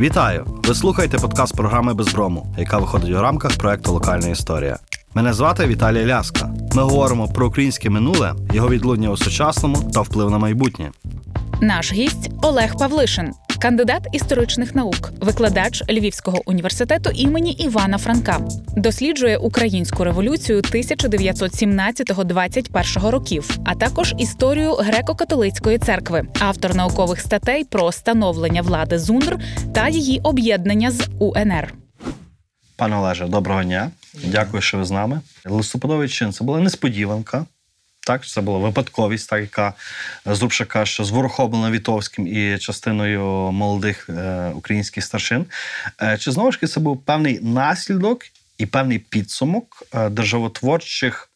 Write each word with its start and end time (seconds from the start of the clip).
Вітаю! 0.00 0.46
Ви 0.64 0.74
слухаєте 0.74 1.18
подкаст 1.18 1.56
програми 1.56 1.94
Безброму, 1.94 2.54
яка 2.58 2.78
виходить 2.78 3.10
у 3.10 3.20
рамках 3.20 3.56
проекту 3.56 3.92
Локальна 3.92 4.28
історія. 4.28 4.78
Мене 5.14 5.32
звати 5.32 5.66
Віталій 5.66 6.06
Ляска. 6.06 6.50
Ми 6.74 6.82
говоримо 6.82 7.28
про 7.28 7.46
українське 7.46 7.90
минуле, 7.90 8.34
його 8.52 8.68
відлуння 8.68 9.10
у 9.10 9.16
сучасному 9.16 9.90
та 9.94 10.00
вплив 10.00 10.30
на 10.30 10.38
майбутнє. 10.38 10.90
Наш 11.60 11.92
гість 11.92 12.30
Олег 12.42 12.76
Павлишин, 12.78 13.32
кандидат 13.62 14.06
історичних 14.12 14.74
наук, 14.74 15.12
викладач 15.20 15.82
Львівського 15.88 16.42
університету 16.46 17.10
імені 17.14 17.52
Івана 17.52 17.98
Франка, 17.98 18.40
досліджує 18.76 19.36
українську 19.36 20.04
революцію 20.04 20.60
1917-21 20.60 23.10
років, 23.10 23.58
а 23.64 23.74
також 23.74 24.14
історію 24.18 24.72
греко-католицької 24.72 25.78
церкви, 25.78 26.26
автор 26.40 26.74
наукових 26.74 27.20
статей 27.20 27.64
про 27.64 27.92
становлення 27.92 28.62
влади 28.62 28.98
ЗУНР 28.98 29.38
та 29.74 29.88
її 29.88 30.20
об'єднання 30.22 30.90
з 30.90 31.08
УНР. 31.18 31.74
Пане 32.76 32.96
Олеже, 32.96 33.26
доброго 33.26 33.64
дня. 33.64 33.90
Дякую, 34.24 34.62
що 34.62 34.78
ви 34.78 34.84
з 34.84 34.90
нами. 34.90 35.20
Листопадовий 35.44 36.08
чин 36.08 36.32
це 36.32 36.44
була 36.44 36.60
несподіванка. 36.60 37.46
Так, 38.06 38.26
це 38.26 38.40
була 38.40 38.58
випадковість, 38.58 39.30
так 39.30 39.40
яка 39.40 39.74
Зубша 40.26 40.64
каже, 40.64 40.92
що 40.92 41.04
зворохоблена 41.04 41.70
Вітовським 41.70 42.26
і 42.26 42.58
частиною 42.58 43.22
молодих 43.52 44.08
е, 44.08 44.48
українських 44.54 45.04
старшин. 45.04 45.46
Е, 46.02 46.18
чи 46.18 46.32
знову 46.32 46.52
ж 46.52 46.58
таки 46.58 46.72
це 46.72 46.80
був 46.80 47.02
певний 47.04 47.40
наслідок 47.40 48.22
і 48.58 48.66
певний 48.66 48.98
підсумок 48.98 49.82
е, 49.94 50.08
державотворчих 50.08 51.30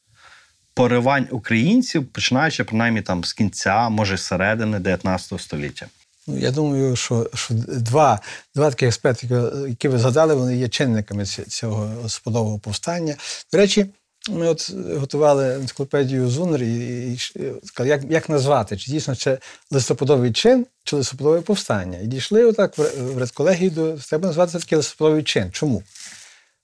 поривань 0.75 1.29
українців, 1.30 2.06
починаючи 2.06 2.65
принаймні 2.65 3.03
там 3.03 3.25
з 3.25 3.33
кінця, 3.33 3.89
може 3.89 4.19
середини 4.19 4.78
19 4.78 5.41
століття? 5.41 5.87
Ну, 6.27 6.39
я 6.39 6.51
думаю, 6.51 6.97
що 6.97 7.30
що 7.34 7.55
два 7.69 8.20
два 8.55 8.70
такі 8.70 8.87
аспекти, 8.87 9.28
які 9.69 9.89
ви 9.89 9.98
згадали, 9.98 10.34
вони 10.34 10.56
є 10.56 10.69
чинниками 10.69 11.25
цього 11.25 11.87
господового 12.03 12.58
повстання. 12.58 13.17
До 13.53 13.58
речі, 13.58 13.86
ми 14.28 14.48
от 14.48 14.74
готували 14.96 15.55
енциклопедію 15.55 16.28
Зунер 16.28 16.62
і, 16.62 16.74
і, 17.12 17.20
і 17.36 17.52
як 17.84 18.02
як 18.10 18.28
назвати, 18.28 18.77
чи 18.77 18.91
дійсно 18.91 19.16
це 19.16 19.38
листопадовий 19.70 20.33
чин, 20.33 20.66
чи 20.84 20.96
листопадове 20.96 21.41
повстання. 21.41 21.98
І 21.98 22.06
дійшли 22.06 22.44
отак 22.44 22.78
в, 22.78 23.18
редколегії 23.18 23.70
до 23.70 23.92
треба 23.92 24.27
назвати 24.27 24.52
це 24.52 24.58
такий 24.58 24.77
листопадовий 24.77 25.22
чин. 25.22 25.50
Чому? 25.52 25.83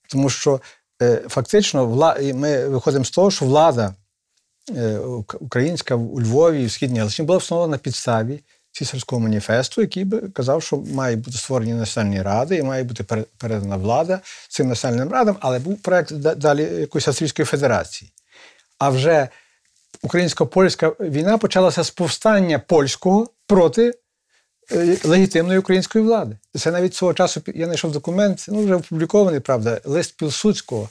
Тому 0.08 0.30
що 0.30 0.60
е, 1.02 1.22
фактично 1.28 1.86
вла, 1.86 2.16
ми 2.34 2.68
виходимо 2.68 3.04
з 3.04 3.10
того, 3.10 3.30
що 3.30 3.44
влада 3.44 3.94
е, 4.76 4.98
українська 5.40 5.94
у 5.94 6.20
Львові, 6.20 6.66
в 6.66 6.72
Східній 6.72 6.98
Галичині 6.98 7.26
була 7.26 7.38
встановлена 7.38 7.70
на 7.70 7.78
підставі 7.78 8.40
цісарського 8.72 9.20
маніфесту, 9.20 9.80
який 9.80 10.04
би 10.04 10.20
казав, 10.20 10.62
що 10.62 10.76
мають 10.76 11.20
бути 11.20 11.38
створені 11.38 11.74
національні 11.74 12.22
ради 12.22 12.56
і 12.56 12.62
має 12.62 12.84
бути 12.84 13.24
передана 13.38 13.76
влада 13.76 14.20
цим 14.48 14.68
національним 14.68 15.12
радам, 15.12 15.36
але 15.40 15.58
був 15.58 15.78
проект 15.78 16.12
далі 16.12 16.62
якоїсь 16.62 17.08
Австрійської 17.08 17.46
Федерації. 17.46 18.12
А 18.78 18.90
вже 18.90 19.28
українсько-польська 20.02 20.88
війна 21.00 21.38
почалася 21.38 21.84
з 21.84 21.90
повстання 21.90 22.58
польського 22.58 23.28
проти 23.46 23.94
е, 24.72 24.96
легітимної 25.04 25.58
української 25.58 26.04
влади. 26.04 26.36
Це 26.58 26.70
навіть 26.70 26.94
свого 26.94 27.14
часу 27.14 27.42
я 27.54 27.64
знайшов 27.64 27.92
документ, 27.92 28.46
ну 28.48 28.64
вже 28.64 28.74
опублікований, 28.74 29.40
правда, 29.40 29.80
лист 29.84 30.16
Пілсудського 30.16 30.88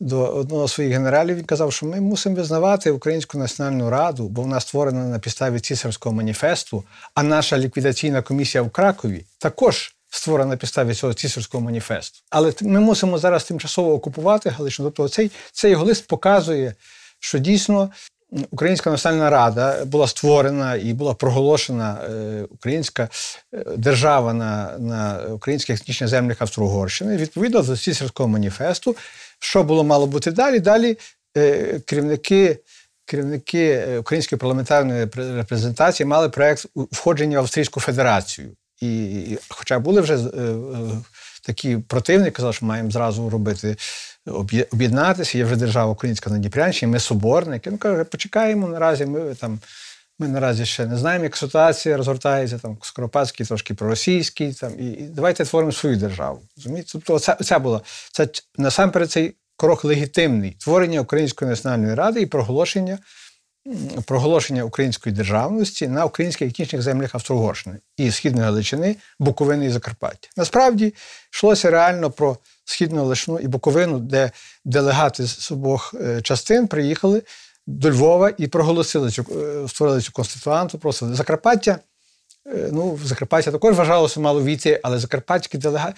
до 0.00 0.20
одного 0.20 0.68
з 0.68 0.72
своїх 0.72 0.92
генералів 0.92 1.36
він 1.36 1.44
казав, 1.44 1.72
що 1.72 1.86
ми 1.86 2.00
мусимо 2.00 2.36
визнавати 2.36 2.90
Українську 2.90 3.38
національну 3.38 3.90
раду, 3.90 4.28
бо 4.28 4.42
вона 4.42 4.60
створена 4.60 5.04
на 5.04 5.18
підставі 5.18 5.60
цісарського 5.60 6.14
маніфесту, 6.14 6.84
а 7.14 7.22
наша 7.22 7.58
ліквідаційна 7.58 8.22
комісія 8.22 8.62
в 8.62 8.70
Кракові 8.70 9.24
також 9.38 9.94
створена 10.10 10.50
на 10.50 10.56
підставі 10.56 10.94
цього 10.94 11.14
цісарського 11.14 11.64
маніфесту. 11.64 12.20
Але 12.30 12.52
ми 12.60 12.80
мусимо 12.80 13.18
зараз 13.18 13.44
тимчасово 13.44 13.92
окупувати 13.92 14.50
Галичину. 14.50 14.90
Тобто, 14.90 15.08
цей, 15.08 15.30
цей 15.52 15.70
його 15.70 15.84
лист 15.84 16.06
показує, 16.06 16.74
що 17.20 17.38
дійсно. 17.38 17.90
Українська 18.50 18.90
національна 18.90 19.30
рада 19.30 19.84
була 19.84 20.06
створена 20.06 20.74
і 20.76 20.92
була 20.92 21.14
проголошена 21.14 21.98
е, 22.04 22.42
українська 22.50 23.08
е, 23.54 23.64
держава 23.76 24.32
на 24.32 24.78
на 24.78 25.20
українських 25.30 25.80
етнічних 25.80 26.10
землях 26.10 26.42
Австро-Угорщини 26.42 27.16
відповідно 27.16 27.62
до 27.62 27.76
цісарського 27.76 28.28
маніфесту, 28.28 28.96
що 29.44 29.62
було 29.62 29.84
мало 29.84 30.06
бути 30.06 30.30
далі? 30.30 30.60
Далі 30.60 30.98
е, 31.36 31.80
керівники 31.86 32.58
керівники 33.06 33.84
е, 33.88 33.98
української 33.98 34.38
парламентарної 34.38 35.06
репрезентації 35.14 36.06
мали 36.06 36.28
проєкт 36.28 36.66
входження 36.74 37.38
в 37.38 37.42
Австрійську 37.42 37.80
Федерацію. 37.80 38.50
І, 38.80 39.38
Хоча 39.48 39.78
були 39.78 40.00
вже 40.00 40.14
е, 40.14 40.54
такі 41.46 41.76
противники, 41.76 42.30
казали, 42.30 42.52
що 42.52 42.66
маємо 42.66 42.90
зразу 42.90 43.30
робити. 43.30 43.76
Об'єднатися, 44.72 45.38
є 45.38 45.44
вже 45.44 45.56
держава 45.56 45.92
Українська 45.92 46.30
на 46.30 46.38
Дніпрянщині, 46.38 46.92
ми 46.92 47.00
соборники. 47.00 47.70
Ну 47.70 47.78
каже, 47.78 48.04
почекаємо 48.04 48.68
наразі. 48.68 49.06
Ми 49.06 49.34
там 49.34 49.60
ми 50.18 50.28
наразі 50.28 50.66
ще 50.66 50.86
не 50.86 50.96
знаємо, 50.96 51.24
як 51.24 51.36
ситуація 51.36 51.96
розгортається, 51.96 52.58
там 52.58 52.78
Скоропадський, 52.82 53.46
трошки 53.46 53.74
проросійський, 53.74 54.52
там, 54.52 54.72
і, 54.78 54.86
і 54.86 55.02
давайте 55.02 55.44
творимо 55.44 55.72
свою 55.72 55.96
державу. 55.96 56.42
Розумієте? 56.56 56.88
Тобто, 56.92 57.18
це, 57.18 57.36
це 57.42 57.58
було 57.58 57.82
це 58.12 58.28
насамперед 58.58 59.10
цей 59.10 59.34
крок 59.56 59.84
легітимний 59.84 60.56
творення 60.60 61.00
Української 61.00 61.50
національної 61.50 61.94
ради 61.94 62.20
і 62.20 62.26
проголошення 62.26 62.98
проголошення 64.06 64.64
української 64.64 65.14
державності 65.14 65.88
на 65.88 66.04
українських 66.04 66.48
етнічних 66.48 66.82
землях 66.82 67.14
Австро-Угорщини 67.14 67.76
і 67.96 68.10
Східної 68.10 68.44
Галичини, 68.44 68.96
Буковини 69.18 69.66
і 69.66 69.70
Закарпаття. 69.70 70.28
Насправді 70.36 70.94
йшлося 71.32 71.70
реально 71.70 72.10
про 72.10 72.36
Східну 72.64 73.00
Галичину 73.00 73.38
і 73.38 73.48
Буковину, 73.48 73.98
де 73.98 74.30
делегати 74.64 75.26
з 75.26 75.52
обох 75.52 75.94
е, 76.00 76.22
частин 76.22 76.66
приїхали 76.66 77.22
до 77.66 77.90
Львова 77.90 78.32
і 78.38 78.46
проголосили 78.46 79.10
цю 79.10 79.22
е, 79.22 79.68
створили 79.68 80.00
цю 80.00 80.12
конституанту. 80.12 80.78
Просили 80.78 81.14
Закарпаття. 81.14 81.78
Е, 82.46 82.68
ну, 82.72 82.98
Закарпаття 83.04 83.52
також 83.52 83.76
вважалося 83.76 84.20
мало 84.20 84.42
війти, 84.42 84.80
але 84.82 84.98
закарпатські 84.98 85.58
делегати 85.58 85.94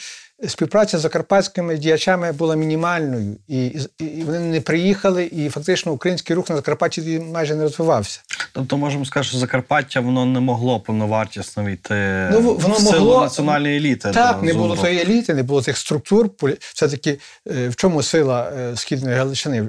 співпраця 0.48 0.98
з 0.98 1.00
закарпатськими 1.00 1.76
діячами 1.76 2.32
була 2.32 2.56
мінімальною, 2.56 3.36
і, 3.48 3.66
і 3.98 4.22
вони 4.24 4.38
не 4.38 4.60
приїхали, 4.60 5.24
і 5.32 5.48
фактично 5.48 5.92
український 5.92 6.36
рух 6.36 6.50
на 6.50 6.56
Закарпатті 6.56 7.20
майже 7.32 7.54
не 7.54 7.62
розвивався. 7.62 8.20
Тобто, 8.52 8.76
можемо 8.76 9.04
сказати, 9.04 9.28
що 9.28 9.38
Закарпаття 9.38 10.00
воно 10.00 10.26
не 10.26 10.40
могло 10.40 10.80
повновартісно 10.80 11.64
війти 11.64 12.28
ну, 12.32 12.40
воно 12.40 12.74
в 12.74 12.80
силу 12.80 12.92
могло, 12.92 13.20
національної 13.20 13.76
еліти. 13.76 14.10
Так, 14.10 14.42
не 14.42 14.54
було 14.54 14.76
тої 14.76 15.00
еліти, 15.00 15.34
не 15.34 15.42
було 15.42 15.62
тих 15.62 15.76
структур. 15.76 16.30
Все 16.74 16.88
таки 16.88 17.18
е, 17.50 17.68
в 17.68 17.76
чому 17.76 18.02
сила 18.02 18.52
східної 18.76 19.16
Галичини, 19.16 19.68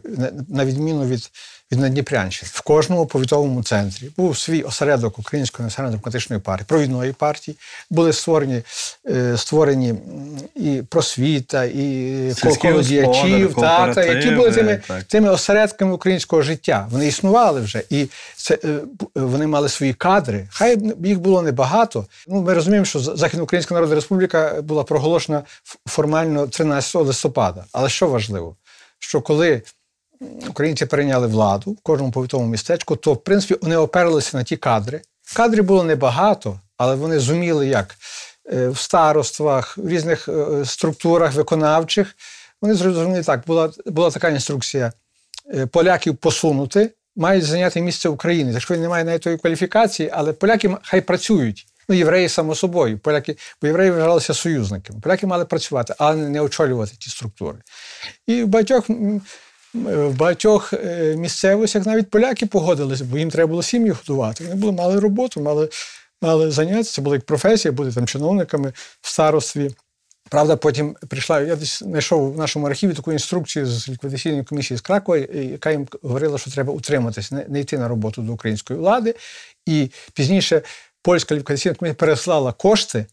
на 0.49 0.65
відміну 0.65 1.05
від 1.05 1.31
від 1.71 1.79
Надніпрянщини. 1.79 2.51
В 2.53 2.61
кожному 2.61 3.05
повітовому 3.05 3.63
центрі 3.63 4.09
був 4.17 4.37
свій 4.37 4.61
осередок 4.61 5.19
Української 5.19 5.63
національно-демократичної 5.65 6.41
партії, 6.41 6.65
провідної 6.67 7.13
партії. 7.13 7.57
Були 7.89 8.13
створені 8.13 8.61
е, 9.09 9.37
створені 9.37 9.93
і 10.55 10.81
просвіта, 10.89 11.63
і 11.63 12.33
діячів, 12.81 13.55
та, 13.55 13.93
та, 13.93 14.03
які 14.03 14.31
були 14.31 14.51
тими 14.51 14.81
тими 15.07 15.29
осередками 15.29 15.93
українського 15.93 16.41
життя. 16.41 16.87
Вони 16.91 17.07
існували 17.07 17.61
вже, 17.61 17.83
і 17.89 18.07
це 18.35 18.59
е, 18.63 18.79
вони 19.15 19.47
мали 19.47 19.69
свої 19.69 19.93
кадри. 19.93 20.47
Хай 20.51 20.77
їх 21.03 21.19
було 21.19 21.41
небагато. 21.41 22.05
Ну, 22.27 22.41
Ми 22.41 22.53
розуміємо, 22.53 22.85
що 22.85 22.99
Західноукраїнська 22.99 23.73
Народна 23.73 23.95
Республіка 23.95 24.61
була 24.61 24.83
проголошена 24.83 25.43
формально 25.85 26.47
13 26.47 26.95
листопада. 26.95 27.65
Але 27.71 27.89
що 27.89 28.07
важливо, 28.07 28.55
що 28.99 29.21
коли 29.21 29.61
українці 30.49 30.85
перейняли 30.85 31.27
владу 31.27 31.71
в 31.71 31.81
кожному 31.81 32.11
повітовому 32.11 32.49
містечку, 32.49 32.95
то 32.95 33.13
в 33.13 33.23
принципі 33.23 33.59
вони 33.61 33.77
оперлися 33.77 34.37
на 34.37 34.43
ті 34.43 34.57
кадри. 34.57 35.01
Кадрів 35.35 35.63
було 35.63 35.83
небагато, 35.83 36.59
але 36.77 36.95
вони 36.95 37.19
зуміли 37.19 37.67
як 37.67 37.95
е, 38.53 38.69
в 38.69 38.77
староствах, 38.77 39.77
в 39.77 39.89
різних 39.89 40.29
е, 40.29 40.65
структурах 40.65 41.33
виконавчих. 41.33 42.15
Вони 42.61 42.73
зрозуміли 42.73 43.23
так, 43.23 43.43
була 43.47 43.71
була 43.85 44.11
така 44.11 44.29
інструкція: 44.29 44.91
е, 45.53 45.65
поляків 45.65 46.15
посунути, 46.17 46.91
мають 47.15 47.45
зайняти 47.45 47.81
місце 47.81 48.09
України. 48.09 48.51
Якщо 48.51 48.73
він 48.73 48.81
не 48.81 48.89
має 48.89 49.03
навіть 49.03 49.21
тої 49.21 49.37
кваліфікації, 49.37 50.09
але 50.13 50.33
поляки 50.33 50.77
хай 50.83 51.01
працюють. 51.01 51.67
Ну, 51.89 51.95
євреї, 51.95 52.29
само 52.29 52.55
собою, 52.55 52.99
поляки, 52.99 53.37
бо 53.61 53.67
євреї 53.67 53.91
вважалися 53.91 54.33
союзниками. 54.33 54.99
Поляки 54.99 55.27
мали 55.27 55.45
працювати, 55.45 55.95
але 55.97 56.15
не 56.15 56.41
очолювати 56.41 56.95
ті 56.99 57.09
структури. 57.09 57.57
І 58.27 58.43
в 58.43 58.47
багатьох 58.47 58.89
в 59.73 60.17
багатьох 60.17 60.73
е, 60.73 61.15
місцевостях 61.17 61.85
навіть 61.85 62.09
поляки 62.09 62.45
погодилися, 62.45 63.03
бо 63.03 63.17
їм 63.17 63.29
треба 63.29 63.47
було 63.47 63.63
сім'ї 63.63 63.89
готувати. 63.89 64.43
Вони 64.43 64.55
були, 64.55 64.71
мали 64.71 64.99
роботу, 64.99 65.41
мали 65.41 65.69
мали 66.21 66.51
заняття, 66.51 66.83
це 66.83 67.01
була 67.01 67.15
як 67.15 67.25
професія, 67.25 67.71
бути 67.71 67.91
там 67.91 68.07
чиновниками 68.07 68.73
в 69.01 69.09
старостві. 69.09 69.71
Правда, 70.29 70.55
потім 70.55 70.95
прийшла, 71.07 71.41
я 71.41 71.55
десь 71.55 71.79
знайшов 71.79 72.33
в 72.33 72.37
нашому 72.37 72.67
архіві 72.67 72.93
таку 72.93 73.13
інструкцію 73.13 73.65
з 73.65 73.89
ліквідаційної 73.89 74.43
комісії 74.43 74.77
з 74.77 74.81
Кракова, 74.81 75.17
яка 75.33 75.71
їм 75.71 75.87
говорила, 76.01 76.37
що 76.37 76.51
треба 76.51 76.73
утриматися, 76.73 77.35
не, 77.35 77.45
не 77.47 77.59
йти 77.59 77.77
на 77.77 77.87
роботу 77.87 78.21
до 78.21 78.33
української 78.33 78.79
влади. 78.79 79.15
І 79.65 79.91
пізніше 80.13 80.61
польська 81.01 81.35
ліквідаційна 81.35 81.75
комісія 81.75 81.95
переслала 81.95 82.53
кошти 82.53 82.99
е, 82.99 83.05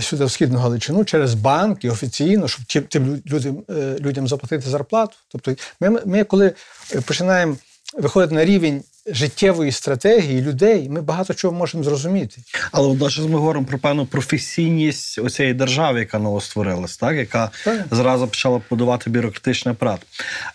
сюди 0.00 0.24
в 0.24 0.30
східну 0.30 0.58
Галичину 0.58 1.04
через 1.04 1.34
банк 1.34 1.78
офіційно, 1.84 2.48
щоб 2.48 2.64
тим, 2.64 2.82
тим 2.82 3.22
людям, 3.26 3.62
е, 3.70 3.96
людям 4.00 4.28
заплатити 4.28 4.70
зарплату. 4.70 5.16
Тобто, 5.28 5.54
ми, 5.80 6.00
ми 6.06 6.24
коли 6.24 6.52
е, 6.94 7.00
починаємо 7.00 7.56
виходити 7.98 8.34
на 8.34 8.44
рівень 8.44 8.82
життєвої 9.10 9.72
стратегії 9.72 10.42
людей, 10.42 10.88
ми 10.88 11.02
багато 11.02 11.34
чого 11.34 11.54
можемо 11.54 11.84
зрозуміти. 11.84 12.36
Але 12.72 12.88
водночас 12.88 13.24
ми 13.24 13.38
говоримо 13.38 13.66
про 13.66 13.78
певну 13.78 14.06
професійність 14.06 15.18
оцієї 15.18 15.54
держави, 15.54 16.00
яка 16.00 16.18
новостворилась, 16.18 16.96
так 16.96 17.16
яка 17.16 17.50
Так. 17.64 17.86
зразу 17.90 18.28
почала 18.28 18.60
будувати 18.70 19.10
бюрократичний 19.10 19.72
апарат. 19.72 20.00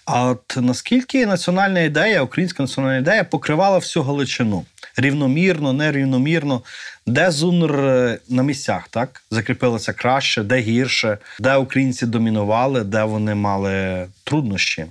А 0.05 0.25
от 0.25 0.57
наскільки 0.57 1.25
національна 1.25 1.79
ідея, 1.79 2.21
українська 2.21 2.63
національна 2.63 2.97
ідея 2.97 3.23
покривала 3.23 3.77
всю 3.77 4.03
Галичину 4.03 4.65
рівномірно, 4.97 5.73
нерівномірно, 5.73 6.61
де 7.07 7.31
ЗУНР 7.31 7.75
е, 7.79 8.19
на 8.29 8.43
місцях 8.43 8.87
так 8.89 9.23
закріпилося 9.31 9.93
краще, 9.93 10.43
де 10.43 10.59
гірше, 10.59 11.17
де 11.39 11.55
українці 11.55 12.05
домінували, 12.05 12.83
де 12.83 13.03
вони 13.03 13.35
мали 13.35 14.07
труднощі. 14.23 14.85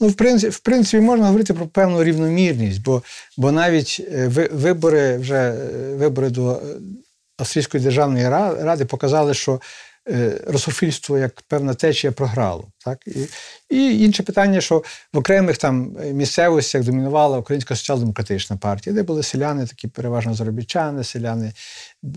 Ну, 0.00 0.08
в 0.08 0.14
принципі, 0.14 0.50
в 0.50 0.58
принципі, 0.58 1.00
можна 1.00 1.26
говорити 1.26 1.54
про 1.54 1.66
певну 1.66 2.04
рівномірність, 2.04 2.82
бо, 2.82 3.02
бо 3.36 3.52
навіть 3.52 4.06
е, 4.12 4.48
вибори, 4.52 5.16
вже 5.16 5.34
е, 5.34 5.94
вибори 5.94 6.30
до 6.30 6.52
е, 6.52 6.58
Австрійської 7.38 7.84
державної 7.84 8.28
ради 8.28 8.84
показали, 8.84 9.34
що 9.34 9.52
е, 9.52 9.58
русофільство 10.46 11.18
як 11.18 11.42
певна 11.48 11.74
течія 11.74 12.12
програло. 12.12 12.68
Так? 12.84 12.98
І, 13.06 13.26
і 13.76 14.04
інше 14.04 14.22
питання, 14.22 14.60
що 14.60 14.82
в 15.12 15.18
окремих 15.18 15.58
там 15.58 15.96
е, 16.02 16.12
місцевостях 16.12 16.84
домінувала 16.84 17.38
Українська 17.38 17.76
соціал-демократична 17.76 18.56
партія, 18.56 18.94
де 18.96 19.02
були 19.02 19.22
селяни, 19.22 19.66
такі 19.66 19.88
переважно 19.88 20.34
заробітчани, 20.34 21.04
селяни 21.04 21.52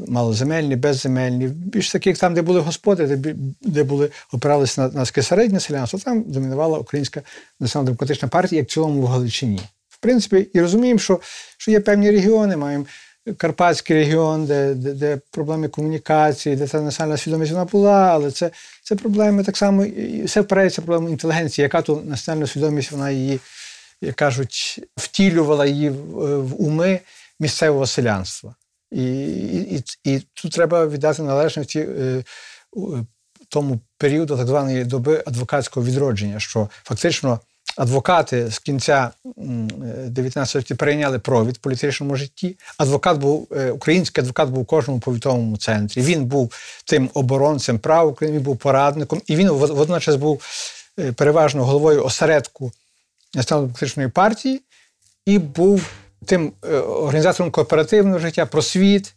малоземельні, 0.08 0.76
безземельні. 0.76 1.48
Більш 1.48 1.92
таких 1.92 2.18
там, 2.18 2.34
де 2.34 2.42
були 2.42 2.60
господи, 2.60 3.08
де, 3.08 3.36
де 3.62 3.84
були 3.84 4.10
опиралися 4.34 4.82
на, 4.82 4.88
на 4.88 5.06
таке 5.06 5.24
середнє 5.24 5.60
селянство, 5.60 6.00
там 6.00 6.24
домінувала 6.24 6.80
Українська 6.80 7.22
націонал-демократична 7.60 8.28
партія, 8.28 8.60
як 8.60 8.70
в 8.70 8.74
цілому 8.74 9.02
в 9.02 9.06
Галичині. 9.06 9.62
В 9.90 9.98
принципі, 10.00 10.48
і 10.54 10.62
розуміємо, 10.62 11.00
що, 11.00 11.20
що 11.58 11.72
є 11.72 11.80
певні 11.80 12.12
регіони, 12.12 12.58
маємо 12.58 12.86
Карпатський 13.38 13.96
регіон, 13.96 14.46
де, 14.46 14.74
де, 14.74 14.94
де 14.94 15.20
проблеми 15.32 15.68
комунікації, 15.68 16.56
де 16.56 16.68
та 16.68 16.82
національна 16.82 17.18
свідомість 17.18 17.52
вона 17.52 17.66
була, 17.66 18.10
але 18.14 18.32
це, 18.32 18.52
це 18.84 18.96
проблеми 18.96 19.44
так 19.44 19.58
само, 19.58 19.86
і 19.86 20.24
все 20.24 20.42
впирається 20.42 20.82
в 20.82 20.86
проблему 20.86 21.10
інтелігенції, 21.10 21.64
яка 21.64 21.82
ту 21.82 22.02
національну 22.06 22.48
свідомість, 22.48 22.92
вона 22.92 23.10
її, 23.10 23.40
як 24.02 24.16
кажуть, 24.16 24.80
втілювала 24.98 25.66
її 25.66 25.90
в, 25.90 26.22
е, 26.26 26.38
в 26.38 26.62
уми 26.62 27.00
місцевого 27.40 27.88
селянства. 27.88 28.56
І, 28.92 29.04
і, 29.04 29.78
і, 29.78 29.84
і 30.04 30.20
тут 30.34 30.52
треба 30.52 30.88
віддати 30.88 31.22
належності 31.22 31.80
е, 31.80 32.24
тому 33.50 33.80
періоду 33.98 34.38
так 34.38 34.48
званої 34.48 34.86
доби 34.86 35.24
адвокатського 35.28 35.86
відродження, 35.86 36.40
що 36.40 36.70
фактично 36.84 37.40
адвокати 37.78 38.52
з 38.52 38.60
кінця 38.60 39.12
м, 39.38 39.68
е, 39.84 40.10
19 40.10 40.50
століття 40.50 40.76
прийняли 40.76 41.20
провід 41.20 41.56
в 41.56 41.60
політичному 41.60 42.16
житті. 42.16 42.58
Адвокат 42.78 43.18
був 43.18 43.48
е, 43.52 43.72
український 43.72 44.22
адвокат 44.22 44.50
був 44.50 44.60
у 44.60 44.66
кожному 44.66 45.00
повітовому 45.00 45.58
центрі. 45.58 46.02
Він 46.02 46.26
був 46.26 46.54
тим 46.86 47.10
оборонцем 47.14 47.80
прав 47.80 48.08
України, 48.08 48.38
він 48.38 48.44
був 48.44 48.58
порадником, 48.58 49.22
і 49.28 49.36
він 49.36 49.50
водночас 49.50 50.16
був 50.16 50.44
е, 51.00 51.12
переважно 51.12 51.66
головою 51.66 52.06
осередку 52.06 52.72
національно-демократичної 53.36 54.10
партії 54.10 54.62
і 55.26 55.40
був 55.40 55.90
тим 56.26 56.54
е, 56.64 56.78
організатором 56.78 57.52
кооперативного 57.52 58.20
життя, 58.20 58.46
просвіт. 58.46 59.14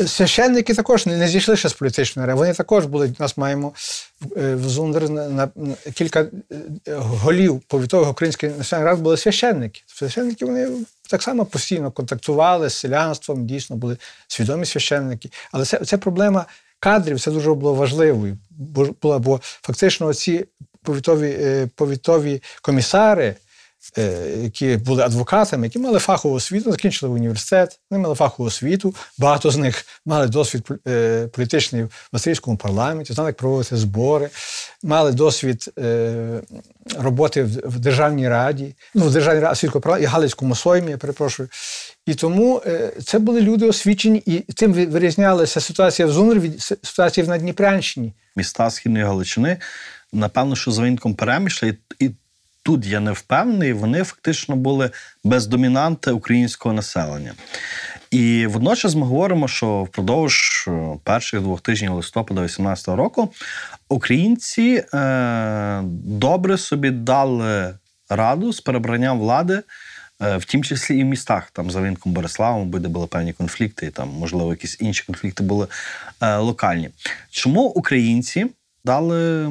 Е, 0.00 0.06
Священники 0.06 0.74
також 0.74 1.06
не, 1.06 1.28
зійшли 1.28 1.56
ще 1.56 1.68
з 1.68 1.72
політичної 1.72 2.24
арени. 2.24 2.38
Вони 2.38 2.54
також 2.54 2.86
були. 2.86 3.14
Нас 3.18 3.36
маємо 3.36 3.72
е, 4.36 4.54
в 4.54 4.68
Зундер 4.68 5.10
на, 5.10 5.28
на, 5.28 5.48
на 5.56 5.74
кілька 5.94 6.20
е, 6.20 6.28
голів 6.96 7.60
повітових 7.60 8.10
українських 8.10 8.58
національних 8.58 8.92
рад 8.92 9.00
були 9.02 9.16
священники. 9.16 9.82
Священники 9.86 10.44
вони 10.44 10.68
так 11.10 11.22
само 11.22 11.44
постійно 11.44 11.90
контактували 11.90 12.70
з 12.70 12.74
селянством, 12.74 13.46
дійсно 13.46 13.76
були 13.76 13.96
свідомі 14.28 14.66
священники. 14.66 15.30
Але 15.52 15.64
це, 15.64 15.78
це 15.78 15.98
проблема 15.98 16.46
кадрів, 16.80 17.20
це 17.20 17.30
дуже 17.30 17.54
було 17.54 17.74
важливою. 17.74 18.38
Бо, 18.50 19.18
бо 19.18 19.40
фактично 19.42 20.14
ці 20.14 20.44
повітові, 20.82 21.36
е, 21.40 21.68
повітові 21.76 22.42
комісари 22.62 23.24
е, 23.24 23.36
які 24.42 24.76
були 24.76 25.02
адвокатами, 25.02 25.66
які 25.66 25.78
мали 25.78 25.98
фахову 25.98 26.34
освіту, 26.34 26.70
закінчили 26.70 27.12
університет, 27.12 27.80
вони 27.90 28.02
мали 28.02 28.14
фахову 28.14 28.46
освіту. 28.48 28.94
Багато 29.18 29.50
з 29.50 29.56
них 29.56 29.86
мали 30.06 30.26
досвід 30.26 30.68
е, 30.88 31.26
політичний 31.32 31.84
в 31.84 32.08
австрійському 32.12 32.56
парламенті, 32.56 33.12
знали, 33.12 33.28
як 33.28 33.36
проводити 33.36 33.76
збори, 33.76 34.30
мали 34.82 35.12
досвід 35.12 35.70
е, 35.78 36.42
роботи 36.98 37.42
в, 37.42 37.78
Державній 37.78 38.28
раді, 38.28 38.74
ну, 38.94 39.04
в 39.04 39.12
Державній 39.12 39.40
раді 39.40 39.50
австрійського 39.50 39.80
парламенту 39.80 40.08
і 40.08 40.12
Галицькому 40.12 40.54
соймі, 40.54 40.90
я 40.90 40.98
перепрошую. 40.98 41.48
І 42.06 42.14
тому 42.14 42.62
е, 42.66 42.92
це 43.04 43.18
були 43.18 43.40
люди 43.40 43.66
освічені, 43.66 44.22
і 44.26 44.38
тим 44.38 44.72
вирізнялася 44.72 45.60
ситуація 45.60 46.08
в 46.08 46.12
Зунрі 46.12 46.38
від 46.38 46.62
ситуації 46.62 47.26
в 47.26 47.28
Надніпрянщині. 47.28 48.12
міста 48.36 48.70
Східної 48.70 49.04
Галичини, 49.04 49.56
напевно, 50.12 50.56
що 50.56 50.70
за 50.70 50.82
винком 50.82 51.14
перемішля, 51.14 51.72
і 51.98 52.10
тут 52.62 52.86
я 52.86 53.00
не 53.00 53.12
впевнений, 53.12 53.72
вони 53.72 54.04
фактично 54.04 54.56
були 54.56 54.90
без 55.24 55.46
домінанти 55.46 56.10
українського 56.10 56.72
населення. 56.72 57.32
І 58.10 58.46
водночас 58.46 58.94
ми 58.94 59.06
говоримо, 59.06 59.48
що 59.48 59.82
впродовж 59.82 60.64
е, 60.68 60.98
перших 61.04 61.40
двох 61.40 61.60
тижнів 61.60 61.92
листопада 61.94 62.42
18 62.42 62.88
року 62.88 63.32
українці 63.88 64.84
е, 64.94 65.80
добре 66.04 66.58
собі 66.58 66.90
дали 66.90 67.74
раду 68.08 68.52
з 68.52 68.60
перебранням 68.60 69.18
влади. 69.18 69.62
е, 70.22 70.36
В 70.36 70.44
тім 70.44 70.64
числі 70.64 70.98
і 70.98 71.02
в 71.02 71.06
містах, 71.06 71.50
там 71.50 71.70
за 71.70 71.80
Вінком 71.82 72.12
Бориславом, 72.12 72.70
де 72.70 72.88
були 72.88 73.06
певні 73.06 73.32
конфлікти, 73.32 73.86
і 73.86 73.90
там, 73.90 74.08
можливо, 74.08 74.50
якісь 74.50 74.76
інші 74.80 75.04
конфлікти 75.06 75.42
були 75.42 75.66
е, 76.20 76.36
локальні. 76.36 76.90
Чому 77.30 77.62
українці 77.62 78.46
дали 78.84 79.50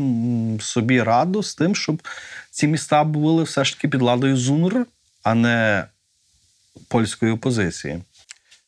собі 0.62 1.04
раду 1.04 1.44
з 1.44 1.56
тим, 1.56 1.76
щоб 1.76 2.02
ці 2.52 2.68
міста 2.68 3.04
були 3.04 3.44
все 3.44 3.64
ж 3.64 3.76
таки 3.76 3.88
під 3.88 4.02
ладою 4.02 4.38
ЗУНР, 4.38 4.86
а 5.24 5.34
не 5.34 5.86
польської 6.88 7.32
опозиції? 7.32 8.02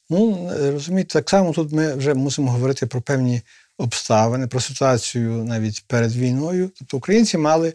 Ну, 0.09 0.51
е, 0.51 0.71
розумієте, 0.71 1.13
так 1.13 1.29
само 1.29 1.53
тут 1.53 1.71
ми 1.71 1.95
вже 1.95 2.13
мусимо 2.13 2.51
говорити 2.51 2.85
про 2.85 3.01
певні 3.01 3.41
обставини, 3.77 4.47
про 4.47 4.59
ситуацію 4.59 5.31
навіть 5.31 5.83
перед 5.87 6.15
війною. 6.15 6.71
Тобто 6.79 6.97
українці 6.97 7.37
мали 7.37 7.73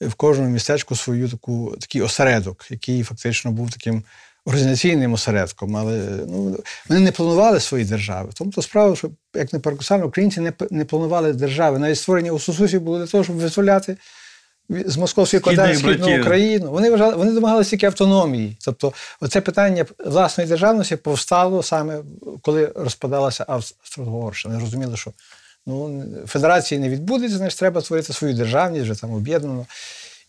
в 0.00 0.14
кожному 0.14 0.50
містечку 0.50 0.96
свою 0.96 1.28
таку 1.28 1.76
такий 1.80 2.02
осередок, 2.02 2.66
який 2.70 3.02
фактично 3.02 3.50
був 3.50 3.70
таким 3.70 4.02
організаційним 4.46 5.12
осередком. 5.12 5.76
Але 5.76 6.00
ну, 6.26 6.58
вони 6.88 7.00
не 7.00 7.12
планували 7.12 7.60
свої 7.60 7.84
держави. 7.84 8.30
Тому 8.34 8.50
то 8.50 8.62
справа, 8.62 8.96
що 8.96 9.10
як 9.34 9.52
не 9.52 9.58
парадоксально, 9.58 10.06
українці 10.06 10.40
не, 10.40 10.52
не 10.70 10.84
планували 10.84 11.32
держави. 11.32 11.78
Навіть 11.78 11.98
створення 11.98 12.32
Усусусів 12.32 12.80
було 12.80 12.98
для 12.98 13.06
того, 13.06 13.24
щоб 13.24 13.36
визволяти 13.36 13.96
з 14.68 14.96
московської 14.96 15.42
Східних 15.42 15.78
східну. 15.78 16.20
Україну. 16.20 16.70
Вони 16.70 16.90
вважали, 16.90 17.14
вони 17.14 17.32
домагалися 17.32 17.70
тільки 17.70 17.86
автономії. 17.86 18.56
Тобто, 18.64 18.92
оце 19.20 19.40
питання 19.40 19.84
власної 19.98 20.48
державності 20.48 20.96
повстало 20.96 21.62
саме 21.62 21.98
коли 22.42 22.72
розпадалася 22.76 23.44
Австро-Угорщина. 23.48 24.54
Вони 24.54 24.64
розуміли, 24.64 24.96
що 24.96 25.12
ну, 25.66 26.04
федерації 26.26 26.80
не 26.80 26.88
відбудеться, 26.88 27.36
значить 27.36 27.58
треба 27.58 27.80
створити 27.80 28.12
свою 28.12 28.34
державність, 28.34 28.84
вже 28.84 29.00
там 29.00 29.12
об'єднано. 29.12 29.66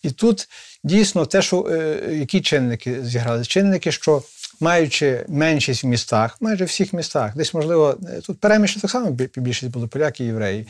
І 0.04 0.12
тут 0.12 0.48
дійсно 0.84 1.25
те, 1.25 1.42
що 1.42 1.68
е, 1.72 2.00
які 2.20 2.42
чинники 2.42 3.04
зіграли? 3.04 3.46
Чинники, 3.46 3.92
що 3.92 4.24
маючи 4.60 5.25
меншість 5.27 5.84
в 5.84 5.88
містах, 5.88 6.38
майже 6.42 6.66
всіх 6.66 6.94
містах, 6.94 7.36
десь, 7.36 7.54
можливо, 7.54 7.98
е, 8.10 8.22
тут 8.22 8.39
переміщені 8.39 8.82
так 8.82 8.92
само 8.92 9.12
бі- 9.12 9.30
більшість 9.36 9.72
були 9.72 9.88
поляки 9.88 10.24
і 10.24 10.27
євреї. 10.27 10.68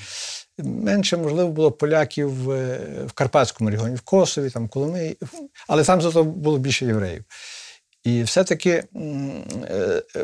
Менше, 0.57 1.17
можливо, 1.17 1.49
було 1.49 1.71
поляків 1.71 2.43
в, 2.43 2.51
е, 2.51 2.79
в 3.07 3.11
Карпатському 3.11 3.69
регіоні, 3.69 3.95
в 3.95 4.01
Косові, 4.01 4.49
там, 4.49 4.67
Коломиї, 4.67 5.17
але 5.67 5.83
там 5.83 6.01
зато 6.01 6.23
було 6.23 6.57
більше 6.57 6.85
євреїв. 6.85 7.23
І 8.03 8.23
все-таки 8.23 8.83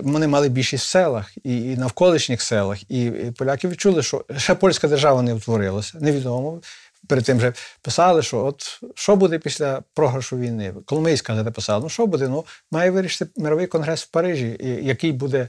вони 0.02 0.28
мали 0.28 0.50
більшість 0.50 0.86
в 0.86 0.88
селах 0.88 1.32
і, 1.44 1.54
навколишніх 1.60 2.42
селах. 2.42 2.92
І 2.92 3.12
поляки 3.38 3.68
відчули, 3.68 4.04
що 4.04 4.26
ще 4.38 4.56
польська 4.56 4.88
держава 4.88 5.22
не 5.22 5.34
утворилася, 5.34 5.98
невідомо. 6.02 6.62
Перед 7.08 7.26
тим 7.26 7.38
вже 7.38 7.54
писали, 7.82 8.22
що 8.22 8.46
от 8.46 8.82
що 8.96 9.16
буде 9.16 9.40
після 9.40 9.84
програшу 9.94 10.38
війни. 10.38 10.74
Коломийська 10.86 11.34
газета 11.34 11.52
писала, 11.52 11.80
ну 11.84 11.90
що 11.90 12.08
буде? 12.08 12.28
Ну, 12.28 12.46
має 12.72 12.92
вирішити 12.92 13.32
мировий 13.38 13.68
конгрес 13.68 14.04
в 14.04 14.08
Парижі, 14.08 14.80
який 14.82 15.12
буде, 15.12 15.48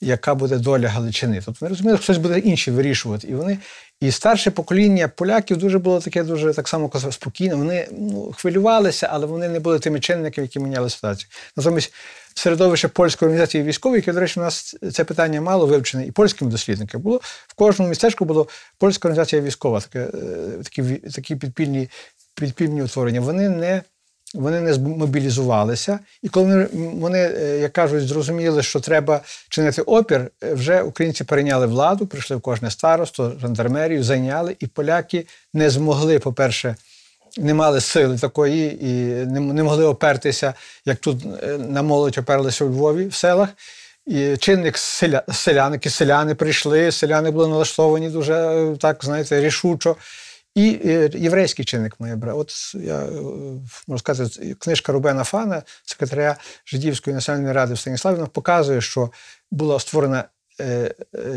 яка 0.00 0.34
буде 0.34 0.56
доля 0.56 0.88
Галичини. 0.88 1.42
Тобто 1.44 1.58
вони 1.60 1.70
розуміли, 1.70 1.96
що 1.96 2.04
хтось 2.04 2.18
буде 2.18 2.38
інший 2.38 2.74
вирішувати. 2.74 3.28
І 3.28 3.34
вони, 3.34 3.58
і 4.00 4.10
старше 4.10 4.50
покоління 4.50 5.08
поляків 5.08 5.56
дуже 5.56 5.78
було 5.78 6.00
таке 6.00 6.22
дуже 6.22 6.52
так 6.52 6.68
само 6.68 6.90
спокійне. 7.10 7.54
Вони 7.54 7.88
ну, 7.92 8.32
хвилювалися, 8.36 9.08
але 9.12 9.26
вони 9.26 9.48
не 9.48 9.60
були 9.60 9.78
тими 9.78 10.00
чинниками, 10.00 10.44
які 10.44 10.60
міняли 10.60 10.90
ситуацію. 10.90 11.28
Натомість 11.56 11.92
середовище 12.34 12.88
польської 12.88 13.26
організації 13.26 13.64
військової, 13.64 13.98
яке, 13.98 14.12
до 14.12 14.20
речі, 14.20 14.40
у 14.40 14.42
нас 14.42 14.76
це 14.92 15.04
питання 15.04 15.40
мало 15.40 15.66
вивчене 15.66 16.06
і 16.06 16.10
польськими 16.10 16.50
дослідниками. 16.50 17.02
Було 17.02 17.20
в 17.46 17.54
кожному 17.54 17.88
містечку 17.88 18.24
було 18.24 18.48
польська 18.78 19.08
організація 19.08 19.42
військова, 19.42 19.80
таке, 19.80 20.00
е, 20.00 20.62
такі, 20.64 20.82
такі 20.94 21.36
підпільні, 21.36 21.88
підпільні 22.34 22.82
утворення. 22.82 23.20
Вони 23.20 23.48
не 23.48 23.82
вони 24.34 24.60
не 24.60 24.74
змобілізувалися, 24.74 25.98
і 26.22 26.28
коли 26.28 26.46
вони, 26.46 26.68
вони, 26.94 27.18
е, 27.18 27.58
як 27.58 27.72
кажуть, 27.72 28.08
зрозуміли, 28.08 28.62
що 28.62 28.80
треба 28.80 29.20
чинити 29.48 29.82
опір, 29.82 30.30
е, 30.44 30.54
вже 30.54 30.82
українці 30.82 31.24
перейняли 31.24 31.66
владу, 31.66 32.06
прийшли 32.06 32.36
в 32.36 32.40
кожне 32.40 32.70
старосто, 32.70 33.32
жандармерію, 33.40 34.02
зайняли, 34.02 34.56
і 34.60 34.66
поляки 34.66 35.26
не 35.52 35.70
змогли, 35.70 36.18
по-перше, 36.18 36.76
не 37.38 37.54
мали 37.54 37.80
сили 37.80 38.18
такої 38.18 38.86
і 38.86 38.94
не, 39.26 39.62
могли 39.62 39.84
опертися, 39.84 40.54
як 40.84 40.98
тут 40.98 41.22
е, 41.42 41.58
на 41.58 41.82
молодь 41.82 42.18
оперлися 42.18 42.64
у 42.64 42.68
Львові 42.68 43.06
в 43.06 43.14
селах. 43.14 43.48
І 44.06 44.36
чинник 44.36 44.78
селя, 44.78 45.22
селян, 45.32 45.80
селяни 45.86 46.34
прийшли, 46.34 46.92
селяни 46.92 47.30
були 47.30 47.48
налаштовані 47.48 48.10
дуже 48.10 48.34
е, 48.34 48.76
так, 48.76 49.04
знаєте, 49.04 49.40
рішучо. 49.40 49.96
І 50.54 50.80
е, 50.84 51.10
єврейський 51.14 51.64
чинник 51.64 52.00
має 52.00 52.16
брати. 52.16 52.38
От 52.38 52.74
я 52.74 53.06
можу 53.86 53.98
сказати, 53.98 54.56
книжка 54.58 54.92
Рубена 54.92 55.24
Фана, 55.24 55.62
секретаря 55.84 56.36
Жидівської 56.66 57.14
національної 57.14 57.52
ради 57.52 57.74
в 57.74 57.78
Станіславі, 57.78 58.26
показує, 58.32 58.80
що 58.80 59.10
була 59.50 59.80
створена 59.80 60.24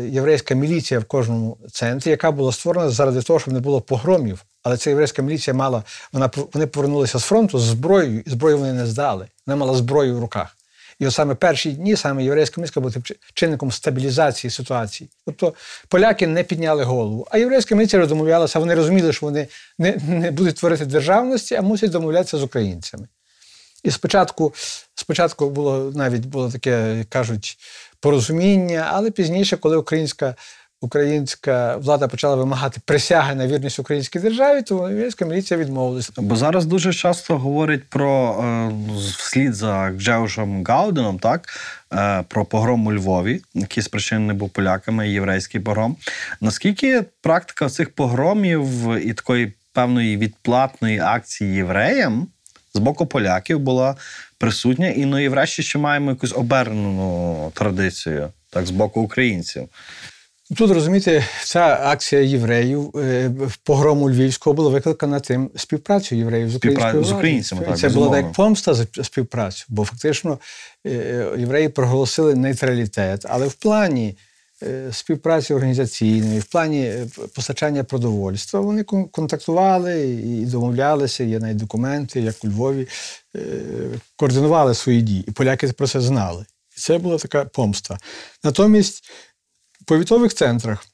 єврейська 0.08 0.54
міліція 0.54 1.00
в 1.00 1.04
кожному 1.04 1.58
центрі, 1.72 2.10
яка 2.10 2.30
була 2.30 2.52
створена 2.52 2.90
заради 2.90 3.22
того, 3.22 3.38
щоб 3.38 3.54
не 3.54 3.60
було 3.60 3.80
погромів. 3.80 4.44
Але 4.62 4.76
ця 4.76 4.90
єврейська 4.90 5.22
міліція 5.22 5.54
мала, 5.54 5.82
вона 6.12 6.30
вони 6.52 6.66
повернулися 6.66 7.18
з 7.18 7.22
фронту 7.22 7.58
з 7.58 7.62
зброєю, 7.62 8.22
і 8.26 8.30
зброю 8.30 8.58
вони 8.58 8.72
не 8.72 8.86
здали. 8.86 9.26
Вона 9.46 9.56
мала 9.56 9.74
зброю 9.74 10.16
в 10.16 10.20
руках. 10.20 10.56
І 10.98 11.06
от 11.06 11.14
саме 11.14 11.34
перші 11.34 11.72
дні 11.72 11.96
саме 11.96 12.24
єврейська 12.24 12.60
міліція 12.60 12.82
була 12.82 12.94
чи- 13.04 13.16
чинником 13.34 13.72
стабілізації 13.72 14.50
ситуації. 14.50 15.10
Тобто 15.26 15.54
поляки 15.88 16.26
не 16.26 16.42
підняли 16.42 16.84
голову, 16.84 17.26
а 17.30 17.38
єврейська 17.38 17.74
міліція 17.74 18.06
домовлялася, 18.06 18.58
вони 18.58 18.74
розуміли, 18.74 19.12
що 19.12 19.26
вони 19.26 19.48
не, 19.78 19.96
не 20.08 20.30
будуть 20.30 20.56
творити 20.56 20.86
державності, 20.86 21.54
а 21.54 21.62
мусять 21.62 21.90
домовлятися 21.90 22.38
з 22.38 22.42
українцями. 22.42 23.08
І 23.84 23.90
спочатку, 23.90 24.54
спочатку 24.94 25.50
було 25.50 25.92
навіть 25.94 26.26
було 26.26 26.50
таке, 26.50 27.04
кажуть, 27.08 27.58
порозуміння, 28.00 28.88
але 28.92 29.10
пізніше, 29.10 29.56
коли 29.56 29.76
українська, 29.76 30.34
українська 30.80 31.76
влада 31.76 32.08
почала 32.08 32.36
вимагати 32.36 32.80
присяги 32.84 33.34
на 33.34 33.46
вірність 33.46 33.78
українській 33.78 34.18
державі, 34.18 34.62
то 34.62 34.88
єврейська 34.88 35.24
міліція 35.24 35.60
відмовилася. 35.60 36.12
Бо 36.16 36.36
зараз 36.36 36.66
дуже 36.66 36.92
часто 36.92 37.38
говорять 37.38 37.84
про 37.88 38.40
е, 38.44 38.72
вслід 38.96 39.54
за 39.54 39.74
Гджеушем 39.74 40.64
Гауденом, 40.64 41.18
так 41.18 41.48
е, 41.92 42.24
про 42.28 42.44
погром 42.44 42.86
у 42.86 42.92
Львові, 42.92 43.40
який 43.54 43.82
спричинений 43.82 44.36
був 44.36 44.50
поляками, 44.50 45.08
єврейський 45.08 45.60
погром. 45.60 45.96
Наскільки 46.40 47.04
практика 47.20 47.68
цих 47.68 47.94
погромів 47.94 48.96
і 49.06 49.12
такої 49.12 49.52
певної 49.72 50.16
відплатної 50.16 50.98
акції 50.98 51.54
євреям 51.54 52.28
з 52.74 52.78
боку 52.78 53.06
поляків 53.06 53.58
була 53.58 53.96
присутня, 54.38 54.88
і 54.88 55.04
ну 55.04 55.18
і 55.18 55.28
врешті 55.28 55.62
ще 55.62 55.78
маємо 55.78 56.10
якусь 56.10 56.32
обернену 56.32 57.52
традицію, 57.54 58.28
так, 58.50 58.66
з 58.66 58.70
боку 58.70 59.00
українців. 59.00 59.68
Тут 60.56 60.70
розумієте, 60.70 61.24
ця 61.44 61.80
акція 61.82 62.22
євреїв 62.22 62.96
е, 62.96 63.30
погрому 63.64 64.10
Львівського 64.10 64.54
була 64.54 64.70
викликана 64.70 65.20
тим 65.20 65.50
співпрацею 65.56 66.20
євреїв 66.20 66.50
з 66.50 66.56
українською 66.56 67.04
з 67.04 67.12
українцями, 67.12 67.64
так, 67.64 67.78
Це 67.78 67.88
була 67.88 68.16
як 68.16 68.32
помста 68.32 68.74
за 68.74 68.86
співпрацю, 69.02 69.64
бо 69.68 69.84
фактично 69.84 70.38
е, 70.86 71.26
євреї 71.38 71.68
проголосили 71.68 72.34
нейтралітет, 72.34 73.26
але 73.28 73.46
в 73.46 73.54
плані 73.54 74.08
е, 74.08 74.27
співпраці 74.92 75.54
організаційної, 75.54 76.40
в 76.40 76.44
плані 76.44 76.82
е, 76.82 77.06
постачання 77.34 77.84
продовольства 77.84 78.60
вони 78.60 78.84
контактували 78.84 80.10
і 80.10 80.46
домовлялися. 80.46 81.24
Є 81.24 81.38
навіть 81.38 81.56
документи, 81.56 82.20
як 82.20 82.44
у 82.44 82.48
Львові, 82.48 82.88
е, 83.36 83.40
координували 84.16 84.74
свої 84.74 85.02
дії. 85.02 85.24
І 85.28 85.30
поляки 85.30 85.68
про 85.68 85.86
це 85.86 86.00
знали. 86.00 86.46
І 86.76 86.80
це 86.80 86.98
була 86.98 87.18
така 87.18 87.44
помста. 87.44 87.98
Натомість 88.44 89.04
в 89.80 89.84
повітових 89.84 90.34
центрах 90.34 90.84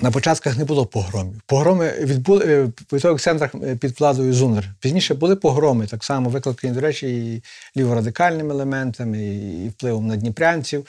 на 0.00 0.10
початках 0.10 0.58
не 0.58 0.64
було 0.64 0.86
погромів. 0.86 1.40
Погроми 1.46 1.92
відбули 2.00 2.44
е, 2.44 2.64
в 2.64 2.72
повітових 2.72 3.20
центрах 3.20 3.54
е, 3.54 3.76
під 3.76 4.00
владою 4.00 4.34
Зунер. 4.34 4.74
Пізніше 4.80 5.14
були 5.14 5.36
погроми, 5.36 5.86
так 5.86 6.04
само 6.04 6.30
викликані, 6.30 6.72
до 6.74 6.80
речі, 6.80 7.34
і 7.34 7.42
ліворадикальними 7.80 8.54
елементами, 8.54 9.24
і 9.64 9.68
впливом 9.68 10.06
на 10.06 10.16
дніпрянців, 10.16 10.86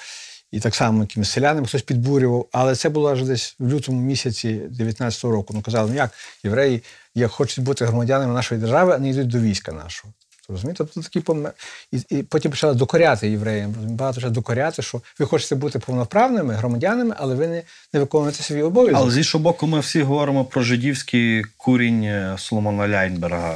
і 0.52 0.60
так 0.60 0.76
само 0.76 1.02
якимось 1.02 1.32
селянами 1.32 1.68
хтось 1.68 1.82
підбурював. 1.82 2.46
Але 2.52 2.76
це 2.76 2.90
було 2.90 3.12
аж 3.12 3.24
десь 3.24 3.56
в 3.60 3.68
лютому 3.70 4.02
місяці 4.02 4.62
19-го 4.80 5.32
року. 5.32 5.54
Ну 5.54 5.62
казали, 5.62 5.90
ну 5.90 5.96
як 5.96 6.12
євреї, 6.44 6.84
як 7.16 7.32
хочуть 7.32 7.64
бути 7.64 7.86
громадянами 7.86 8.34
нашої 8.34 8.62
держави, 8.62 8.94
а 8.96 8.98
не 8.98 9.10
йдуть 9.10 9.28
до 9.28 9.40
війська 9.40 9.72
нашого. 9.72 10.14
Розумієте? 10.50 10.78
Тобто 10.78 11.02
такі 11.02 11.20
пом... 11.20 11.48
і, 11.92 12.02
і 12.10 12.24
потім 12.24 12.52
почали 12.52 12.74
докоряти 12.74 13.30
євреям. 13.30 13.72
Багато 13.72 14.16
почали 14.16 14.34
докоряти, 14.34 14.82
що 14.82 15.02
ви 15.20 15.26
хочете 15.26 15.56
бути 15.56 15.80
повноправними 15.80 16.54
громадянами, 16.54 17.16
але 17.18 17.36
ви 17.36 17.48
не, 17.48 17.64
не 17.94 18.00
виконуєте 18.00 18.44
свій 18.44 18.62
обов'язок. 18.62 19.02
Але 19.02 19.12
з 19.12 19.18
іншого 19.18 19.44
боку, 19.44 19.68
ми 19.68 19.80
всі 19.80 20.02
говоримо 20.02 20.46
про 20.46 20.62
жидівський 20.62 21.44
курінь 21.58 22.04
е, 22.04 22.36
Соломона 22.38 22.88
Ляйнберга. 22.88 23.56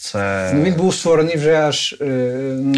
Це 0.00 0.52
Ну, 0.54 0.62
він 0.62 0.74
був 0.74 0.94
створений 0.94 1.36
вже 1.36 1.54
аж, 1.54 1.96
е, 2.00 2.04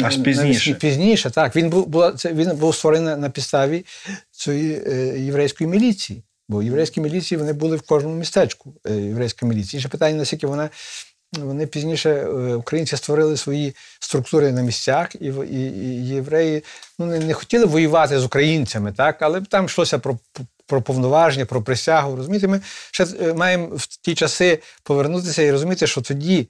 Аж 0.05 0.19
навесні- 0.19 0.23
пізніше. 0.23 0.75
пізніше. 0.75 1.31
Так, 1.31 1.57
він 1.57 1.71
був, 1.71 1.87
була, 1.87 2.13
це, 2.13 2.33
він 2.33 2.57
був 2.57 2.75
створений 2.75 3.17
на, 3.17 3.31
підставі 3.31 3.85
цієї 4.31 4.83
е, 4.87 5.19
єврейської 5.19 5.71
міліції. 5.71 6.23
Бо 6.49 6.63
єврейські 6.63 7.01
міліції 7.01 7.39
вони 7.39 7.53
були 7.53 7.77
в 7.77 7.83
кожному 7.83 8.17
містечку. 8.17 8.75
Е, 8.91 8.95
єврейська 8.95 9.47
міліція. 9.47 9.79
Інше 9.79 9.89
питання, 9.89 10.17
наскільки 10.19 10.47
вона. 10.47 10.71
Вони 11.39 11.67
пізніше 11.67 12.27
українці 12.59 12.97
створили 12.97 13.37
свої 13.37 13.75
структури 14.01 14.53
на 14.53 14.63
місцях, 14.63 15.09
і, 15.21 15.27
і, 15.27 15.61
і 15.61 16.07
євреї 16.09 16.65
ну, 16.99 17.07
не, 17.07 17.19
не 17.19 17.35
хотіли 17.35 17.65
воювати 17.65 18.19
з 18.19 18.25
українцями, 18.25 18.93
так, 18.93 19.23
але 19.23 19.41
там 19.41 19.65
йшлося 19.65 19.99
про, 19.99 20.19
про 20.67 20.83
повноваження, 20.83 21.47
про 21.47 21.63
присягу. 21.63 22.17
Розумієте, 22.17 22.49
ми 22.49 22.61
ще 22.91 23.07
маємо 23.35 23.67
в 23.77 23.87
ті 23.87 24.15
часи 24.15 24.59
повернутися 24.83 25.43
і 25.43 25.51
розуміти, 25.51 25.87
що 25.87 26.01
тоді, 26.01 26.49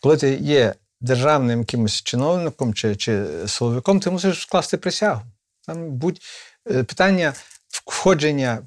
коли 0.00 0.16
ти 0.16 0.34
є 0.34 0.74
державним 1.00 1.58
якимось 1.58 2.02
чиновником 2.02 2.74
чи, 2.74 2.96
чи 2.96 3.26
силовиком, 3.46 4.00
ти 4.00 4.10
мусиш 4.10 4.40
скласти 4.40 4.76
присягу. 4.76 5.22
Там 5.66 5.90
будь 5.90 6.20
е, 6.70 6.82
питання 6.84 7.34
входження 7.68 8.62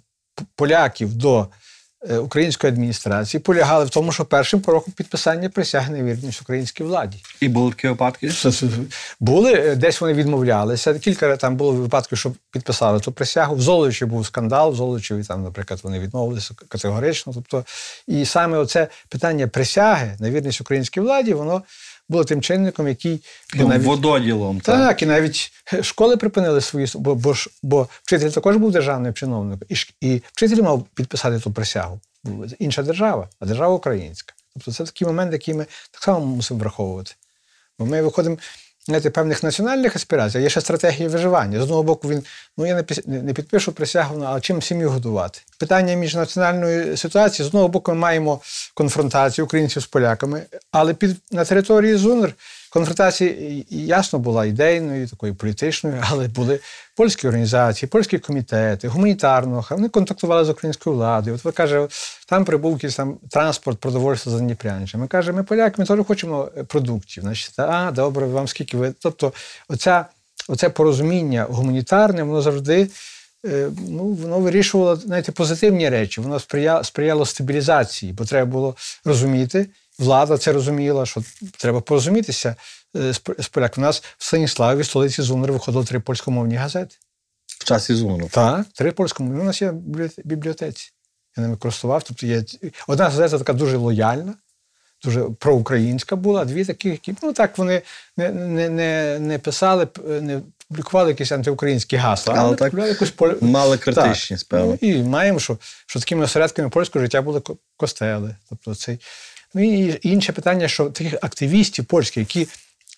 поляків 0.56 1.16
до 1.16 1.48
української 2.10 2.74
адміністрації 2.74 3.42
полягали 3.42 3.86
в 3.86 3.90
тому, 3.90 4.12
що 4.12 4.26
першим 4.26 4.62
пороком 4.62 4.94
підписання 4.98 5.50
присяги 5.50 5.98
на 5.98 6.04
вірність 6.04 6.42
українській 6.42 6.84
владі. 6.84 7.18
і 7.40 7.48
були 7.48 7.72
такі 7.72 7.88
випадки. 7.88 8.32
Були 9.20 9.54
е, 9.54 9.76
десь 9.76 10.02
вони 10.02 10.14
відмовлялися. 10.14 11.00
Кілька 11.00 11.38
там 11.38 11.56
було 11.56 11.72
випадків, 11.72 12.18
що 12.18 12.34
підписали 12.52 13.00
ту 13.00 13.12
присягу. 13.12 13.56
В 13.56 13.62
Золочі 13.62 14.06
був 14.06 14.26
скандал, 14.26 14.72
в 14.72 14.76
Золочеві 14.76 15.24
там, 15.24 15.44
наприклад, 15.44 15.80
вони 15.84 16.00
відмовилися 16.00 16.54
категорично. 16.68 17.34
Тобто, 17.34 17.66
і 18.08 18.26
саме 18.26 18.58
оце 18.58 18.88
питання 19.10 19.48
присяги 19.48 20.16
на 20.20 20.30
вірність 20.30 20.62
українській 20.62 21.00
владі, 21.00 21.34
воно 21.34 21.62
було 22.10 22.24
тим 22.24 22.42
чинником, 22.42 22.88
який 22.88 23.24
Ну, 23.56 23.68
навіть 23.68 23.84
Вододілом. 23.86 24.60
Так. 24.60 24.76
так, 24.88 25.02
і 25.02 25.06
навіть 25.06 25.52
школи 25.82 26.18
припинили 26.18 26.62
свої, 26.62 26.88
бо, 26.96 27.16
бо, 27.16 27.34
ж- 27.34 27.50
бо 27.64 27.88
вчитель 28.04 28.30
також 28.30 28.56
був 28.58 28.72
державним 28.72 29.14
чиновником, 29.14 29.68
і, 29.70 29.76
і 30.14 30.22
вчитель 30.34 30.62
мав 30.62 30.84
підписати 30.94 31.40
ту 31.40 31.52
присягу. 31.52 32.00
Інша 32.60 32.84
держава, 32.84 33.30
а 33.40 33.46
держава 33.46 33.74
українська. 33.76 34.34
Тобто 34.54 34.72
це 34.72 34.84
такий 34.84 35.08
момент, 35.08 35.34
який 35.34 35.54
ми 35.54 35.66
так 35.92 36.04
само 36.04 36.26
мусимо 36.26 36.60
враховувати. 36.60 37.12
Бо 37.80 37.86
ми 37.86 38.02
виходимо 38.02 38.38
знаєте, 38.86 39.10
певних 39.10 39.44
національних 39.44 39.96
аспірацій, 39.96 40.40
є 40.40 40.50
ще 40.50 40.62
стратегія 40.62 41.10
виживання. 41.10 41.60
З 41.60 41.64
одного 41.64 41.84
боку, 41.84 42.10
він 42.10 42.24
ну 42.58 42.66
я 42.66 42.84
не, 43.06 43.34
підпишу 43.34 43.72
присягу, 43.72 44.24
але 44.26 44.42
чим 44.42 44.62
сім'ю 44.62 44.90
годувати? 44.90 45.40
Питання 45.58 45.94
міжнаціональної 45.94 46.98
ситуації 46.98 47.44
з 47.44 47.48
одного 47.48 47.68
боку 47.68 47.92
ми 47.92 47.98
маємо 47.98 48.42
конфронтацію 48.74 49.46
українців 49.46 49.82
з 49.82 49.86
поляками, 49.86 50.42
але 50.72 50.94
під 50.94 51.18
на 51.32 51.46
території 51.46 51.96
ЗУНР 51.96 52.34
конфронтація 52.74 53.34
ясно 53.70 54.20
була 54.20 54.46
ідейною, 54.46 55.08
такою 55.08 55.36
політичною, 55.36 56.04
але 56.10 56.28
були 56.28 56.60
польські 56.96 57.28
організації, 57.28 57.90
польські 57.90 58.20
комітети, 58.20 58.88
гуманітарного, 58.88 59.66
вони 59.70 59.90
контактували 59.90 60.46
з 60.46 60.50
українською 60.50 60.96
владою. 60.96 61.36
От 61.36 61.46
ви 61.46 61.52
каже, 61.52 61.88
там 62.28 62.46
прибув 62.46 62.74
якийсь 62.74 62.96
там 62.96 63.18
транспорт, 63.30 63.80
продовольства 63.80 64.32
за 64.32 64.40
Дніпряничем. 64.40 65.02
Ми 65.02 65.08
кажемо, 65.08 65.38
ми 65.38 65.44
поляки, 65.44 65.76
ми 65.78 65.86
теж 65.86 66.00
хочемо 66.08 66.50
е, 66.58 66.64
продуктів. 66.64 67.24
Значить, 67.24 67.60
а, 67.60 67.92
добре, 67.92 68.26
вам 68.26 68.48
скільки 68.48 68.78
ви. 68.78 68.94
Тобто, 69.00 69.34
оця, 69.70 70.06
оце 70.50 70.70
порозуміння 70.70 71.48
гуманітарне, 71.50 72.24
воно 72.24 72.42
завжди. 72.42 72.90
е, 73.46 73.70
Ну, 73.90 74.04
воно 74.04 74.40
вирішувало 74.40 74.96
знаєте, 74.96 75.32
позитивні 75.32 75.90
речі, 75.90 76.22
воно 76.22 76.40
сприяло, 76.40 76.84
сприяло 76.84 77.26
стабілізації, 77.26 78.14
бо 78.14 78.26
треба 78.26 78.52
було 78.52 78.76
розуміти, 79.06 79.70
влада 80.00 80.38
це 80.38 80.52
розуміла, 80.52 81.06
що 81.06 81.24
треба 81.58 81.82
порозумітися 81.82 82.56
е, 82.96 83.14
з, 83.14 83.20
п- 83.20 83.36
з 83.40 83.48
поляків. 83.48 83.84
У 83.84 83.86
нас 83.86 84.04
в 84.18 84.26
Станіславі, 84.26 84.82
в 84.82 84.86
столиці 84.86 85.22
Зунер, 85.22 85.52
виходило 85.52 85.86
три 85.86 86.00
польськомовні 86.00 86.56
газети. 86.56 86.96
В 87.60 87.64
часі 87.64 87.96
зуну. 87.96 88.30
Так, 88.32 88.66
три 88.74 88.92
польськомовні. 88.92 89.42
У 89.42 89.44
нас 89.44 89.62
є 89.62 89.74
бібліотеці. 90.24 90.92
Я 91.38 91.44
ними 91.44 91.58
користував. 91.58 92.04
Тобто 92.04 92.26
є 92.26 92.44
одна 92.88 93.06
газета 93.06 93.38
така 93.38 93.54
дуже 93.54 93.78
лояльна, 93.78 94.34
дуже 95.04 95.24
проукраїнська 95.24 96.16
була, 96.16 96.42
а 96.42 96.46
дві 96.46 96.66
такі, 96.66 96.90
які 96.90 97.16
ну 97.24 97.34
так 97.34 97.58
вони 97.58 97.82
не, 98.18 98.30
не, 98.30 98.70
не, 98.70 99.20
не 99.20 99.40
писали, 99.40 99.88
не 100.06 100.42
публікували 100.68 101.10
якісь 101.10 101.32
антиукраїнські 101.32 101.96
гасла, 101.96 102.34
Але 102.38 102.48
але 102.48 102.56
так 102.56 102.74
якусь 102.74 103.12
поль... 103.12 103.34
Мали 103.42 103.78
критичність, 103.78 104.50
певно. 104.50 104.78
Ну, 104.82 104.90
і 104.90 105.04
маємо, 105.04 105.40
що, 105.40 105.58
що 105.86 106.00
такими 106.00 106.24
осередками 106.24 106.70
польського 106.70 107.06
життя 107.06 107.22
були 107.22 107.42
костели. 107.78 108.36
Тобто 108.50 108.76
цей... 108.76 109.00
Ну 109.54 109.64
і 109.64 110.00
інше 110.02 110.34
питання, 110.34 110.68
що 110.68 110.86
таких 110.86 111.14
активістів 111.22 111.86
польських, 111.86 112.18
які 112.36 112.52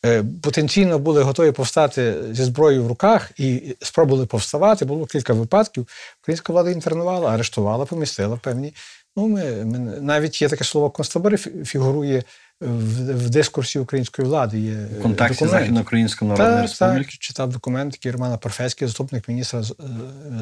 е, 0.05 0.24
потенційно 0.41 1.00
були 1.00 1.21
готові 1.21 1.51
повстати 1.51 2.15
зі 2.31 2.43
зброєю 2.43 2.83
в 2.83 2.88
руках 2.88 3.31
і 3.38 3.75
спробували 3.81 4.25
повставати, 4.25 4.85
було 4.85 5.05
кілька 5.05 5.33
випадків. 5.33 5.88
Українська 6.21 6.53
влада 6.53 6.69
інтернувала, 6.69 7.31
арештувала, 7.31 7.85
помістила 7.85 8.38
певні. 8.38 8.74
Ну, 9.15 9.27
ми, 9.27 9.65
ми, 9.65 9.79
навіть 10.01 10.41
є 10.41 10.50
таке 10.50 10.63
слово 10.63 10.89
концтабори 10.89 11.38
фігурує 11.38 12.24
в, 12.62 13.13
в 13.13 13.29
дискурсі 13.29 13.79
української 13.79 14.27
влади. 14.27 14.59
Є 14.59 14.88
В 15.00 15.01
контексті 15.01 15.45
документ. 15.45 15.62
Західноукраїнської 15.63 16.31
Народної 16.31 16.55
Так, 16.55 16.69
Республіки. 16.69 17.12
так, 17.12 17.19
читав 17.19 17.50
документ, 17.50 17.93
який 17.93 18.12
Романа 18.12 18.38
Парфецький, 18.38 18.88
заступник 18.88 19.27
міністра, 19.27 19.59
е, 19.59 19.63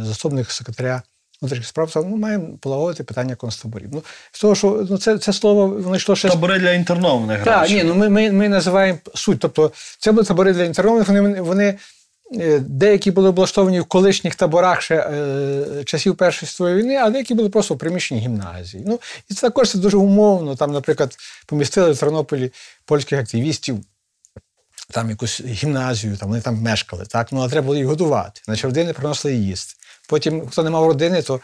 заступник 0.03 0.51
секретаря 0.51 1.01
внутрішніх 1.43 1.67
справ, 1.67 1.89
сказав, 1.89 2.09
ну, 2.09 2.17
маємо 2.17 2.47
полагодити 2.59 3.03
питання 3.03 3.35
концтаборів. 3.35 3.89
Ну, 3.91 4.03
з 4.31 4.41
того, 4.41 4.55
що 4.55 4.87
ну, 4.89 4.97
це, 4.97 5.17
це 5.17 5.33
слово 5.33 5.67
воно 5.67 5.95
йшло 5.95 6.15
ще 6.15 6.29
Табори 6.29 6.59
для 6.59 6.71
інтернованих 6.71 7.43
так, 7.43 7.69
ні, 7.69 7.83
ну 7.83 7.95
ми, 7.95 8.09
ми, 8.09 8.31
ми 8.31 8.49
називаємо 8.49 8.99
суть. 9.15 9.39
Тобто, 9.39 9.71
це 9.99 10.11
були 10.11 10.25
табори 10.25 10.53
для 10.53 10.63
інтернованих, 10.63 11.07
вони, 11.07 11.41
вони 11.41 11.77
е, 12.35 12.59
деякі 12.59 13.11
були 13.11 13.29
облаштовані 13.29 13.79
в 13.79 13.85
колишніх 13.85 14.35
таборах 14.35 14.81
ще 14.81 14.95
е, 14.95 15.83
часів 15.83 16.15
Першої 16.15 16.49
світової 16.49 16.75
війни, 16.75 16.95
а 16.95 17.09
деякі 17.09 17.33
були 17.33 17.49
просто 17.49 17.73
в 17.73 17.77
приміщенні 17.77 18.21
гімназії. 18.21 18.83
Ну, 18.87 18.99
і 19.29 19.33
це 19.33 19.41
також 19.41 19.71
це 19.71 19.77
дуже 19.77 19.97
умовно. 19.97 20.55
Там, 20.55 20.71
наприклад, 20.71 21.17
помістили 21.45 21.91
в 21.91 21.99
Тернополі 21.99 22.51
польських 22.85 23.19
активістів. 23.19 23.79
Там 24.91 25.09
якусь 25.09 25.41
гімназію, 25.41 26.17
там 26.17 26.29
вони 26.29 26.41
там 26.41 26.61
мешкали, 26.61 27.05
так? 27.05 27.31
Ну, 27.31 27.41
а 27.41 27.49
треба 27.49 27.65
було 27.65 27.77
їх 27.77 27.85
годувати. 27.85 28.41
Значить, 28.45 28.65
родини 28.65 28.93
приносили 28.93 29.35
їсти. 29.35 29.75
Потім, 30.09 30.47
хто 30.47 30.63
не 30.63 30.69
мав 30.69 30.87
родини, 30.87 31.21
то, 31.21 31.39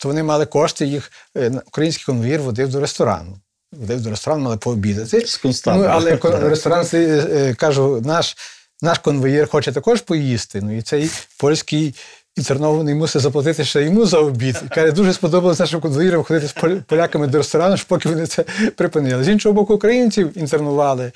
то 0.00 0.08
вони 0.08 0.22
мали 0.22 0.46
кошти, 0.46 0.86
їх 0.86 1.12
е, 1.36 1.52
український 1.66 2.04
конвоїр 2.04 2.40
водив 2.40 2.68
до 2.68 2.80
ресторану. 2.80 3.38
Водив 3.72 4.00
до 4.00 4.10
ресторану, 4.10 4.42
мали 4.42 4.56
пообідати. 4.56 5.26
З. 5.26 5.66
Ну, 5.66 5.84
але 5.88 6.16
ресторан 6.48 6.86
е, 6.94 6.98
е, 6.98 7.54
кажу, 7.54 8.02
наш, 8.04 8.36
наш 8.82 8.98
конвоїр 8.98 9.48
хоче 9.48 9.72
також 9.72 10.00
поїсти. 10.00 10.60
Ну 10.62 10.76
і 10.76 10.82
цей 10.82 11.10
польський 11.38 11.94
інтернований 12.36 12.94
мусить 12.94 13.22
заплатити 13.22 13.64
ще 13.64 13.82
йому 13.82 14.06
за 14.06 14.18
обід. 14.18 14.62
І 14.66 14.74
каже, 14.74 14.92
дуже 14.92 15.12
сподобалося 15.12 15.62
нашим 15.62 15.80
конвоїрам 15.80 16.24
ходити 16.24 16.48
з 16.48 16.82
поляками 16.86 17.26
до 17.26 17.38
ресторану, 17.38 17.74
аж 17.74 17.82
поки 17.82 18.08
вони 18.08 18.26
це 18.26 18.44
припинили. 18.76 19.24
З 19.24 19.28
іншого 19.28 19.52
боку, 19.52 19.74
українців 19.74 20.38
інтернували, 20.38 21.12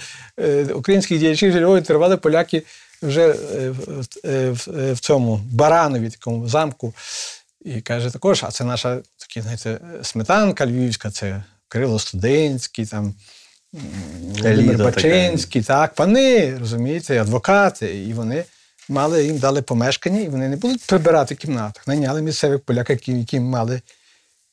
українських 0.74 1.18
діячів 1.18 1.56
інтернували 1.56 2.16
поляки 2.16 2.62
вже 3.02 3.28
е, 3.28 3.70
в, 3.70 4.06
е, 4.24 4.50
в, 4.50 4.68
е, 4.76 4.92
в 4.92 4.98
цьому 4.98 5.40
Баранові, 5.52 6.10
такому 6.10 6.48
замку. 6.48 6.94
І 7.64 7.80
каже 7.80 8.10
також, 8.10 8.44
а 8.44 8.50
це 8.50 8.64
наша 8.64 9.00
такі, 9.16 9.40
знаєте, 9.40 9.80
сметанка 10.02 10.66
львівська, 10.66 11.10
це 11.10 11.44
Кирило 11.68 11.98
Студенський, 11.98 12.86
там 12.86 13.14
Володимир 14.22 14.78
Бачинський, 14.78 15.62
так, 15.62 15.94
пани, 15.94 16.58
розумієте, 16.58 17.20
адвокати. 17.20 18.04
І 18.04 18.12
вони 18.14 18.44
мали 18.88 19.24
їм 19.24 19.38
дали 19.38 19.62
помешкання, 19.62 20.20
і 20.20 20.28
вони 20.28 20.48
не 20.48 20.56
будуть 20.56 20.86
прибирати 20.86 21.34
в 21.34 21.38
кімнатах. 21.38 21.86
Найняли 21.86 22.22
місцевих 22.22 22.60
поляків, 22.60 22.96
які, 22.96 23.12
які 23.12 23.40
мали 23.40 23.80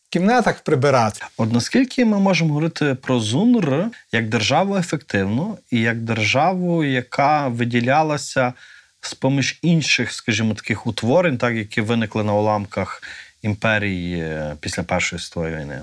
кімнатах 0.10 0.60
прибирати. 0.60 1.22
От 1.38 1.54
наскільки 1.54 2.06
ми 2.06 2.20
можемо 2.20 2.54
говорити 2.54 2.96
про 3.01 3.20
ЗУНР 3.20 3.86
як 4.12 4.30
державу 4.30 4.78
ефективну 4.78 5.57
і 5.72 5.79
як 5.79 5.98
державу, 5.98 6.83
яка 6.83 7.48
виділялася 7.48 8.53
з 9.01 9.14
поміж 9.14 9.60
інших, 9.62 10.14
скажімо, 10.14 10.53
таких 10.53 10.88
утворень, 10.88 11.38
так 11.38 11.55
які 11.55 11.81
виникли 11.81 12.24
на 12.24 12.33
уламках 12.33 13.03
імперії 13.42 14.20
е, 14.20 14.55
після 14.60 14.83
Першої 14.83 15.22
світової 15.22 15.55
війни? 15.55 15.81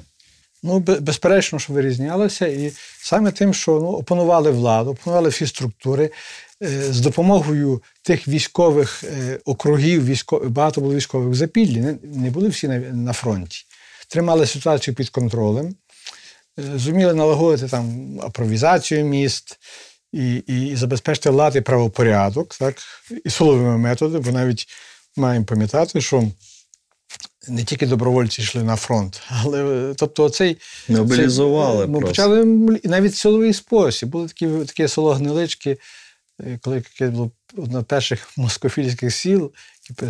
Ну, 0.62 0.78
безперечно, 0.78 1.58
що 1.58 1.72
вирізнялося, 1.72 2.46
і 2.46 2.72
саме 2.98 3.30
тим, 3.32 3.54
що 3.54 3.72
ну, 3.72 3.88
опанували 3.88 4.50
владу, 4.50 4.90
опанували 4.90 5.28
всі 5.28 5.46
структури 5.46 6.10
е, 6.62 6.68
з 6.92 7.00
допомогою 7.00 7.82
тих 8.02 8.28
військових 8.28 9.04
е, 9.04 9.38
округів, 9.44 10.06
військо, 10.06 10.42
багато 10.48 10.80
було 10.80 10.94
військових 10.94 11.28
в 11.28 11.34
запіллі, 11.34 11.80
не, 11.80 11.96
не 12.02 12.30
були 12.30 12.48
всі 12.48 12.68
на, 12.68 12.78
на 12.78 13.12
фронті. 13.12 13.66
Тримали 14.08 14.46
ситуацію 14.46 14.94
під 14.94 15.08
контролем, 15.08 15.74
е, 16.58 16.78
зуміли 16.78 17.14
налагодити 17.14 17.68
там 17.68 18.18
апровізацію 18.22 19.04
міст 19.04 19.58
і, 20.12 20.34
і, 20.46 20.66
і 20.66 20.76
забезпечити 20.76 21.30
лад 21.30 21.56
і 21.56 21.60
правопорядок, 21.60 22.54
так, 22.54 22.76
і 23.24 23.30
силовими 23.30 23.78
методами, 23.78 24.24
бо 24.24 24.30
навіть 24.30 24.66
маємо 25.16 25.44
пам'ятати, 25.44 26.00
що 26.00 26.30
не 27.48 27.64
тільки 27.64 27.86
добровольці 27.86 28.42
йшли 28.42 28.62
на 28.62 28.76
фронт, 28.76 29.22
але 29.28 29.90
е, 29.90 29.94
тобто 29.94 30.30
цей 30.30 30.56
Мобілізували 30.88 31.84
це, 31.84 31.90
ми 31.90 32.00
просто. 32.00 32.08
почали 32.08 32.44
навіть 32.84 33.14
силовий 33.14 33.52
спосіб. 33.52 34.08
Були 34.08 34.28
такі, 34.28 34.48
таке 34.48 34.88
село 34.88 35.12
Гнилички, 35.14 35.78
е, 36.40 36.58
коли 36.62 36.76
яке 36.76 37.10
було 37.10 37.30
одне 37.56 37.80
з 37.80 37.84
перших 37.84 38.32
москофільських 38.36 39.14
сіл, 39.14 39.52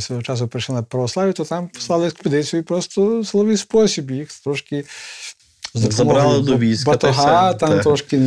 свого 0.01 0.23
часу 0.23 0.49
прийшли 0.49 0.75
на 0.75 0.83
православ'я, 0.83 1.33
то 1.33 1.45
там 1.45 1.69
послали 1.69 2.07
експедицію 2.07 2.61
і 2.61 2.63
просто 2.63 3.25
силовий 3.25 3.57
спосіб 3.57 4.11
їх 4.11 4.33
трошки. 4.33 4.85
Забрали 5.75 6.41
до 6.41 6.59
війська, 6.59 6.85
та 6.85 6.91
Батога, 6.91 7.51
все. 7.51 7.59
там 7.59 7.71
Так. 7.71 7.83
трошки. 7.83 8.21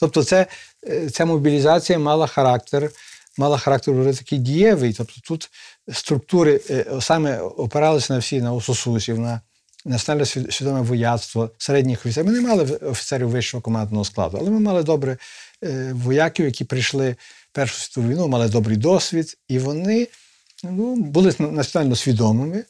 Тобто, 0.00 0.24
це, 0.24 0.46
е, 0.88 1.10
ця 1.10 1.24
мобілізація 1.24 1.98
мала 1.98 2.26
характер, 2.26 2.90
мала 3.38 3.58
характер 3.58 3.94
вже 3.94 4.18
такий 4.18 4.38
дієвий. 4.38 4.92
Тобто 4.92 5.14
тут 5.24 5.50
структури 5.92 6.60
е, 6.70 6.86
саме 7.00 7.38
опиралися 7.40 8.12
на 8.12 8.18
всі, 8.18 8.40
на 8.40 8.52
осусусів, 8.52 9.18
на 9.18 9.40
національне 9.84 10.26
свідоме 10.26 10.80
вояцтво, 10.80 11.50
середніх 11.58 12.06
офіцерів. 12.06 12.26
Ми 12.26 12.32
не 12.32 12.40
мали 12.40 12.64
офіцерів 12.64 13.28
вищого 13.28 13.60
командного 13.60 14.04
складу, 14.04 14.38
але 14.40 14.50
ми 14.50 14.60
мали 14.60 14.82
добре 14.82 15.16
е, 15.64 15.92
вояків, 15.94 16.46
які 16.46 16.64
прийшли 16.64 17.10
в 17.10 17.54
Першу 17.54 17.78
світову 17.78 18.08
війну, 18.08 18.28
мали 18.28 18.48
добрий 18.48 18.76
досвід, 18.76 19.38
і 19.48 19.58
вони 19.58 20.08
ну, 20.62 20.96
були 20.96 21.34
національно 21.38 21.96
свідомими, 21.96 22.64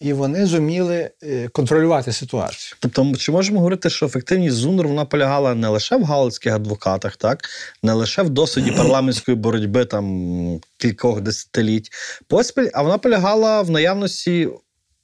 і 0.00 0.12
вони 0.12 0.46
зуміли 0.46 1.10
е, 1.22 1.48
контролювати 1.48 2.12
ситуацію. 2.12 2.76
Тобто, 2.80 3.16
чи 3.16 3.32
можемо 3.32 3.58
говорити, 3.58 3.90
що 3.90 4.06
ефективність 4.06 4.56
ЗУНР 4.56 4.88
вона 4.88 5.04
полягала 5.04 5.54
не 5.54 5.68
лише 5.68 5.96
в 5.96 6.04
галицьких 6.04 6.52
адвокатах, 6.52 7.16
так 7.16 7.48
не 7.82 7.92
лише 7.92 8.22
в 8.22 8.30
досвіді 8.30 8.70
парламентської 8.76 9.36
боротьби 9.36 9.84
там 9.84 10.60
кількох 10.78 11.20
десятиліть 11.20 11.90
поспіль, 12.28 12.68
а 12.74 12.82
вона 12.82 12.98
полягала 12.98 13.62
в 13.62 13.70
наявності 13.70 14.48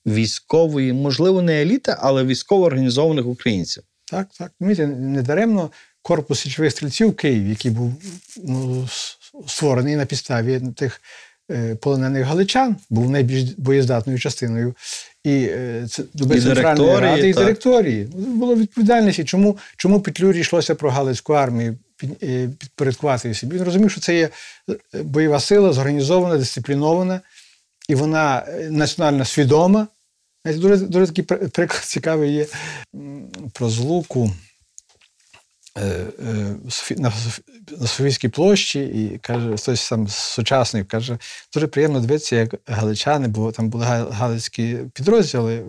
військової, 0.07 0.93
можливо, 0.93 1.43
не 1.43 1.63
еліти, 1.63 1.97
але 1.99 2.25
військово 2.25 2.65
організованих 2.65 3.27
українців. 3.27 3.83
Так, 4.05 4.29
так. 4.39 4.53
Розумієте, 4.61 4.87
недаремно 4.87 5.71
корпус 6.03 6.41
січових 6.41 6.73
стрільців 6.73 7.09
в 7.09 7.17
Києві, 7.17 7.51
який 7.51 7.71
був 7.71 7.93
ну, 8.45 8.89
створений 9.47 9.97
на 9.97 10.07
підставі 10.07 10.61
тих 10.77 11.01
полонених 11.81 12.25
галичан, 12.25 12.77
був 12.91 13.11
найбільш 13.11 13.51
боєздатною 13.59 14.19
частиною. 14.19 14.75
І 15.25 15.49
е, 15.51 15.87
це 15.89 16.03
доби 16.15 16.37
І 16.37 16.41
центральної 16.41 16.99
ради, 16.99 17.29
і 17.29 17.33
директорії. 17.33 18.05
Було 18.15 18.57
відповідальність. 18.57 19.19
І 19.19 19.25
чому, 19.25 19.59
чому 19.77 20.01
Петлюрі 20.01 20.41
йшлося 20.41 20.75
про 20.75 20.91
Галицьку 20.91 21.33
армію 21.33 21.79
е, 22.23 22.49
підпорядкувати 22.59 23.29
її 23.29 23.35
собі? 23.35 23.57
Він 23.57 23.63
розумів, 23.63 23.91
що 23.91 24.01
це 24.01 24.17
є 24.17 24.29
е, 24.95 25.03
бойова 25.03 25.41
сила, 25.41 25.73
зорганізована, 25.73 26.37
дисциплінована, 26.37 27.21
і 27.89 27.95
вона 27.95 28.47
е, 28.49 28.71
національно 28.71 29.25
свідома. 29.25 29.87
Дуже, 30.45 30.77
дуже 30.77 31.07
такий 31.07 31.25
приклад 31.25 31.83
цікавий 31.85 32.33
є 32.33 32.47
про 33.53 33.71
злуку 33.71 34.25
е, 34.25 34.31
е, 34.31 34.50
на 35.77 37.13
на 37.79 37.87
Софійській 37.87 38.29
площі, 38.29 38.81
і 38.81 39.19
каже, 39.19 39.57
хтось 39.57 39.89
там 39.89 40.09
сучасник 40.09 40.89
каже, 40.89 41.19
дуже 41.55 41.67
приємно 41.67 42.01
дивитися, 42.01 42.37
як 42.37 42.55
галичани, 42.67 43.29
бо 43.29 43.53
там 43.53 43.71
були 43.71 43.85
галицькі 44.11 44.79
підрозділи 44.95 45.65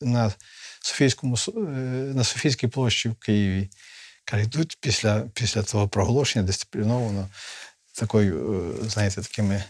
на 0.00 0.32
Софійському 0.80 1.36
е, 1.56 1.60
на 2.14 2.24
Софійській 2.24 2.66
площі 2.66 3.08
в 3.08 3.14
Києві. 3.14 3.68
Каже, 4.24 4.42
йдуть 4.42 4.78
після, 4.80 5.20
після 5.20 5.62
того 5.62 5.88
проголошення 5.88 6.44
дисципліновано 6.44 7.28
такою, 7.92 8.64
е, 8.84 8.88
знаєте, 8.88 9.22
такими 9.22 9.64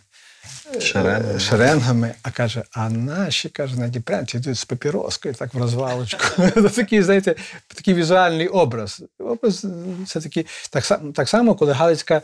Шеренги. 0.81 1.35
е, 1.35 1.39
шеренгами, 1.39 2.15
а 2.23 2.31
каже, 2.31 2.63
а 2.73 2.91
наші 2.91 3.49
каже, 3.49 3.81
на 3.81 3.89
Дніпрянці 3.89 4.37
йдуть 4.37 4.59
з 4.59 4.65
папіроскою, 4.65 5.35
так 5.35 5.55
в 5.55 5.59
розвалочку. 5.59 6.43
Такий, 6.75 7.03
знаєте, 7.03 7.35
такий 7.69 7.95
візуальний 7.95 8.49
образ. 8.49 9.03
Образ 9.19 9.67
це 10.07 10.21
такий, 10.21 10.47
так, 10.71 10.85
само- 10.85 11.13
так 11.13 11.29
само, 11.29 11.55
коли 11.55 11.73
Галицька 11.73 12.23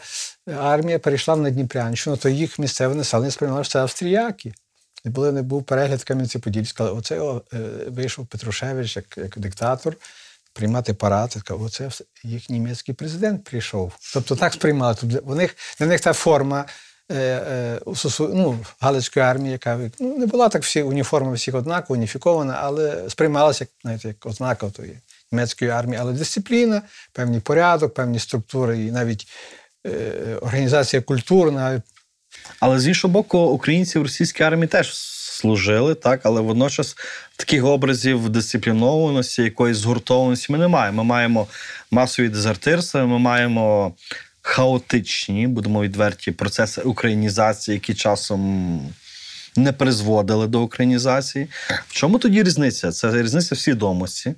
армія 0.61 0.99
перейшла 0.99 1.37
на 1.37 1.51
Дніпрянщину, 1.51 2.17
то 2.17 2.29
їх 2.29 2.59
місцеве 2.59 2.95
населення 2.95 3.31
сприймало, 3.31 3.65
що 3.65 3.73
це 3.73 3.81
австріяки. 3.81 4.53
І 5.05 5.09
були, 5.09 5.33
не 5.33 5.43
був 5.43 5.65
перегляд 5.65 6.03
Кам'янці-Подільська. 6.03 6.85
Оце 6.85 7.21
о, 7.21 7.43
е, 7.53 7.57
вийшов 7.89 8.27
Петрушевич 8.27 8.97
як, 8.97 9.19
як 9.19 9.39
диктатор 9.39 9.97
приймати 10.53 10.95
парад. 10.95 11.37
і 11.37 11.53
Оце 11.53 11.91
їх 12.25 12.51
німецький 12.51 12.95
президент 12.95 13.45
прийшов. 13.45 13.93
Тобто 14.15 14.37
так 14.37 14.53
сприймали. 14.53 14.97
Тобто 15.01 15.19
у 15.25 15.35
них, 15.35 15.57
для 15.79 15.87
них 15.87 16.01
та 16.01 16.13
форма 16.13 16.65
ну, 18.21 18.59
Галицької 18.81 19.27
армії, 19.27 19.53
яка 19.53 19.79
ну, 20.01 20.19
не 20.19 20.27
була 20.27 20.49
так 20.49 20.63
всі 20.63 20.83
уніформа 20.83 21.33
всіх 21.33 21.55
однакова, 21.55 21.99
уніфікована, 21.99 22.59
але 22.63 23.05
сприймалася 23.09 23.67
знаєте, 23.83 24.09
як 24.09 24.27
ознака 24.27 24.71
тої 24.71 24.99
німецької 25.33 25.71
армії. 25.71 25.99
Але 26.01 26.13
дисципліна, 26.13 26.83
певний 27.13 27.41
порядок, 27.41 27.95
певні 27.95 28.19
структури 28.19 28.85
і 28.85 28.93
навіть 28.93 29.29
е, 29.87 29.91
організація 30.41 31.03
культурна, 31.03 31.83
Але 32.61 32.81
з 32.81 32.87
іншого 32.87 33.13
боку, 33.13 33.39
українці 33.39 33.99
в 33.99 34.03
російській 34.03 34.43
армії 34.43 34.69
теж 34.69 34.95
служили, 35.41 35.95
так, 35.95 36.21
але 36.25 36.41
водночас 36.41 36.97
таких 37.37 37.65
образів 37.65 38.29
дисциплінованості, 38.29 39.43
якоїсь 39.43 39.77
згуртованості 39.77 40.53
ми 40.53 40.59
не 40.59 40.69
маємо. 40.69 41.05
Ми 41.05 41.09
маємо 41.09 41.47
масові 41.91 42.29
дезертирства, 42.29 43.07
ми 43.07 43.19
маємо 43.19 43.95
хаотичні, 44.43 45.47
будемо 45.47 45.83
відверті, 45.83 46.33
процеси 46.33 46.81
українізації, 46.81 47.75
які 47.75 47.95
часом 47.95 48.81
не 49.57 49.73
призводили 49.73 50.47
до 50.47 50.61
українізації. 50.63 51.49
В 51.89 51.93
чому 51.93 52.19
тоді 52.19 52.43
різниця? 52.43 52.93
Це 52.93 53.23
різниця 53.23 53.55
в 53.55 53.59
свідомості 53.59 54.35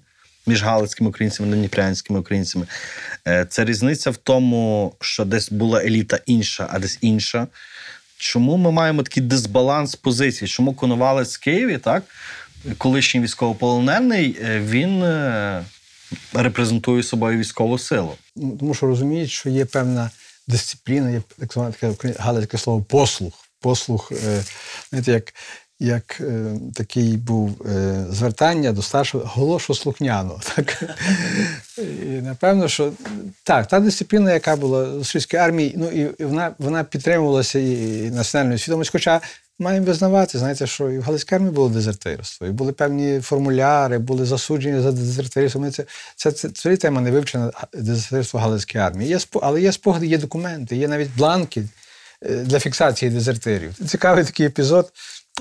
між 0.46 0.62
галицькими 0.62 1.10
українцями 1.10 1.50
та 1.50 1.56
дніпрянськими 1.56 2.20
українцями. 2.20 2.66
Е, 3.28 3.46
Це 3.48 3.64
різниця 3.64 4.10
в 4.10 4.16
тому, 4.16 4.94
що 5.00 5.24
десь 5.24 5.50
була 5.50 5.82
еліта 5.82 6.18
інша, 6.26 6.68
а 6.72 6.78
десь 6.78 6.98
інша. 7.00 7.46
Чому 8.18 8.56
ми 8.56 8.70
маємо 8.70 9.02
такий 9.02 9.22
дисбаланс 9.22 9.94
позицій? 9.94 10.46
Чому 10.46 10.74
Коновалець 10.74 11.36
в 11.36 11.40
Києві, 11.40 11.78
так? 11.78 12.02
Колишній 12.78 13.20
військовополонений, 13.20 14.36
е, 14.44 14.60
він 14.60 15.02
е, 15.02 15.64
репрезентує 16.34 17.02
собою 17.02 17.38
військову 17.38 17.78
силу. 17.78 18.14
Тому 18.36 18.74
що 18.74 18.86
розуміють, 18.86 19.30
що 19.30 19.48
є 19.48 19.64
певна 19.64 20.10
дисципліна, 20.48 21.10
є 21.10 21.22
так 21.38 21.52
зване 21.52 21.72
таке 21.72 22.14
галицьке 22.18 22.58
слово 22.58 22.82
послух. 22.82 23.32
Послух, 23.60 24.12
е, 24.12 24.44
знаєте, 24.90 25.12
як, 25.12 25.34
як 25.80 26.20
е, 26.20 26.56
такий 26.74 27.16
був 27.16 27.62
е, 27.66 28.04
звертання 28.10 28.72
до 28.72 28.82
старшого 28.82 29.24
голошу 29.24 29.74
слухняно. 29.74 30.40
Так? 30.56 30.82
І 31.78 32.06
напевно, 32.06 32.68
що 32.68 32.92
так, 33.42 33.66
та 33.66 33.80
дисципліна, 33.80 34.32
яка 34.32 34.56
була 34.56 34.84
в 34.84 34.98
російській 34.98 35.36
армії, 35.36 35.74
ну 35.76 35.90
і 35.90 36.24
вона, 36.24 36.54
вона 36.58 36.84
підтримувалася 36.84 37.58
і 37.58 38.10
національною 38.10 38.58
свідомістю. 38.58 38.92
Хоча 38.92 39.20
маємо 39.62 39.86
визнавати, 39.86 40.38
знаєте, 40.38 40.66
що 40.66 40.90
і 40.90 40.98
в 40.98 41.02
Галицькій 41.02 41.34
армії 41.34 41.52
було 41.52 41.68
дезертирство, 41.68 42.46
і 42.46 42.50
були 42.50 42.72
певні 42.72 43.20
формуляри, 43.20 43.98
були 43.98 44.24
засуджені 44.24 44.82
за 44.82 44.92
дезертирство. 44.92 45.60
Ми 45.60 45.70
це, 45.70 45.84
це, 46.16 46.32
це, 46.32 46.48
це 46.48 46.76
тема 46.76 47.00
не 47.00 47.10
вивчена 47.10 47.52
дезертирство 47.72 48.40
Галицької 48.40 48.84
армії. 48.84 49.10
Є, 49.10 49.18
але 49.42 49.60
є 49.60 49.72
спогади, 49.72 50.06
є 50.06 50.18
документи, 50.18 50.76
є 50.76 50.88
навіть 50.88 51.10
бланки 51.16 51.64
е, 52.22 52.34
для 52.36 52.58
фіксації 52.58 53.10
дезертирів. 53.10 53.74
Цікавий 53.88 54.24
такий 54.24 54.46
епізод 54.46 54.92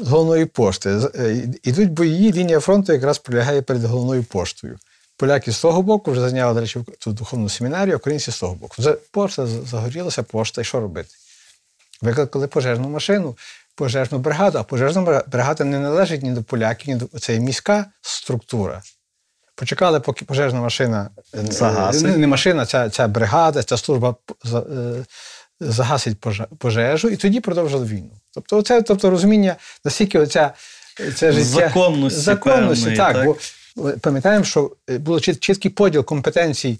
з 0.01 0.07
головної 0.07 0.45
пошти. 0.45 0.99
Е, 1.15 1.47
Ідуть 1.63 1.91
бої, 1.91 2.33
лінія 2.33 2.59
фронту 2.59 2.93
якраз 2.93 3.17
пролягає 3.17 3.61
перед 3.61 3.83
головною 3.83 4.23
поштою. 4.23 4.79
Поляки 5.17 5.51
з 5.51 5.59
того 5.59 5.81
боку 5.81 6.11
вже 6.11 6.21
зайняли, 6.21 6.53
до 6.53 6.59
речі, 6.59 6.79
ту 6.99 7.11
духовну 7.11 7.49
семінарію, 7.49 7.97
українці 7.97 8.31
з 8.31 8.39
того 8.39 8.55
боку. 8.55 8.75
Пошта 9.11 9.47
загорілася, 9.47 10.23
пошта, 10.23 10.61
і 10.61 10.63
що 10.63 10.79
робити? 10.79 11.09
Викликали 12.01 12.47
пожежну 12.47 12.89
машину, 12.89 13.37
пожежну 13.75 14.17
бригаду, 14.17 14.57
а 14.57 14.63
пожежна 14.63 15.23
бригада 15.27 15.63
не 15.63 15.79
належить 15.79 16.23
ні 16.23 16.31
до 16.31 16.43
поляків, 16.43 16.93
ні 16.93 16.95
до 16.95 17.19
це 17.19 17.39
міська 17.39 17.85
структура. 18.01 18.81
Почекали, 19.55 19.99
поки 19.99 20.25
пожежна 20.25 20.61
машина 20.61 21.09
е, 21.35 21.51
Загасить. 21.51 22.17
не, 22.17 22.27
машина, 22.27 22.65
ця, 22.65 22.89
ця 22.89 23.07
бригада, 23.07 23.63
ця 23.63 23.77
служба 23.77 24.15
за- 24.43 24.59
е, 24.59 25.05
загасить 25.59 26.17
пожежу, 26.59 27.09
і 27.09 27.17
тоді 27.17 27.39
продовжили 27.39 27.85
війну. 27.85 28.11
Тобто, 28.33 28.61
це, 28.61 28.81
тобто 28.81 29.09
розуміння, 29.09 29.55
наскільки 29.85 30.19
оця 30.19 30.53
це 31.15 31.31
життя 31.31 31.43
Законності 31.43 32.19
законності, 32.19 32.85
певної, 32.85 32.97
так, 32.97 33.13
так. 33.15 33.25
Бо 33.75 33.89
е, 33.89 33.97
пам'ятаємо, 33.97 34.45
що 34.45 34.71
е, 34.89 34.97
було 34.97 35.19
чіткий 35.19 35.71
поділ 35.71 36.05
компетенцій 36.05 36.79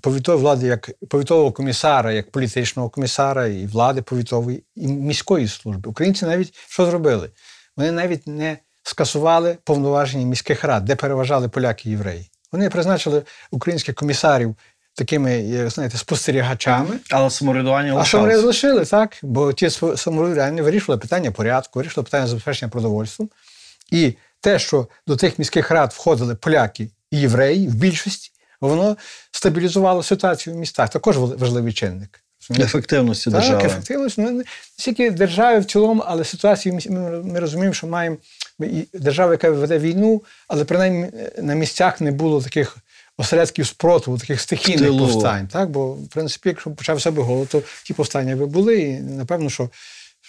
повітової 0.00 0.42
влади 0.42 0.66
як 0.66 0.90
повітового 1.08 1.52
комісара, 1.52 2.12
як 2.12 2.30
політичного 2.30 2.88
комісара, 2.88 3.46
і 3.46 3.66
влади 3.66 4.02
повітової, 4.02 4.64
і 4.76 4.88
міської 4.88 5.48
служби. 5.48 5.90
Українці 5.90 6.24
навіть 6.24 6.54
що 6.68 6.86
зробили? 6.86 7.30
Вони 7.76 7.92
навіть 7.92 8.26
не 8.26 8.58
скасували 8.82 9.58
повноваження 9.64 10.26
міських 10.26 10.64
рад, 10.64 10.84
де 10.84 10.96
переважали 10.96 11.48
поляки 11.48 11.88
і 11.88 11.92
євреї. 11.92 12.30
Вони 12.52 12.70
призначили 12.70 13.22
українських 13.50 13.94
комісарів 13.94 14.56
такими, 14.94 15.38
як 15.38 15.70
знаєте, 15.70 15.98
спостерігачами. 15.98 16.98
Але 17.10 17.30
самоврядування 17.30 17.96
А 17.96 18.04
що 18.04 18.20
вони 18.20 18.38
залишили, 18.38 18.84
так? 18.84 19.18
Бо 19.22 19.52
ті 19.52 19.70
самоврядування 19.70 20.62
вирішили 20.62 20.98
питання 20.98 21.30
порядку, 21.30 21.78
вирішили 21.78 22.04
питання 22.04 22.26
забезпечення 22.26 22.68
продовольством. 22.68 23.30
І 23.90 24.14
те, 24.40 24.58
що 24.58 24.88
до 25.06 25.16
тих 25.16 25.38
міських 25.38 25.70
рад 25.70 25.92
входили 25.92 26.34
поляки 26.34 26.90
і 27.10 27.20
євреї 27.20 27.68
в 27.68 27.74
більшості, 27.74 28.30
воно 28.68 28.96
стабілізувало 29.32 30.02
ситуацію 30.02 30.56
в 30.56 30.58
містах. 30.58 30.88
Також 30.88 31.16
важливий 31.18 31.72
чинник. 31.72 32.22
Ефективності 32.58 33.30
Так, 33.30 33.40
держави. 33.40 33.64
ефективність. 33.64 34.18
Ну, 34.18 34.30
не 34.30 34.44
тільки 34.78 35.10
держави 35.10 35.58
в 35.58 35.64
цілому, 35.64 36.02
але 36.06 36.24
ситуацію 36.24 36.78
ми, 36.88 37.00
ми, 37.22 37.40
розуміємо, 37.40 37.74
що 37.74 37.86
маємо 37.86 38.16
держава, 38.94 39.32
яка 39.32 39.50
веде 39.50 39.78
війну, 39.78 40.22
але 40.48 40.64
принаймні 40.64 41.02
е, 41.02 41.32
на 41.42 41.54
місцях 41.54 42.00
не 42.00 42.12
було 42.12 42.42
таких 42.42 42.76
осередків 43.16 43.66
спротиву, 43.66 44.18
таких 44.18 44.40
стихійних 44.40 44.98
повстань. 44.98 45.48
Так? 45.48 45.70
Бо, 45.70 45.92
в 45.92 46.08
принципі, 46.08 46.48
якщо 46.48 46.70
почався 46.70 47.10
би 47.10 47.22
голод, 47.22 47.48
то 47.48 47.62
ті 47.84 47.94
повстання 47.94 48.36
би 48.36 48.46
були, 48.46 48.78
і 48.78 49.00
напевно, 49.00 49.50
що, 49.50 49.70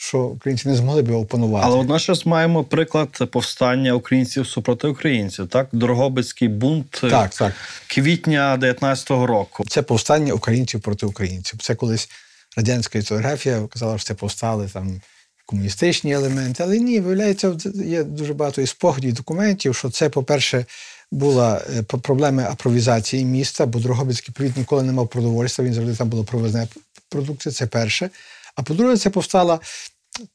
що 0.02 0.20
українці 0.20 0.68
не 0.68 0.76
змогли 0.76 1.02
б 1.02 1.08
його 1.08 1.20
опанувати. 1.20 1.66
Але 1.66 1.78
водночас 1.78 2.26
маємо 2.26 2.64
приклад 2.64 3.32
повстання 3.32 3.94
українців 3.94 4.48
супроти 4.48 4.88
українців. 4.88 5.48
Так, 5.48 5.68
Дрогобицький 5.72 6.48
бунт 6.48 7.02
е, 7.04 7.10
Так, 7.10 7.30
так. 7.30 7.54
квітня 7.88 8.58
19-го 8.62 9.28
року. 9.28 9.64
Це 9.68 9.82
повстання 9.82 10.34
українців 10.34 10.82
проти 10.82 11.06
українців. 11.06 11.60
Це 11.62 11.76
колись 11.76 12.10
радянська 12.58 13.00
історіографія 13.00 13.68
казала, 13.70 13.98
що 13.98 14.08
це 14.08 14.14
повстали 14.14 14.68
там 14.68 15.02
комуністичні 15.46 16.14
елементи. 16.14 16.64
Але 16.64 16.80
ні, 16.80 17.00
виявляється, 17.00 17.58
є 17.76 18.04
дуже 18.04 18.34
багато 18.34 18.62
і 18.62 18.68
спогадів, 18.68 19.10
і 19.10 19.14
документів, 19.14 19.76
що 19.76 19.90
це, 19.90 20.10
по-перше, 20.10 20.66
була 21.12 21.62
е, 21.78 21.84
проблема 21.84 22.44
апровізації 22.44 23.26
міста, 23.26 23.66
бо 23.66 23.80
Дрогобицький 23.80 24.34
привіт 24.34 24.58
ніколи 24.58 24.84
не 24.84 24.92
мав 24.92 25.08
продовольства, 25.08 25.66
він 25.66 25.74
завжди 25.74 25.96
там 25.96 26.10
було 26.10 26.24
провезне 26.24 26.68
продукція, 27.10 27.54
це 27.54 27.68
перше. 27.68 28.10
А 28.56 28.64
по-друге, 28.64 28.98
це 28.98 29.10
повстала 29.10 29.60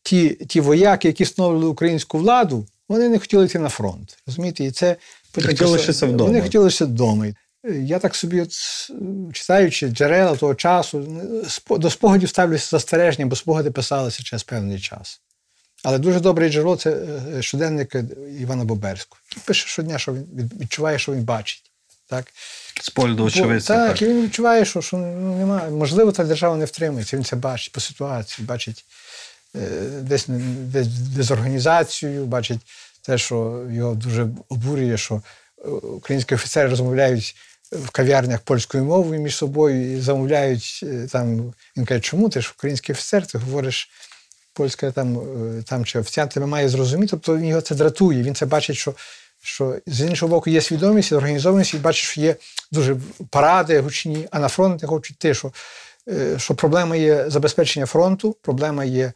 ті, 0.02 0.28
ті 0.28 0.60
вояки, 0.60 1.08
які 1.08 1.24
встановлювали 1.24 1.70
українську 1.70 2.18
владу, 2.18 2.66
вони 2.88 3.08
не 3.08 3.18
хотіли 3.18 3.44
йти 3.44 3.58
на 3.58 3.68
фронт. 3.68 4.18
Розумієте? 4.26 4.64
І 4.64 4.70
це 4.70 4.96
Хотіли 5.34 5.70
вдома. 6.06 6.24
Вони 6.24 6.42
хотіли 6.42 6.64
лишитися 6.64 6.84
вдома. 6.84 7.26
Я 7.64 7.98
так 7.98 8.14
собі, 8.14 8.40
от, 8.40 8.52
читаючи 9.32 9.88
джерела 9.88 10.36
того 10.36 10.54
часу, 10.54 11.22
до 11.70 11.90
спогадів 11.90 12.28
ставлюся 12.28 12.68
застереження, 12.70 13.26
бо 13.26 13.36
спогади 13.36 13.70
писалися 13.70 14.22
через 14.22 14.42
певний 14.42 14.80
час. 14.80 15.20
Але 15.84 15.98
дуже 15.98 16.20
добре 16.20 16.48
джерело 16.48 16.76
це 16.76 16.90
е, 16.90 17.42
щоденник 17.42 17.96
Івана 18.40 18.64
Боберського, 18.64 19.20
який 19.30 19.42
пише 19.46 19.68
щодня, 19.68 19.98
що 19.98 20.12
він 20.12 20.50
відчуває, 20.60 20.98
що 20.98 21.12
він 21.12 21.24
бачить. 21.24 21.72
Так? 22.08 22.26
З 22.82 22.90
погляду 22.90 23.22
Бо- 23.22 23.24
очевидця. 23.24 23.74
так, 23.74 23.88
так. 23.88 24.02
і 24.02 24.06
він 24.06 24.22
відчуває, 24.22 24.64
що, 24.64 24.82
що 24.82 24.96
немає. 24.96 25.70
Можливо, 25.70 26.12
та 26.12 26.24
держава 26.24 26.56
не 26.56 26.64
втримується. 26.64 27.16
Він 27.16 27.24
це 27.24 27.36
бачить 27.36 27.72
по 27.72 27.80
ситуації, 27.80 28.46
бачить 28.46 28.84
е, 29.56 29.60
десь, 30.00 30.24
десь 30.28 30.88
дезорганізацію, 30.88 32.24
бачить 32.24 32.60
те, 33.02 33.18
що 33.18 33.66
його 33.70 33.94
дуже 33.94 34.28
обурює, 34.48 34.96
що 34.96 35.14
е, 35.64 35.68
українські 35.68 36.34
офіцери 36.34 36.68
розмовляють 36.68 37.36
в 37.72 37.90
кав'ярнях 37.90 38.40
польською 38.40 38.84
мовою 38.84 39.20
між 39.20 39.36
собою 39.36 39.96
і 39.96 40.00
замовляють 40.00 40.80
е, 40.82 41.08
там. 41.12 41.54
Він 41.76 41.84
каже, 41.84 42.00
чому 42.00 42.28
ти 42.28 42.40
ж 42.40 42.52
український 42.56 42.92
офіцер, 42.92 43.26
ти 43.26 43.38
говориш 43.38 43.90
польська 44.52 44.90
там, 44.90 45.20
там 45.64 45.84
чи 45.84 45.98
офіціант 45.98 46.30
тебе 46.30 46.46
має 46.46 46.68
зрозуміти, 46.68 47.10
тобто 47.10 47.36
він 47.36 47.44
його 47.44 47.60
це 47.60 47.74
дратує. 47.74 48.22
Він 48.22 48.34
це 48.34 48.46
бачить, 48.46 48.76
що, 48.76 48.94
що 49.46 49.76
з 49.86 50.00
іншого 50.00 50.30
боку 50.30 50.50
є 50.50 50.60
свідомість, 50.60 51.12
організованість, 51.12 51.74
і 51.74 51.76
бачиш, 51.76 52.10
що 52.10 52.20
є 52.20 52.36
дуже 52.72 52.96
паради 53.30 53.80
гучні, 53.80 54.28
а 54.30 54.38
на 54.38 54.48
фронт 54.48 54.82
не 54.82 54.88
хочуть 54.88 55.18
те, 55.18 55.34
що, 55.34 55.52
е, 56.08 56.38
що 56.38 56.54
проблема 56.54 56.96
є 56.96 57.30
забезпечення 57.30 57.86
фронту, 57.86 58.36
проблема 58.42 58.84
є 58.84 59.12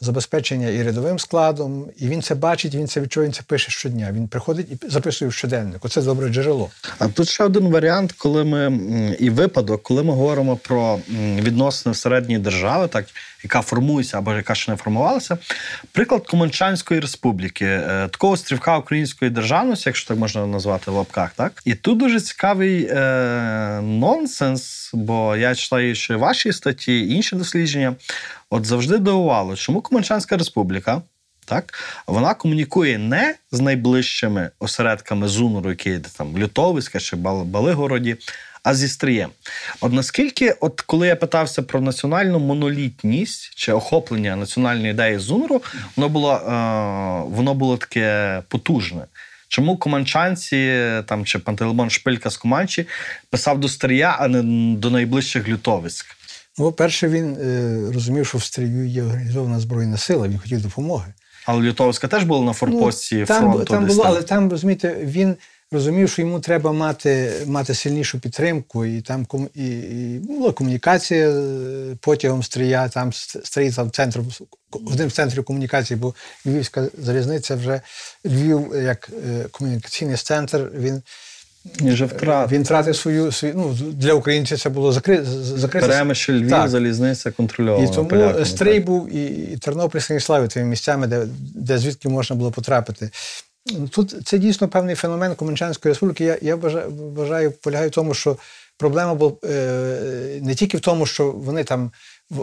забезпечення 0.00 0.68
і 0.68 0.82
рядовим 0.82 1.18
складом, 1.18 1.86
і 1.96 2.08
він 2.08 2.22
це 2.22 2.34
бачить, 2.34 2.74
він 2.74 2.88
це 2.88 3.00
відчує, 3.00 3.26
він 3.26 3.32
це 3.32 3.42
пише 3.42 3.70
щодня. 3.70 4.12
Він 4.12 4.28
приходить 4.28 4.66
і 4.70 4.88
записує 4.88 5.28
в 5.28 5.32
щоденник. 5.32 5.84
Оце 5.84 6.02
добре 6.02 6.28
джерело. 6.28 6.70
А 6.98 7.08
тут 7.08 7.28
ще 7.28 7.44
один 7.44 7.68
варіант, 7.68 8.12
коли 8.12 8.44
ми 8.44 8.72
і 9.20 9.30
випадок, 9.30 9.82
коли 9.82 10.02
ми 10.02 10.12
говоримо 10.12 10.56
про 10.56 10.98
відносини 11.40 11.92
всередині 11.92 12.38
держави, 12.38 12.88
так 12.88 13.06
яка 13.42 13.62
формується 13.62 14.18
або 14.18 14.34
яка 14.34 14.54
ще 14.54 14.70
не 14.70 14.76
формувалася. 14.76 15.38
Приклад 15.92 16.26
Команчанської 16.26 17.00
республіки, 17.00 17.64
е, 17.64 18.08
такого 18.10 18.32
острівка 18.32 18.78
української 18.78 19.30
державності, 19.30 19.88
якщо 19.88 20.08
так 20.08 20.18
можна 20.18 20.46
назвати 20.46 20.90
в 20.90 20.94
лапках, 20.94 21.30
так 21.36 21.62
і 21.64 21.74
тут 21.74 21.98
дуже 21.98 22.20
цікавий 22.20 22.88
е, 22.90 23.80
нонсенс, 23.82 24.90
бо 24.94 25.36
я 25.36 25.54
читаю 25.54 25.94
ще 25.94 26.16
ваші 26.16 26.52
статті, 26.52 27.08
інші 27.08 27.36
дослідження. 27.36 27.96
От 28.50 28.66
завжди 28.66 28.98
дивувало, 28.98 29.56
чому 29.56 29.80
Команчанська 29.80 30.36
республіка 30.36 31.02
так, 31.44 31.74
вона 32.06 32.34
комунікує 32.34 32.98
не 32.98 33.34
з 33.52 33.60
найближчими 33.60 34.50
осередками 34.58 35.28
ЗУНРу, 35.28 35.70
які 35.70 35.90
є 35.90 36.00
там 36.16 36.38
Лютовиська 36.38 37.00
чи 37.00 37.16
Бал- 37.16 37.44
Балигороді, 37.44 38.16
а 38.62 38.74
зі 38.74 38.88
Стрієм. 38.88 39.30
От 39.80 39.92
наскільки, 39.92 40.50
от 40.60 40.80
коли 40.80 41.06
я 41.06 41.16
питався 41.16 41.62
про 41.62 41.80
національну 41.80 42.38
монолітність 42.38 43.52
чи 43.54 43.72
охоплення 43.72 44.36
національної 44.36 44.90
ідеї 44.90 45.18
ЗУНРу, 45.18 45.62
воно 45.96 46.08
було, 46.08 46.34
е, 46.34 46.40
воно 47.36 47.54
було 47.54 47.76
таке 47.76 48.42
потужне. 48.48 49.02
Чому 49.48 49.76
команчанці 49.76 50.80
там 51.06 51.24
чи 51.24 51.38
Пантелеймон 51.38 51.90
Шпилька 51.90 52.30
з 52.30 52.36
Команчі 52.36 52.86
писав 53.30 53.60
до 53.60 53.68
Стрія, 53.68 54.16
а 54.20 54.28
не 54.28 54.42
до 54.76 54.90
найближчих 54.90 55.48
Лютовиськ? 55.48 56.06
Ну, 56.58 56.64
по-перше, 56.64 57.08
він 57.08 57.36
е, 57.40 57.80
розумів, 57.94 58.26
що 58.26 58.38
в 58.38 58.42
стрію 58.42 58.86
є 58.86 59.02
організована 59.02 59.60
збройна 59.60 59.96
сила, 59.96 60.28
він 60.28 60.38
хотів 60.38 60.62
допомоги. 60.62 61.14
Але 61.46 61.62
Лютовиська 61.62 62.08
теж 62.08 62.24
було 62.24 62.44
на 62.44 62.52
фортпості 62.52 63.16
Ну, 63.16 63.26
там, 63.26 63.42
фронту. 63.42 63.64
там 63.64 63.84
десь 63.84 63.92
було, 63.94 64.04
там. 64.04 64.12
але 64.12 64.22
там, 64.22 64.50
розумієте, 64.50 64.96
він 65.02 65.36
розумів, 65.70 66.10
що 66.10 66.22
йому 66.22 66.40
треба 66.40 66.72
мати, 66.72 67.32
мати 67.46 67.74
сильнішу 67.74 68.20
підтримку, 68.20 68.84
і 68.84 69.00
там 69.00 69.26
і, 69.54 69.66
і 69.68 70.18
була 70.18 70.52
комунікація 70.52 71.28
е, 71.30 71.96
потягом 72.00 72.42
стрія, 72.42 72.88
там 72.88 73.12
стрій 73.12 73.70
там 73.72 73.90
центр, 73.90 74.20
один 74.86 75.08
в 75.08 75.12
центрі 75.12 75.42
комунікації, 75.42 75.98
бо 76.00 76.14
Львівська 76.46 76.88
залізниця 76.98 77.56
вже 77.56 77.80
Львів 78.26 78.72
як 78.82 79.10
е, 79.28 79.44
комунікаційний 79.50 80.16
центр, 80.16 80.70
він. 80.74 81.02
Вже 81.80 82.04
втратив. 82.04 82.58
Він 82.58 82.64
втратив 82.64 82.96
свою, 82.96 83.32
свою 83.32 83.54
ну, 83.56 83.76
для 83.92 84.12
українців 84.12 84.58
це 84.58 84.68
було 84.68 84.92
закри, 84.92 85.24
закрите. 85.24 86.04
Львів, 86.28 86.50
Так. 86.50 86.68
залізниця 86.68 87.30
контрольована. 87.30 87.90
І 87.90 87.94
тому 87.94 88.08
поляками, 88.08 88.44
Стрий 88.44 88.74
так. 88.74 88.84
був 88.84 89.14
і, 89.14 89.26
і 89.26 89.56
Тернопіль 89.56 90.00
Станіславі 90.00 90.48
тими 90.48 90.66
місцями, 90.66 91.06
де, 91.06 91.26
де 91.54 91.78
звідки 91.78 92.08
можна 92.08 92.36
було 92.36 92.50
потрапити. 92.50 93.10
Тут 93.90 94.16
це 94.24 94.38
дійсно 94.38 94.68
певний 94.68 94.94
феномен 94.94 95.34
Коменчанської 95.34 95.90
республіки. 95.90 96.24
Я, 96.24 96.38
я 96.42 96.56
вважаю, 96.56 97.52
полягає 97.52 97.88
в 97.88 97.90
тому, 97.90 98.14
що 98.14 98.36
проблема 98.78 99.14
була 99.14 99.32
е, 99.44 100.40
не 100.42 100.54
тільки 100.54 100.76
в 100.76 100.80
тому, 100.80 101.06
що 101.06 101.32
вони 101.32 101.64
там. 101.64 101.90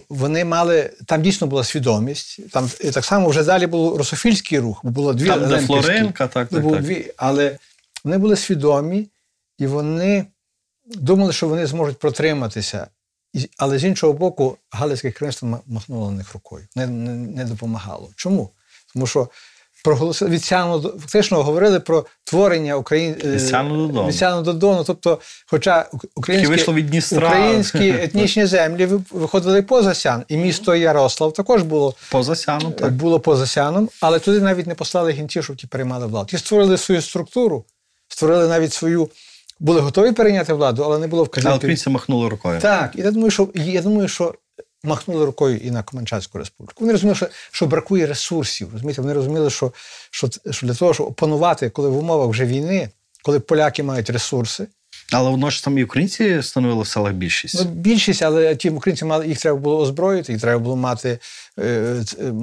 Вони 0.09 0.45
мали 0.45 0.89
там 1.05 1.21
дійсно 1.21 1.47
була 1.47 1.63
свідомість. 1.63 2.49
Там 2.51 2.69
і 2.81 2.91
так 2.91 3.05
само 3.05 3.29
вже 3.29 3.43
далі 3.43 3.67
був 3.67 3.97
русофільський 3.97 4.59
рух, 4.59 4.79
бо 4.83 4.89
було 4.89 5.13
дві 5.13 5.27
Там, 5.27 5.49
де. 5.49 5.59
Флоренка, 5.59 6.27
так, 6.27 6.49
так, 6.49 6.63
так. 6.63 6.81
дві, 6.81 7.11
але 7.17 7.57
вони 8.03 8.17
були 8.17 8.35
свідомі 8.35 9.07
і 9.57 9.67
вони 9.67 10.25
думали, 10.85 11.33
що 11.33 11.47
вони 11.47 11.65
зможуть 11.65 11.99
протриматися. 11.99 12.87
Але 13.57 13.77
з 13.79 13.83
іншого 13.83 14.13
боку, 14.13 14.57
Галицьке 14.71 15.11
керівництво 15.11 15.59
махнуло 15.67 16.11
на 16.11 16.17
них 16.17 16.33
рукою, 16.33 16.67
не, 16.75 16.87
не, 16.87 17.11
не 17.11 17.45
допомагало. 17.45 18.09
Чому? 18.15 18.49
Тому 18.93 19.07
що 19.07 19.29
проголосили 19.83 20.31
від 20.31 20.43
Сяну 20.43 20.79
до 20.79 20.89
фактично 20.89 21.43
говорили 21.43 21.79
про 21.79 22.05
творення 22.23 22.75
Україн... 22.75 23.15
е, 23.25 23.39
Від 24.07 24.15
Сяну 24.15 24.41
до 24.41 24.53
Дону. 24.53 24.83
Тобто, 24.83 25.19
хоча 25.47 25.89
ук- 25.93 26.05
українські, 26.15 26.53
українські 27.17 27.89
етнічні 28.03 28.45
землі 28.45 28.85
виходили 29.11 29.61
поза 29.61 29.93
Сян, 29.93 30.23
і 30.27 30.37
місто 30.37 30.75
Ярослав 30.75 31.33
також 31.33 31.61
було 31.61 31.93
Поза 32.11 32.35
сяном, 32.35 32.71
так. 32.73 32.93
було 32.93 33.19
поза 33.19 33.47
сяном, 33.47 33.89
але 34.01 34.19
туди 34.19 34.41
навіть 34.41 34.67
не 34.67 34.75
послали 34.75 35.11
гінців, 35.11 35.43
щоб 35.43 35.55
ті 35.55 35.67
переймали 35.67 36.07
владу. 36.07 36.25
Ті 36.29 36.37
створили 36.37 36.77
свою 36.77 37.01
структуру, 37.01 37.65
створили 38.07 38.47
навіть 38.47 38.73
свою. 38.73 39.09
Були 39.59 39.81
готові 39.81 40.11
перейняти 40.11 40.53
владу, 40.53 40.83
але 40.83 40.99
не 40.99 41.07
було 41.07 41.21
Але 41.21 41.27
вказівки. 41.27 41.55
українці 41.55 41.89
махнули 41.89 42.29
рукою. 42.29 42.59
Так, 42.59 42.91
і 42.95 43.01
я 43.01 43.11
думаю, 43.11 43.31
що 43.31 43.49
я 43.55 43.81
думаю, 43.81 44.07
що 44.07 44.35
махнули 44.83 45.25
рукою 45.25 45.57
і 45.57 45.71
на 45.71 45.83
Команчанську 45.83 46.37
республіку. 46.37 46.77
Вони 46.79 46.91
розуміли, 46.91 47.15
що, 47.15 47.27
що 47.51 47.65
бракує 47.65 48.07
ресурсів. 48.07 48.69
Розумієте, 48.73 49.01
вони 49.01 49.13
розуміли, 49.13 49.49
що, 49.49 49.71
що, 50.11 50.29
що 50.51 50.67
для 50.67 50.73
того, 50.73 50.93
щоб 50.93 51.07
опанувати, 51.07 51.69
коли 51.69 51.89
в 51.89 51.97
умовах 51.97 52.29
вже 52.29 52.45
війни, 52.45 52.89
коли 53.21 53.39
поляки 53.39 53.83
мають 53.83 54.09
ресурси, 54.09 54.67
Але 55.11 55.29
водночас 55.29 55.61
там 55.61 55.77
і 55.77 55.83
українці 55.83 56.41
становили 56.41 56.83
в 56.83 56.87
селах 56.87 57.13
більшість. 57.13 57.55
Ну, 57.59 57.71
більшість, 57.71 58.21
але 58.21 58.55
ті 58.55 58.69
українці 58.69 59.05
мали 59.05 59.27
їх 59.27 59.39
треба 59.39 59.59
було 59.59 59.79
озброїти, 59.79 60.31
їх 60.31 60.41
треба 60.41 60.59
було 60.59 60.75
мати, 60.75 61.19
е, 61.59 61.63
е, 61.63 62.33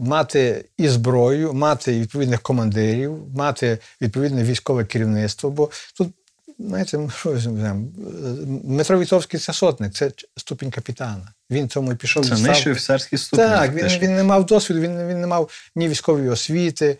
мати 0.00 0.64
і 0.78 0.88
зброю, 0.88 1.52
мати 1.52 2.00
відповідних 2.00 2.40
командирів, 2.40 3.16
мати 3.36 3.78
відповідне 4.00 4.44
військове 4.44 4.84
керівництво. 4.84 5.50
Бо 5.50 5.70
тут, 5.96 6.08
знаєте, 6.66 7.08
що 7.18 7.34
візьмемо? 7.34 7.88
Е, 7.98 8.02
Дмитро 8.44 8.98
Вітовський 9.00 9.40
це 9.40 9.52
сотник, 9.52 9.92
це 9.92 10.10
ступінь 10.36 10.70
капітана. 10.70 11.32
Він 11.50 11.68
цьому 11.68 11.92
і 11.92 11.94
пішов. 11.94 12.28
Це 12.28 12.38
нижчий 12.38 12.72
офіцерський 12.72 13.18
ступінь. 13.18 13.46
так, 13.46 13.74
він, 13.74 13.86
він 13.86 14.16
не 14.16 14.22
мав 14.22 14.46
досвіду, 14.46 14.80
він, 14.80 15.08
він 15.08 15.20
не 15.20 15.26
мав 15.26 15.50
ні 15.76 15.88
військової 15.88 16.28
освіти. 16.28 16.98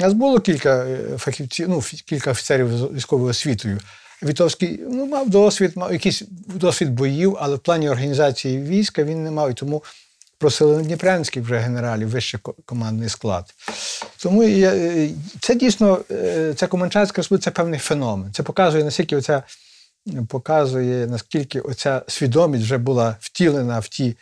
У 0.00 0.04
нас 0.04 0.12
було 0.12 0.40
кілька 0.40 0.84
е, 0.84 1.18
фахівців, 1.18 1.68
ну, 1.68 1.82
кілька 2.06 2.30
офіцерів 2.30 2.78
з 2.78 2.82
військовою 2.82 3.30
освітою. 3.30 3.78
Вітовський 4.22 4.80
ну, 4.88 5.06
мав 5.06 5.30
досвід, 5.30 5.72
мав 5.76 5.92
якийсь 5.92 6.22
досвід 6.46 6.90
боїв, 6.90 7.36
але 7.40 7.56
в 7.56 7.58
плані 7.58 7.90
організації 7.90 8.62
війська 8.62 9.04
він 9.04 9.24
не 9.24 9.30
мав. 9.30 9.50
І 9.50 9.54
тому 9.54 9.82
просили 10.38 10.82
Дніпрянських 10.82 11.44
вже 11.44 11.58
генералів, 11.58 12.08
вищий 12.08 12.40
командний 12.64 13.08
склад. 13.08 13.54
Тому 14.22 14.44
я, 14.44 14.72
це 15.40 15.54
дійсно, 15.54 15.98
е, 16.10 16.54
ця 16.56 16.66
Команчанська 16.66 17.16
республіка 17.20 17.44
це 17.44 17.50
певний 17.50 17.80
феномен. 17.80 18.32
Це 18.32 18.42
показує, 18.42 18.84
наскільки 18.84 19.16
оця 19.16 19.42
показує, 20.28 21.06
наскільки 21.06 21.60
оця 21.60 22.02
свідомість 22.08 22.64
вже 22.64 22.78
була 22.78 23.16
втілена 23.20 23.78
в 23.78 23.88
ті 23.88 24.16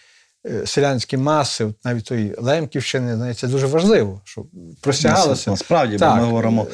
е, 0.46 0.66
селянські 0.66 1.16
маси, 1.16 1.66
навіть 1.84 2.04
тої 2.04 2.34
Лемківщини, 2.38 3.16
знаєте, 3.16 3.40
це 3.40 3.48
дуже 3.48 3.66
важливо, 3.66 4.20
щоб 4.24 4.46
простягалося. 4.80 5.50
Насправді, 5.50 5.96
Так. 5.96 6.10
бо 6.10 6.16
ми 6.16 6.24
говоримо 6.24 6.66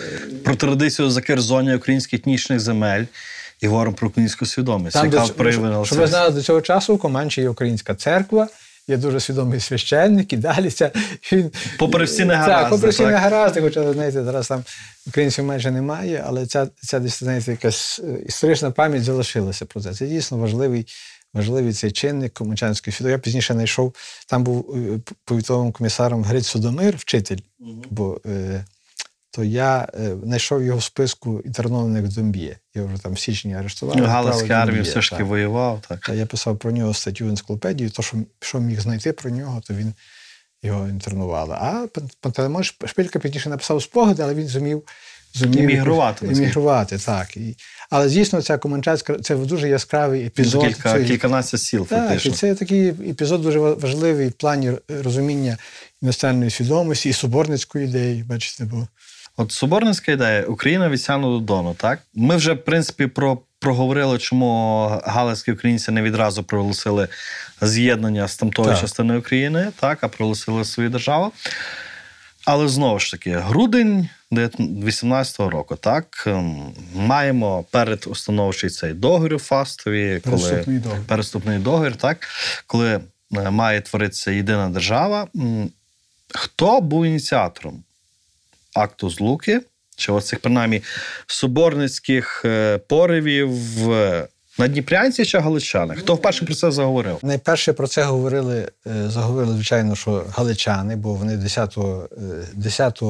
про 0.45 0.55
традицію 0.57 1.11
закерзоння 1.11 1.77
українських 1.77 2.21
етнічних 2.21 2.61
земель 2.61 3.05
і 3.61 3.67
говоримо 3.67 3.97
про 3.97 4.09
українську 4.09 4.47
свідомість, 4.47 4.93
Там, 4.93 5.13
яка 5.13 5.27
проявилася. 5.27 5.87
щоб 5.87 5.99
ви 5.99 6.07
знали, 6.07 6.31
до 6.31 6.43
цього 6.43 6.61
часу 6.61 6.95
у 6.95 6.99
Команчі 6.99 7.41
є 7.41 7.49
українська 7.49 7.95
церква, 7.95 8.49
є 8.89 8.97
дуже 8.97 9.21
свідомий 9.21 9.61
священник, 9.61 10.33
і 10.33 10.37
далі 10.37 10.71
ця 10.71 10.91
він 11.33 11.51
Попри 11.79 12.05
всі 12.05 12.25
негаразди, 12.25 12.63
Так, 12.63 12.71
попри 12.71 12.91
всі 12.91 13.03
не 13.03 13.11
негаразди, 13.11 13.61
хоча 13.61 13.93
знаєте, 13.93 14.25
зараз 14.25 14.49
там 14.49 14.65
українців 15.07 15.45
майже 15.45 15.71
немає, 15.71 16.25
але 16.27 16.47
ця, 16.47 16.69
ця 16.83 16.99
десь 16.99 17.19
знаєте, 17.19 17.51
якась 17.51 18.01
е, 18.05 18.23
історична 18.27 18.71
пам'ять 18.71 19.05
залишилася 19.05 19.67
про 19.67 19.81
це. 19.81 19.95
Це 19.95 20.07
дійсно 20.07 20.39
важливий. 20.39 20.87
Важливий 21.35 21.73
цей 21.73 21.93
чинник 21.93 22.35
Комачанської 22.35 22.95
світу. 22.95 23.11
Я 23.11 23.19
пізніше 23.19 23.55
знайшов, 23.55 23.95
там 24.27 24.45
був 24.45 24.77
е, 24.77 25.01
повітовим 25.25 25.73
комісаром 25.73 26.25
Гриць 26.25 26.47
Судомир, 26.47 26.97
вчитель, 26.97 27.37
бо 27.91 28.21
е, 28.27 28.65
то 29.35 29.45
я 29.45 29.89
е, 29.95 30.17
знайшов 30.25 30.63
його 30.63 30.79
в 30.79 30.83
списку 30.83 31.41
інтернованих 31.45 32.05
в 32.05 32.15
Домб'є. 32.15 32.57
Його 32.75 32.89
вже 32.89 33.03
там 33.03 33.13
в 33.13 33.19
січні 33.19 33.55
арештували. 33.55 34.01
Ну, 34.01 34.07
Галицька 34.07 34.55
армія 34.55 34.83
все 34.83 35.03
ж 35.03 35.11
таки 35.11 35.23
воював. 35.23 35.83
Так. 35.89 36.01
Та 36.01 36.15
я 36.15 36.27
писав 36.27 36.59
про 36.59 36.71
нього 36.71 36.95
статтю 36.95 37.25
в 37.25 37.29
енциклопедії, 37.29 37.91
то, 37.91 38.03
що, 38.03 38.17
що 38.41 38.61
міг 38.61 38.81
знайти 38.81 39.13
про 39.13 39.31
нього, 39.31 39.63
то 39.67 39.75
він 39.75 39.95
його 40.63 40.89
інтернували. 40.89 41.57
А 41.61 41.87
Пан- 41.95 42.11
Пантелеймон 42.21 42.65
Шпилька 42.65 43.19
пізніше 43.19 43.49
написав 43.49 43.83
спогади, 43.83 44.23
але 44.23 44.35
він 44.35 44.49
зумів. 44.49 44.83
зумів 45.35 45.61
Іммігрувати, 45.61 46.27
наскільки. 46.27 46.43
Іммігрувати, 46.43 46.99
так. 46.99 47.37
І, 47.37 47.57
але 47.91 48.09
дійсно, 48.09 48.43
ця 48.43 48.59
Команчацька 48.59 49.19
це 49.19 49.37
дуже 49.37 49.69
яскравий 49.69 50.27
епізод. 50.27 50.67
Кілька, 50.67 50.91
цієї- 50.93 51.09
кільканадцять 51.09 51.61
сіл, 51.61 51.87
так, 51.87 52.05
і 52.05 52.09
фактично. 52.09 52.33
це 52.33 52.55
такий 52.55 52.89
епізод 52.89 53.43
дуже 53.43 53.59
ва- 53.59 53.75
важливий 53.75 54.29
в 54.29 54.33
плані 54.33 54.73
розуміння 54.89 55.59
національної 56.03 56.51
свідомості 56.51 57.09
і 57.09 57.13
соборницької 57.13 57.85
ідеї, 57.85 58.23
бачите, 58.23 58.65
бо 58.65 58.89
От 59.37 59.53
Соборницька 59.53 60.13
ідея 60.13 60.43
Україна 60.45 60.89
від 60.89 61.03
Сяну 61.03 61.39
до 61.39 61.45
Дону. 61.45 61.75
Так 61.75 61.99
ми 62.15 62.37
вже 62.37 62.53
в 62.53 62.65
принципі 62.65 63.07
про. 63.07 63.39
Проговорили, 63.59 64.19
чому 64.19 64.87
галицькі 65.05 65.53
українці 65.53 65.91
не 65.93 66.03
відразу 66.03 66.43
проголосили 66.45 67.09
з'єднання 67.61 68.29
з 68.29 68.37
тамтою 68.37 68.69
Так. 68.69 68.81
частиною 68.81 69.21
України, 69.21 69.73
так, 69.81 69.99
а 70.05 70.09
проголосили 70.09 70.65
свою 70.65 70.91
державу. 70.91 71.33
Але 72.45 72.69
знову 72.69 72.99
ж 72.99 73.11
таки, 73.11 73.31
грудень 73.39 74.09
18-го 74.33 75.51
року, 75.51 75.77
так, 75.77 76.25
ем, 76.27 76.75
маємо 76.95 77.65
передустановчий 77.71 78.71
цей 78.71 78.93
договір 78.93 79.35
у 79.35 79.39
фастові, 79.39 80.21
коли 80.25 80.37
Переступний 80.37 80.79
договір. 80.79 81.03
переступний 81.07 81.59
договір, 81.59 81.97
так, 81.97 82.29
коли 82.67 83.01
е, 83.37 83.51
має 83.51 83.81
творитися 83.81 84.31
єдина 84.31 84.69
держава. 84.69 85.29
Хто 86.35 86.81
був 86.81 87.05
ініціатором 87.05 87.85
акту 88.75 89.11
злуки, 89.11 89.61
чи 89.97 90.13
оцих, 90.13 90.41
принаймні, 90.41 90.83
соборницьких 91.27 92.43
е, 92.45 92.79
поривів 92.79 93.51
в 93.53 94.29
Надніпрянці 94.59 95.25
чи 95.25 95.39
Галичани? 95.39 95.95
Хто 95.95 96.15
вперше 96.15 96.45
про 96.45 96.55
це 96.55 96.71
заговорив? 96.71 97.19
Найперше 97.23 97.73
про 97.73 97.87
це 97.87 98.03
говорили, 98.03 98.69
е, 98.87 99.09
заговорили, 99.09 99.55
звичайно, 99.55 99.97
що 99.97 100.25
галичани, 100.31 100.97
бо 100.97 101.15
вони 101.15 101.37
10, 101.37 101.79
е, 101.79 102.47
10 102.55 103.03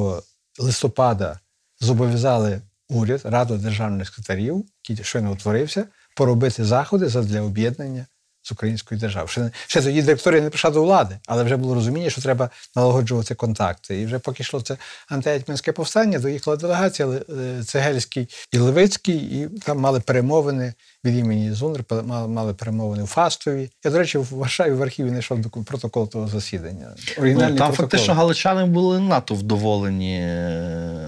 листопада 0.59 1.39
зобов'язали 1.79 2.61
уряд, 2.89 3.21
Раду 3.23 3.57
державних 3.57 4.07
секретарів, 4.07 4.65
який 4.89 5.05
щойно 5.05 5.31
утворився, 5.31 5.85
поробити 6.15 6.65
заходи 6.65 7.07
задля 7.07 7.41
об'єднання 7.41 8.05
з 8.43 8.51
українською 8.51 8.99
державою. 8.99 9.27
Ще, 9.29 9.51
ще 9.67 9.81
тоді 9.81 10.01
директорія 10.01 10.41
не 10.41 10.49
прийшла 10.49 10.69
до 10.69 10.83
влади, 10.83 11.17
але 11.27 11.43
вже 11.43 11.57
було 11.57 11.75
розуміння, 11.75 12.09
що 12.09 12.21
треба 12.21 12.49
налагоджувати 12.75 13.35
контакти. 13.35 14.01
І 14.01 14.05
вже 14.05 14.19
поки 14.19 14.43
йшло 14.43 14.61
це 14.61 14.77
антигетьманське 15.09 15.71
повстання, 15.71 16.19
доїхала 16.19 16.57
делегація 16.57 17.07
е, 17.07 17.63
Цегельський 17.63 18.29
і 18.51 18.57
Левицький, 18.57 19.15
і 19.15 19.49
там 19.59 19.79
мали 19.79 19.99
перемовини 19.99 20.73
від 21.05 21.17
імені 21.17 21.51
Зунр, 21.51 21.83
мали, 22.27 22.53
перемовини 22.53 23.03
у 23.03 23.07
Фастові. 23.07 23.69
Я, 23.83 23.91
до 23.91 23.97
речі, 23.97 24.17
в 24.17 24.27
Варшаві 24.31 24.73
в 24.73 24.83
архіві 24.83 25.09
знайшов 25.09 25.65
протокол 25.65 26.09
того 26.09 26.27
засідання. 26.27 26.95
Ну, 27.19 27.39
там 27.39 27.55
протокол. 27.55 27.75
фактично 27.75 28.13
галичани 28.13 28.65
були 28.65 28.99
надто 28.99 29.35
вдоволені. 29.35 30.19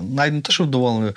Навіть 0.01 0.33
не 0.33 0.41
те, 0.41 0.51
що 0.51 0.63
вдоволені. 0.63 1.11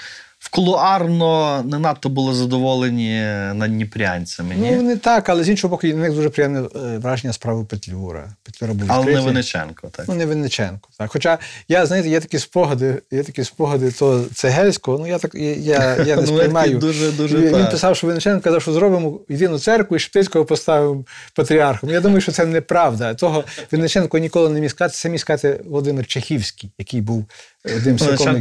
Кулуарно 0.51 1.63
не 1.63 1.79
надто 1.79 2.09
були 2.09 2.35
задоволені 2.35 3.21
надніпрянцями. 3.55 4.55
Ні? 4.55 4.71
Ну, 4.77 4.83
не 4.83 4.97
так, 4.97 5.29
але 5.29 5.45
з 5.45 5.49
іншого 5.49 5.71
боку, 5.77 5.87
на 5.87 5.95
них 5.95 6.13
дуже 6.15 6.29
приємне 6.31 6.61
е, 6.61 6.99
враження 6.99 7.33
справи 7.33 7.65
Петлюра. 7.65 8.29
Петлюра 8.43 8.75
був 8.75 8.89
Але 8.93 9.13
не. 9.13 9.21
Винниченко, 9.21 9.89
так. 9.89 10.05
Ну, 10.09 10.15
не 10.15 10.27
Винниченко. 10.27 10.89
Так. 10.99 11.11
Хоча 11.13 11.39
я, 11.69 11.87
знаєте, 11.87 12.09
є 12.09 12.21
такі 12.21 12.39
спогади, 12.39 13.03
є 13.11 13.23
такі 13.23 13.45
спогади 13.45 13.91
то 13.91 14.25
Цегельського, 14.35 14.99
ну 14.99 15.07
я 15.07 15.19
так 15.19 15.35
я, 15.35 15.55
я, 15.55 15.97
я 15.97 16.17
не 16.17 16.23
Ну, 16.23 16.27
сприймаю. 16.27 16.79
дуже- 16.79 17.13
дуже 17.13 17.37
він, 17.37 17.45
він 17.47 17.53
так. 17.53 17.71
писав, 17.71 17.97
що 17.97 18.07
Винниченко 18.07 18.41
казав, 18.45 18.63
що 18.63 18.73
зробимо 18.73 19.21
єдину 19.29 19.59
церкву 19.59 19.97
і 19.97 20.01
Шептицького 20.01 20.45
поставимо 20.45 21.05
патріархом. 21.35 21.91
Я 21.91 22.01
думаю, 22.01 22.21
що 22.21 22.33
це 22.33 22.47
неправда. 22.47 23.15
Того 23.15 23.45
Винниченко 23.73 24.19
ніколи 24.19 24.49
не 24.49 24.61
міг 24.61 24.71
сказати, 24.71 24.95
це 24.95 25.09
міг 25.09 25.21
сказати 25.21 25.61
Володимир 25.67 26.07
Чехівський, 26.07 26.71
який 26.79 27.01
був 27.01 27.25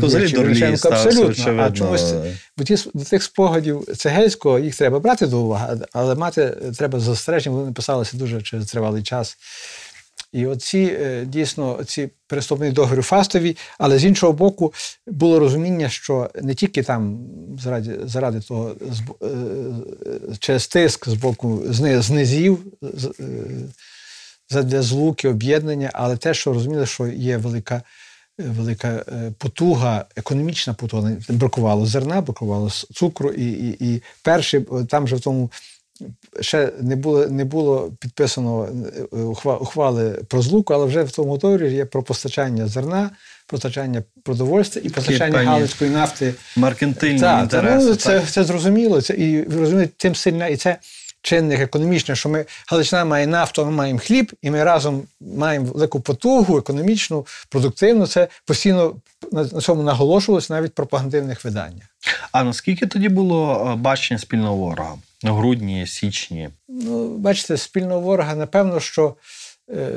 взагалі 0.08 0.28
діячів. 0.28 0.40
дурний 0.40 0.74
абсолютно. 0.74 1.26
очевидно. 1.26 1.64
А 1.64 1.72
чомусь 1.72 2.14
бо 2.58 2.64
ті, 2.64 2.76
до 2.94 3.04
тих 3.04 3.24
спогадів 3.24 3.86
Цегельського 3.98 4.60
їх 4.60 4.76
треба 4.76 5.00
брати 5.00 5.28
до 5.28 5.40
уваги, 5.40 5.78
але 5.94 6.16
мати 6.16 6.54
треба 6.78 7.00
застереження, 7.00 7.56
вони 7.56 7.72
писалися 7.72 8.18
дуже 8.18 8.42
через 8.42 8.66
тривалий 8.66 9.04
час. 9.04 9.38
І 10.34 10.46
оці 10.46 10.98
е, 11.02 11.26
дійсно 11.26 11.84
ці 11.86 12.10
переступні 12.28 12.72
договори 12.72 13.02
фастові, 13.02 13.58
але 13.78 14.00
з 14.00 14.06
іншого 14.06 14.34
боку, 14.34 14.74
було 15.08 15.40
розуміння, 15.40 15.90
що 15.90 16.30
не 16.42 16.54
тільки 16.54 16.84
там 16.84 17.20
заради, 17.60 18.00
заради 18.04 18.40
того 18.40 18.76
е, 18.82 19.26
е, 19.26 20.36
через 20.40 20.68
тиск 20.68 21.10
з 21.10 21.14
боку 21.14 21.64
знизів, 22.00 22.60
е, 22.84 22.88
задля 24.50 24.82
злуки, 24.82 25.30
об'єднання, 25.30 25.90
але 25.94 26.18
те, 26.18 26.34
що 26.34 26.54
розуміли, 26.54 26.86
що 26.86 27.08
є 27.08 27.38
велика. 27.38 27.82
Велика 28.38 28.88
е, 28.88 29.32
потуга, 29.38 30.06
економічна 30.16 30.74
потуга. 30.74 31.12
Бракувало 31.30 31.86
зерна, 31.86 32.22
бракувало 32.22 32.70
цукру, 32.70 33.30
і, 33.30 33.46
і, 33.46 33.78
і 33.94 34.02
перші 34.24 34.58
е, 34.58 34.86
там 34.90 35.08
же 35.08 35.16
в 35.16 35.20
тому 35.20 35.52
ще 36.42 36.72
не 36.82 36.96
було, 36.96 37.28
не 37.28 37.46
було 37.46 37.92
підписано 38.00 38.68
е, 39.14 39.18
ухва- 39.18 39.58
ухвали 39.58 40.10
про 40.10 40.42
злуку, 40.42 40.74
але 40.74 40.86
вже 40.86 41.04
в 41.04 41.12
тому 41.12 41.38
договорі 41.38 41.74
є 41.74 41.86
про 41.86 42.04
постачання 42.04 42.68
зерна, 42.68 43.10
постачання 43.48 44.04
продовольства 44.24 44.82
і 44.86 44.90
постачання 44.90 45.44
галицької 45.44 45.92
нафти. 45.92 46.34
Меркантильні 46.56 47.20
Так, 47.20 47.44
інтереси. 47.44 47.88
ну, 47.90 47.96
це, 47.96 48.20
так. 48.20 48.30
це 48.30 48.44
зрозуміло. 48.44 49.02
Це, 49.02 49.14
і 49.14 49.44
розумієте, 49.44 49.94
тим 49.98 50.16
сильна, 50.16 50.48
і 50.48 50.58
це 50.58 50.78
чинник 51.28 51.60
економічний, 51.60 52.16
що 52.16 52.30
ми 52.30 52.46
Галичина 52.68 53.06
має 53.06 53.28
нафту, 53.28 53.66
ми 53.66 53.72
маємо 53.72 54.00
хліб, 54.00 54.34
і 54.42 54.52
ми 54.52 54.64
разом 54.64 55.04
маємо 55.22 55.66
велику 55.66 56.00
потугу, 56.00 56.58
економічну, 56.58 57.26
продуктивну. 57.50 58.08
Це 58.08 58.28
постійно 58.46 58.96
на 59.32 59.46
цьому 59.46 59.84
наголошувалось 59.84 60.50
навіть 60.50 60.72
в 60.72 60.76
пропагандивних 60.76 61.46
виданнях. 61.46 61.84
А 62.32 62.44
наскільки 62.44 62.88
тоді 62.88 63.10
було 63.10 63.70
е, 63.72 63.76
бачення 63.76 64.20
спільного 64.20 64.56
ворога? 64.56 64.96
На 65.24 65.34
грудні, 65.34 65.88
січні? 65.88 66.50
Ну, 66.68 67.18
бачите, 67.18 67.58
спільного 67.58 68.00
ворога, 68.00 68.36
напевно, 68.36 68.80
що 68.80 69.16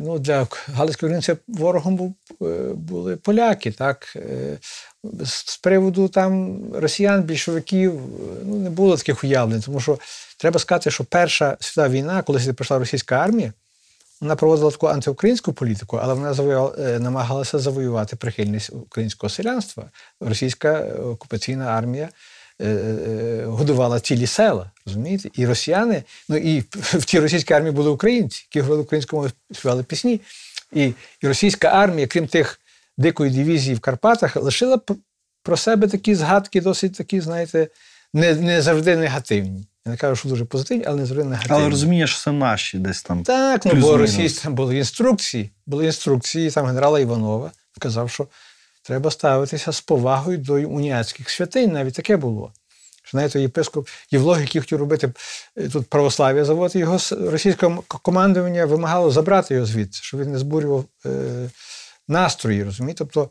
ну, 0.03 0.19
для 0.19 0.47
Галицької 0.75 1.09
українців 1.09 1.39
ворогом 1.49 1.97
був, 1.97 2.15
е, 2.43 2.73
були 2.75 3.17
поляки, 3.17 3.73
так. 3.73 4.13
Е, 4.17 4.59
З 5.25 5.59
приводу 5.59 6.09
там 6.09 6.61
росіян, 6.75 7.23
більшовиків, 7.23 7.93
е, 7.95 7.99
ну, 8.45 8.57
не 8.57 8.71
було 8.71 8.97
таких 8.97 9.25
уявлень, 9.25 9.61
тому 9.61 9.81
що 9.81 9.99
треба 10.39 10.61
сказати, 10.61 10.91
що 10.91 11.05
Перша 11.05 11.57
світова 11.61 11.89
війна, 11.89 12.23
коли 12.23 12.53
прийшла 12.53 12.79
російська 12.79 13.17
армія, 13.17 13.53
вона 14.21 14.37
проводила 14.37 14.71
таку 14.71 14.87
антиукраїнську 14.87 15.53
політику, 15.53 15.97
але 15.97 16.15
вона 16.15 16.35
завоювала, 16.35 16.75
е, 16.79 16.99
намагалася 16.99 17.59
завоювати 17.59 18.17
прихильність 18.17 18.71
українського 18.73 19.31
селянства. 19.31 19.91
Російська 20.21 20.73
е, 20.73 20.93
окупаційна 20.93 21.65
армія 21.65 22.05
е, 22.05 22.09
е, 22.09 22.13
годувала 23.47 24.01
цілі 24.01 24.27
села, 24.27 24.71
розумієте? 24.87 25.31
І 25.35 25.47
росіяни, 25.47 26.03
ну 26.29 26.37
і 26.37 26.61
в 26.73 27.05
тій 27.05 27.21
російській 27.21 27.55
армії 27.55 27.73
були 27.73 27.91
українці, 27.91 28.47
які 28.49 28.61
говорили 28.61 28.83
українською 28.83 29.31
співали 29.53 29.83
пісні. 29.83 30.21
І, 30.73 30.93
і 31.21 31.27
російська 31.27 31.69
армія, 31.69 32.07
крім 32.07 32.27
тих 32.27 32.61
дикої 32.99 33.31
дивізії 33.31 33.75
в 33.75 33.81
Карпатах, 33.81 34.37
лишила 34.37 34.81
про 35.43 35.57
себе 35.57 35.89
такі 35.89 36.15
згадки, 36.15 36.61
досить 36.61 36.95
такі, 36.95 37.21
знаєте, 37.21 37.69
не, 38.15 38.35
не 38.35 38.63
завжди 38.63 38.97
негативні. 38.97 39.67
Я 39.87 39.93
не 39.93 39.99
кажу, 39.99 40.17
що 40.17 40.29
дуже 40.29 40.45
позитивні, 40.45 40.85
але 40.87 40.97
не 40.97 41.07
завжди 41.07 41.25
негативні. 41.25 41.57
Але 41.63 41.71
розумієш, 41.71 42.11
що 42.11 42.21
це 42.21 42.33
наші 42.33 42.79
десь 42.79 43.03
там. 43.03 43.23
Так, 43.23 43.67
ну 43.67 43.75
бо 43.75 43.97
російські 43.97 44.43
там 44.43 44.55
були 44.55 44.77
інструкції. 44.77 45.51
Були 45.67 45.87
інструкції 45.87 46.51
там 46.51 46.67
генерала 46.67 47.01
Іванова. 47.01 47.53
Сказав, 47.77 48.11
що 48.11 48.27
треба 48.83 49.11
ставитися 49.11 49.73
з 49.73 49.81
повагою 49.81 50.39
до 50.39 50.55
уніатських 50.55 51.31
святинь. 51.31 51.73
Навіть 51.73 51.95
таке 51.95 52.17
було. 52.17 52.53
Що 53.03 53.11
знаєте, 53.11 53.41
єпископ 53.41 53.89
Євлог, 54.11 54.41
який 54.41 54.61
хотів 54.61 54.79
робити 54.79 55.13
е, 55.57 55.69
тут 55.69 55.87
православ'я 55.87 56.45
завод, 56.45 56.77
його 56.77 56.99
російське 57.11 57.77
командування 57.89 58.67
вимагало 58.67 59.11
забрати 59.11 59.55
його 59.55 59.67
звідси, 59.67 60.01
щоб 60.03 60.21
він 60.21 60.33
не 60.33 60.39
збурював 60.39 60.85
е, 61.07 61.11
настрої, 62.09 62.65
розумієте? 62.65 62.99
Тобто, 62.99 63.31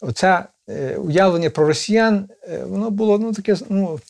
оце 0.00 0.44
е, 0.68 0.96
уявлення 0.96 1.50
про 1.50 1.66
росіян, 1.66 2.28
е, 2.48 2.58
воно 2.64 2.90
було 2.90 3.18
ну, 3.18 3.32
таке 3.32 3.56
ну, 3.68 4.00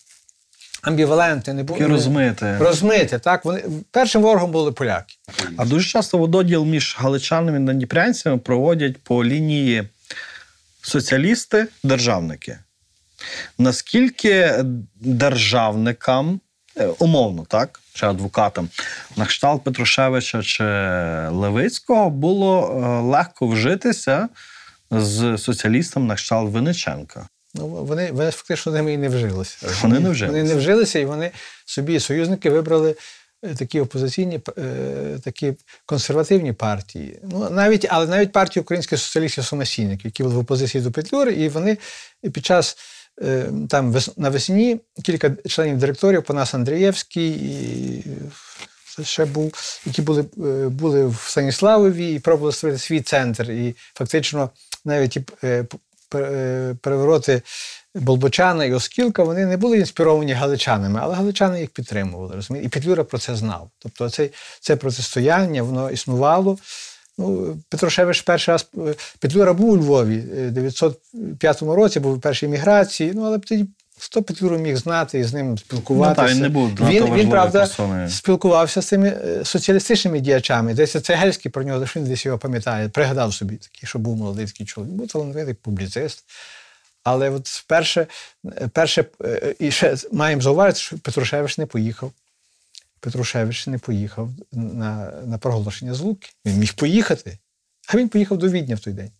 амбівалентне, 0.83 1.55
не 1.55 1.62
було. 1.62 1.88
Розмите. 1.88 2.59
Розмите, 2.59 3.19
так. 3.19 3.45
Вони 3.45 3.62
першим 3.91 4.23
ворогом 4.23 4.51
були 4.51 4.73
поляки. 4.73 5.14
А 5.57 5.64
дуже 5.64 5.88
часто 5.88 6.19
вододіл 6.19 6.64
між 6.64 6.97
галичанами 6.99 7.57
і 7.57 7.61
надніпрянцями 7.61 8.38
проводять 8.38 9.03
по 9.03 9.25
лінії 9.25 9.88
соціалісти-державники. 10.88 12.59
Наскільки 13.59 14.64
державникам, 14.94 16.40
е, 16.77 16.87
умовно, 16.98 17.44
так, 17.48 17.81
чи 17.94 18.07
адвокатам, 18.07 18.68
на 19.16 19.27
кшталт 19.27 19.64
Петрушевича 19.64 20.42
чи 20.42 20.64
Левицького 21.31 22.11
було 22.11 22.62
е, 22.62 23.03
легко 23.03 23.46
вжитися 23.46 24.29
з 24.90 25.38
соціалістом 25.38 26.07
на 26.07 26.14
кшталт 26.14 26.53
Винниченка? 26.53 27.29
Ну, 27.55 27.66
вони, 27.66 28.12
вони 28.12 28.31
фактично 28.31 28.72
ними 28.72 28.92
і 28.92 28.96
не 28.96 29.09
вжилися. 29.09 29.66
Вони 29.83 30.01
не 30.01 30.11
вжилися. 30.11 30.33
Вони 30.33 30.48
не 30.48 30.55
вжилися, 30.55 30.98
і 30.98 31.05
вони 31.05 31.31
собі 31.64 32.01
союзники 32.01 32.51
вибрали 32.51 32.94
такі 33.59 33.81
опозиційні, 33.81 34.40
е, 34.59 35.18
такі 35.24 35.55
консервативні 35.87 36.53
партії. 36.53 37.18
Ну, 37.22 37.51
навіть, 37.51 37.87
але 37.90 38.07
навіть 38.07 38.33
партію 38.33 38.62
українських 38.62 38.98
соціалістів 38.98 39.44
самостійників, 39.44 40.07
які 40.07 40.22
були 40.22 40.35
в 40.35 40.38
опозиції 40.38 40.85
до 40.85 40.90
Петлюри, 40.90 41.33
і 41.33 41.48
вони 41.48 41.79
під 42.33 42.46
час 42.46 42.77
е, 43.22 43.51
там 43.68 43.92
вес- 43.92 44.12
навесні 44.16 44.81
кілька 45.05 45.31
членів 45.46 45.79
директорів, 45.79 46.22
Панас 46.22 46.55
Андрієвський 46.55 47.31
і 47.31 48.05
ще 49.03 49.24
був, 49.24 49.53
які 49.87 50.03
були, 50.03 50.24
е, 50.44 50.68
були 50.68 51.07
в 51.07 51.24
Станіславові 51.29 52.14
і 52.14 52.18
пробували 52.18 52.53
створити 52.53 52.79
свій 52.79 53.01
центр. 53.01 53.51
І 53.51 53.74
фактично 53.95 54.51
навіть 54.84 55.18
е, 55.45 55.66
е, 56.14 56.74
перевороти 56.82 57.43
Болбочана 58.01 58.64
і 58.64 58.72
Оскілка 58.72 59.22
вони 59.22 59.46
не 59.46 59.57
були 59.57 59.78
інспіровані 59.78 60.32
галичанами, 60.32 61.01
але 61.03 61.14
галичани 61.14 61.61
їх 61.61 61.70
підтримували. 61.70 62.34
Розумієте? 62.34 62.66
І 62.66 62.70
Петлюра 62.70 63.05
про 63.05 63.18
це 63.18 63.36
знав. 63.36 63.70
Тобто 63.78 64.11
це, 64.11 64.28
це 64.61 64.76
протистояння, 64.76 65.62
воно 65.62 65.90
існувало. 65.90 66.59
Ну, 67.18 67.57
Петрошевич 67.68 68.20
перший 68.22 68.53
раз 68.53 68.66
е, 68.78 68.94
Петлюра 69.18 69.53
був 69.53 69.70
у 69.70 69.76
Львові 69.76 70.24
е, 70.38 70.49
в 70.49 70.51
905 70.51 71.62
році, 71.62 72.01
був 72.01 72.14
у 72.14 72.18
першій 72.18 72.49
міграції, 72.49 73.12
ну 73.14 73.22
але 73.24 73.38
тоді 73.38 73.66
Сто 74.01 74.22
Петлюра 74.22 74.57
міг 74.59 74.76
знати 74.76 75.18
і 75.18 75.24
з 75.24 75.32
ним 75.34 75.51
Ну, 75.51 75.59
спілкуватися. 75.59 76.26
та, 76.26 76.32
він 76.34 76.40
не 76.42 76.49
був 76.49 76.70
він, 76.80 77.14
він, 77.14 77.30
правда, 77.30 77.59
персоною. 77.59 78.09
спілкувався 78.11 78.82
з 78.82 78.86
цими 78.86 79.09
е, 79.09 79.44
соціалістичними 79.44 80.20
діячами. 80.20 80.74
Десь 80.74 81.03
Цегельський 81.03 81.51
про 81.53 81.62
нього, 81.62 81.86
що 81.86 82.01
він 82.01 82.07
десь 82.07 82.26
його 82.26 82.38
пам'ятає, 82.38 82.88
пригадав 82.88 83.34
собі 83.34 83.57
такий, 83.57 83.88
що 83.88 83.99
був 83.99 84.16
молодий 84.16 84.46
такий 84.46 84.66
чоловік, 84.66 84.92
був 84.94 85.09
талановитий 85.09 85.55
публіцист. 85.55 86.24
Але 87.05 87.30
от 87.30 87.49
вперше, 87.49 88.07
перше, 88.72 89.05
е, 89.24 89.55
і 89.59 89.70
ще 89.70 89.96
маємо 90.12 90.42
зауважити, 90.42 90.80
що 90.80 90.99
Петрушевич 90.99 91.59
не 91.59 91.66
поїхав. 91.66 92.12
Петрушевич 93.01 93.66
не 93.66 93.78
поїхав 93.78 94.30
на, 94.53 95.12
на 95.26 95.38
проголошення 95.38 95.94
злуки. 95.94 96.28
Він 96.44 96.59
міг 96.59 96.74
поїхати, 96.74 97.38
а 97.88 97.96
він 97.96 98.09
поїхав 98.09 98.38
до 98.38 98.49
Відня 98.49 98.74
в 98.74 98.80
той 98.80 98.92
день. 98.92 99.11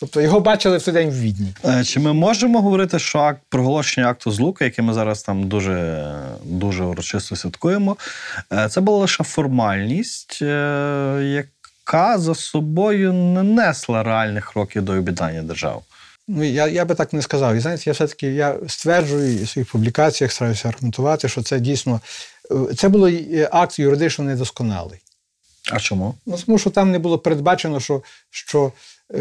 Тобто 0.00 0.20
його 0.20 0.40
бачили 0.40 0.78
в 0.78 0.82
той 0.82 0.94
день 0.94 1.10
в 1.10 1.20
Відні. 1.20 1.54
Е, 1.64 1.84
Чи 1.84 2.00
ми 2.00 2.12
можемо 2.12 2.62
говорити, 2.62 2.98
що 2.98 3.18
акт 3.18 3.42
проголошення 3.48 4.08
акту 4.08 4.30
злуки, 4.30 4.64
який 4.64 4.84
ми 4.84 4.94
зараз 4.94 5.22
там 5.22 5.48
дуже, 5.48 6.06
дуже 6.44 6.84
урочисто 6.84 7.36
святкуємо, 7.36 7.96
е, 8.52 8.68
це 8.68 8.80
була 8.80 8.98
лише 8.98 9.24
формальність, 9.24 10.42
яка 11.22 12.18
за 12.18 12.34
собою 12.34 13.12
не 13.12 13.42
несла 13.42 14.02
реальних 14.02 14.54
років 14.54 14.82
до 14.82 14.92
об'єднання 14.92 15.42
держав. 15.42 15.82
Ну, 16.28 16.44
я, 16.44 16.66
я 16.66 16.84
би 16.84 16.94
так 16.94 17.12
не 17.12 17.22
сказав. 17.22 17.56
І 17.56 17.60
знаєте, 17.60 17.82
я 17.86 17.92
все-таки 17.92 18.26
я 18.26 18.56
стверджую 18.66 19.40
і 19.40 19.44
в 19.44 19.48
своїх 19.48 19.70
публікаціях 19.70 20.32
стараюся 20.32 20.68
аргументувати, 20.68 21.28
що 21.28 21.42
це 21.42 21.60
дійсно 21.60 22.00
е, 22.50 22.74
це 22.74 22.88
було 22.88 23.08
е, 23.08 23.48
акт 23.52 23.78
юридично 23.78 24.24
недосконалий. 24.24 24.98
А 25.72 25.80
чому? 25.80 26.14
Ну, 26.26 26.36
тому 26.46 26.58
що 26.58 26.70
там 26.70 26.90
не 26.90 26.98
було 26.98 27.18
передбачено, 27.18 27.80
що, 27.80 28.02
що 28.30 28.72
е, 29.14 29.20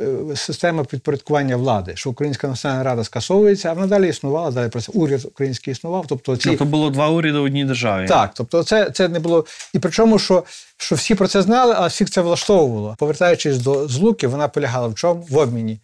е, 0.00 0.36
система 0.36 0.84
підпорядкування 0.84 1.56
влади, 1.56 1.92
що 1.96 2.10
Українська 2.10 2.48
Національна 2.48 2.84
Рада 2.84 3.04
скасовується, 3.04 3.70
а 3.70 3.72
вона 3.72 3.86
далі 3.86 4.08
існувала, 4.08 4.50
далі 4.50 4.70
про 4.70 4.80
це 4.80 4.92
уряд 4.94 5.24
український 5.24 5.72
існував. 5.72 6.04
Тобто 6.08 6.36
ці, 6.36 6.48
Тобто 6.48 6.64
було 6.64 6.90
два 6.90 7.08
уряди 7.08 7.38
в 7.38 7.44
одній 7.44 7.64
державі. 7.64 8.08
так, 8.08 8.30
тобто 8.34 8.62
це, 8.62 8.90
це 8.90 9.08
не 9.08 9.18
було. 9.18 9.46
І 9.72 9.78
причому, 9.78 10.18
що, 10.18 10.44
що 10.76 10.94
всі 10.94 11.14
про 11.14 11.28
це 11.28 11.42
знали, 11.42 11.74
а 11.76 11.86
всіх 11.86 12.10
це 12.10 12.20
влаштовувало. 12.20 12.96
Повертаючись 12.98 13.58
до 13.58 13.88
злуки, 13.88 14.26
вона 14.26 14.48
полягала 14.48 14.88
в 14.88 14.94
чому? 14.94 15.26
В 15.30 15.36
обміні. 15.36 15.78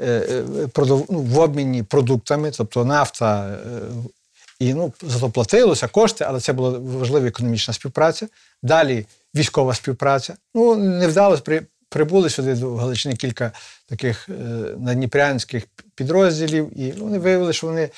Е, 0.00 0.06
е, 0.06 0.68
ну, 0.76 1.06
в 1.08 1.38
обміні 1.38 1.82
продуктами, 1.82 2.50
тобто 2.50 2.84
нафта, 2.84 3.48
е, 3.48 3.56
і 4.58 4.74
ну, 4.74 4.92
зато 5.02 5.30
платилося 5.30 5.88
кошти, 5.88 6.24
але 6.28 6.40
це 6.40 6.52
була 6.52 6.78
важлива 6.78 7.26
економічна 7.26 7.74
співпраця. 7.74 8.28
Далі 8.62 9.06
військова 9.34 9.74
співпраця. 9.74 10.34
Ну, 10.54 10.76
не 10.76 11.08
вдалося, 11.08 11.42
при, 11.42 11.62
прибули 11.88 12.30
сюди 12.30 12.54
до 12.54 12.74
Галичини 12.74 13.16
кілька 13.16 13.52
таких 13.86 14.28
е, 14.28 14.32
надніпрянських 14.78 15.64
підрозділів, 15.94 16.80
і 16.80 16.92
вони 16.92 17.18
виявили, 17.18 17.52
що 17.52 17.66
вони 17.66 17.90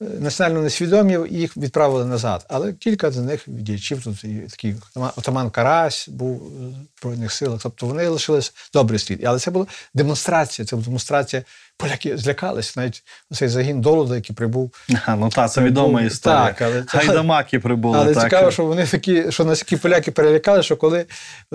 національно 0.00 0.62
несвідомі, 0.62 1.18
їх 1.30 1.56
відправили 1.56 2.04
назад. 2.04 2.46
Але 2.48 2.72
кілька 2.72 3.10
з 3.10 3.16
них 3.16 3.44
діячів 3.46 4.04
тут 4.04 4.24
і 4.24 4.46
такий 4.50 4.74
отаман- 4.74 5.12
отаман 5.16 5.50
Карась 5.50 6.08
був 6.08 6.42
е, 6.46 6.66
в 6.96 7.00
Збройних 7.00 7.32
силах. 7.32 7.60
Тобто 7.62 7.86
вони 7.86 8.08
лишились 8.08 8.52
добрий 8.72 8.98
слід. 8.98 9.24
Але 9.24 9.38
це 9.38 9.50
була 9.50 9.66
демонстрація. 9.94 10.66
Це 10.66 10.76
була 10.76 10.84
демонстрація. 10.84 11.42
Поляки 11.80 12.16
злякалися. 12.16 12.72
Навіть 12.76 13.02
цей 13.32 13.48
загін 13.48 13.80
Долода, 13.80 14.14
який 14.14 14.36
прибув. 14.36 14.70
А, 15.06 15.16
ну 15.16 15.28
та 15.28 15.48
це 15.48 15.60
відома 15.60 16.00
Ну, 16.00 16.06
історія. 16.06 16.46
так, 16.46 16.62
але 16.62 16.84
Гайдамаки 16.88 17.58
прибули. 17.58 17.98
Але 17.98 18.14
так. 18.14 18.24
цікаво, 18.24 18.50
що 18.50 18.64
вони 18.64 18.86
такі, 18.86 19.24
що 19.32 19.44
наскільки 19.44 19.76
поляки 19.76 20.10
перелякали, 20.10 20.62
що 20.62 20.76
коли 20.76 21.04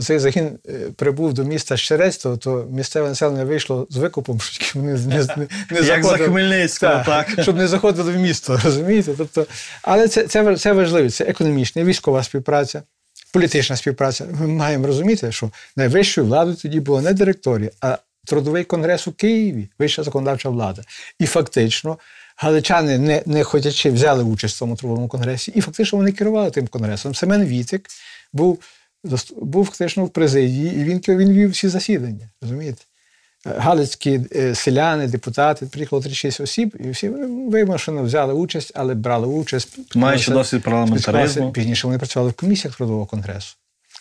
цей 0.01 0.19
загін 0.19 0.59
е, 0.69 0.71
прибув 0.95 1.33
до 1.33 1.43
міста 1.43 1.77
Щерець, 1.77 2.17
то, 2.17 2.67
місцеве 2.71 3.09
населення 3.09 3.43
вийшло 3.43 3.87
з 3.89 3.97
викупом, 3.97 4.39
що 4.41 4.79
вони 4.79 4.93
не, 4.93 5.17
не, 5.17 5.47
не 5.71 5.87
Як 5.87 6.03
за. 6.03 6.17
Хмельницького, 6.17 7.03
так. 7.05 7.27
Щоб 7.41 7.57
не 7.57 7.67
заходили 7.67 8.11
в 8.11 8.15
місто, 8.17 8.59
розумієте? 8.63 9.11
Тобто, 9.17 9.45
але 9.81 10.07
це, 10.07 10.27
це, 10.27 10.57
це 10.57 10.73
важливо, 10.73 11.09
це 11.09 11.23
економічна, 11.23 11.83
військова 11.83 12.23
співпраця, 12.23 12.83
політична 13.33 13.75
співпраця. 13.75 14.25
Ми 14.39 14.47
маємо 14.47 14.87
розуміти, 14.87 15.31
що 15.31 15.49
найвищою 15.75 16.27
владою 16.27 16.57
тоді 16.61 16.79
було 16.79 17.01
не 17.01 17.13
директорія, 17.13 17.69
а 17.81 17.97
Трудовий 18.25 18.63
конгрес 18.63 19.07
у 19.07 19.11
Києві, 19.11 19.69
вища 19.79 20.03
законодавча 20.03 20.49
влада. 20.49 20.81
І 21.19 21.25
фактично 21.25 21.97
галичани, 22.35 22.97
не, 22.97 23.23
не 23.25 23.43
хотячи, 23.43 23.91
взяли 23.91 24.23
участь 24.23 24.55
в 24.55 24.57
цьому 24.57 24.75
трудовому 24.75 25.07
конгресі, 25.07 25.51
і 25.55 25.61
фактично 25.61 25.97
вони 25.97 26.11
керували 26.11 26.51
тим 26.51 26.67
конгресом. 26.67 27.15
Семен 27.15 27.45
Вітик 27.45 27.89
був, 28.33 28.59
був 29.37 29.65
фактично 29.65 30.05
в 30.05 30.09
президії, 30.09 30.75
і 30.75 30.83
він, 30.83 31.01
він 31.07 31.31
вів 31.31 31.51
всі 31.51 31.67
засідання. 31.67 32.29
Розумієте? 32.41 32.81
Галицькі 33.45 34.21
е, 34.35 34.55
селяни, 34.55 35.07
депутати, 35.07 35.65
приїхало 35.65 36.01
36 36.01 36.41
осіб, 36.41 36.75
і 36.79 36.89
всі 36.89 37.09
вимушено 37.49 38.03
взяли 38.03 38.33
участь, 38.33 38.71
але 38.75 38.93
брали 38.93 39.27
участь. 39.27 39.95
Маючи 39.95 40.31
досвід 40.31 40.63
парламентаризму. 40.63 41.51
Пізніше 41.51 41.87
вони 41.87 41.99
працювали 41.99 42.31
в 42.31 42.33
комісіях 42.33 42.75
Трудового 42.75 43.05
конгресу. 43.05 43.55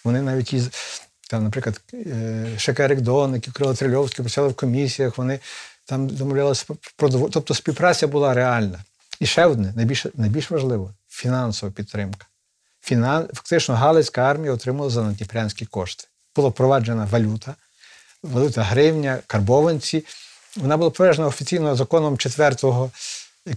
Вони 0.04 0.22
навіть 0.22 0.52
із, 0.52 0.70
там, 1.34 1.44
наприклад, 1.44 1.80
е, 1.94 2.46
Шекерик 2.58 3.00
Доник 3.00 3.48
і 3.48 3.50
Крило 3.50 3.74
Трильовський 3.74 4.22
працювали 4.22 4.52
в 4.52 4.56
комісіях, 4.56 5.18
вони 5.18 5.38
там 5.84 6.06
домовлялися 6.06 6.64
про 6.96 7.08
Тобто 7.08 7.54
співпраця 7.54 8.06
була 8.06 8.34
реальна. 8.34 8.84
І 9.20 9.26
ще 9.26 9.46
одне, 9.46 9.72
найбільш, 9.76 10.06
найбільш 10.14 10.50
важливо 10.50 10.90
фінансова 11.08 11.72
підтримка. 11.72 12.26
Фінан... 12.80 13.28
Фактично 13.34 13.74
Галицька 13.74 14.22
армія 14.22 14.52
отримала 14.52 14.90
за 14.90 15.02
надніпрянські 15.02 15.66
кошти. 15.66 16.04
Була 16.36 16.48
впроваджена 16.48 17.08
валюта, 17.10 17.54
валюта 18.22 18.62
гривня, 18.62 19.18
карбованці. 19.26 20.04
Вона 20.56 20.76
була 20.76 20.90
проведена 20.90 21.26
офіційно 21.26 21.76
законом 21.76 22.18
4 22.18 22.56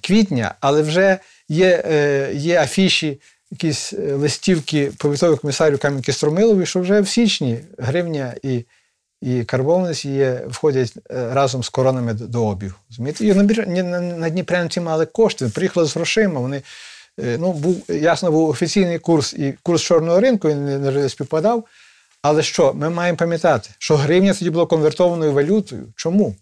квітня, 0.02 0.56
але 0.60 0.82
вже 0.82 1.20
є, 1.50 1.84
е, 1.86 2.32
є 2.34 2.62
афіші, 2.62 3.22
якісь 3.52 3.94
е, 3.94 4.14
листівки 4.14 4.92
повітового 4.98 5.38
комісарю 5.38 5.78
Кам'янки 5.78 6.14
Стромилові, 6.14 6.66
що 6.66 6.80
вже 6.80 7.02
в 7.02 7.08
січні 7.08 7.60
гривня 7.78 8.36
і, 8.44 8.66
і 9.22 9.44
карбованець 9.44 10.06
є, 10.06 10.46
входять 10.48 10.94
е, 11.12 11.34
разом 11.34 11.64
з 11.64 11.70
коронами 11.70 12.14
до, 12.14 12.46
обігу. 12.46 12.76
І 13.20 13.34
на, 13.34 14.30
Дніпрянці 14.30 14.80
мали 14.80 15.06
кошти, 15.06 15.48
приїхали 15.48 15.88
з 15.88 15.96
грошима. 15.96 16.40
Вони, 16.40 16.62
е, 17.20 17.38
ну, 17.40 17.54
був, 17.54 17.84
ясно, 17.90 18.32
був 18.32 18.50
офіційний 18.50 19.00
курс 19.00 19.34
і 19.34 19.54
курс 19.64 19.82
чорного 19.82 20.20
ринку, 20.20 20.50
він 20.50 20.82
не, 20.82 21.10
співпадав. 21.10 21.66
Але 22.22 22.44
що, 22.44 22.74
ми 22.74 22.90
маємо 22.90 23.18
пам'ятати, 23.18 23.70
що 23.80 23.98
гривня 23.98 24.34
тоді 24.34 24.50
була 24.50 24.66
конвертованою 24.66 25.34
валютою. 25.34 25.94
Чому? 25.96 26.36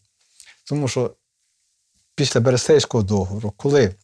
Тому 0.64 0.88
що 0.88 1.12
після 2.16 2.40
Берестейського 2.40 3.04
договору, 3.04 3.54
коли 3.58 3.96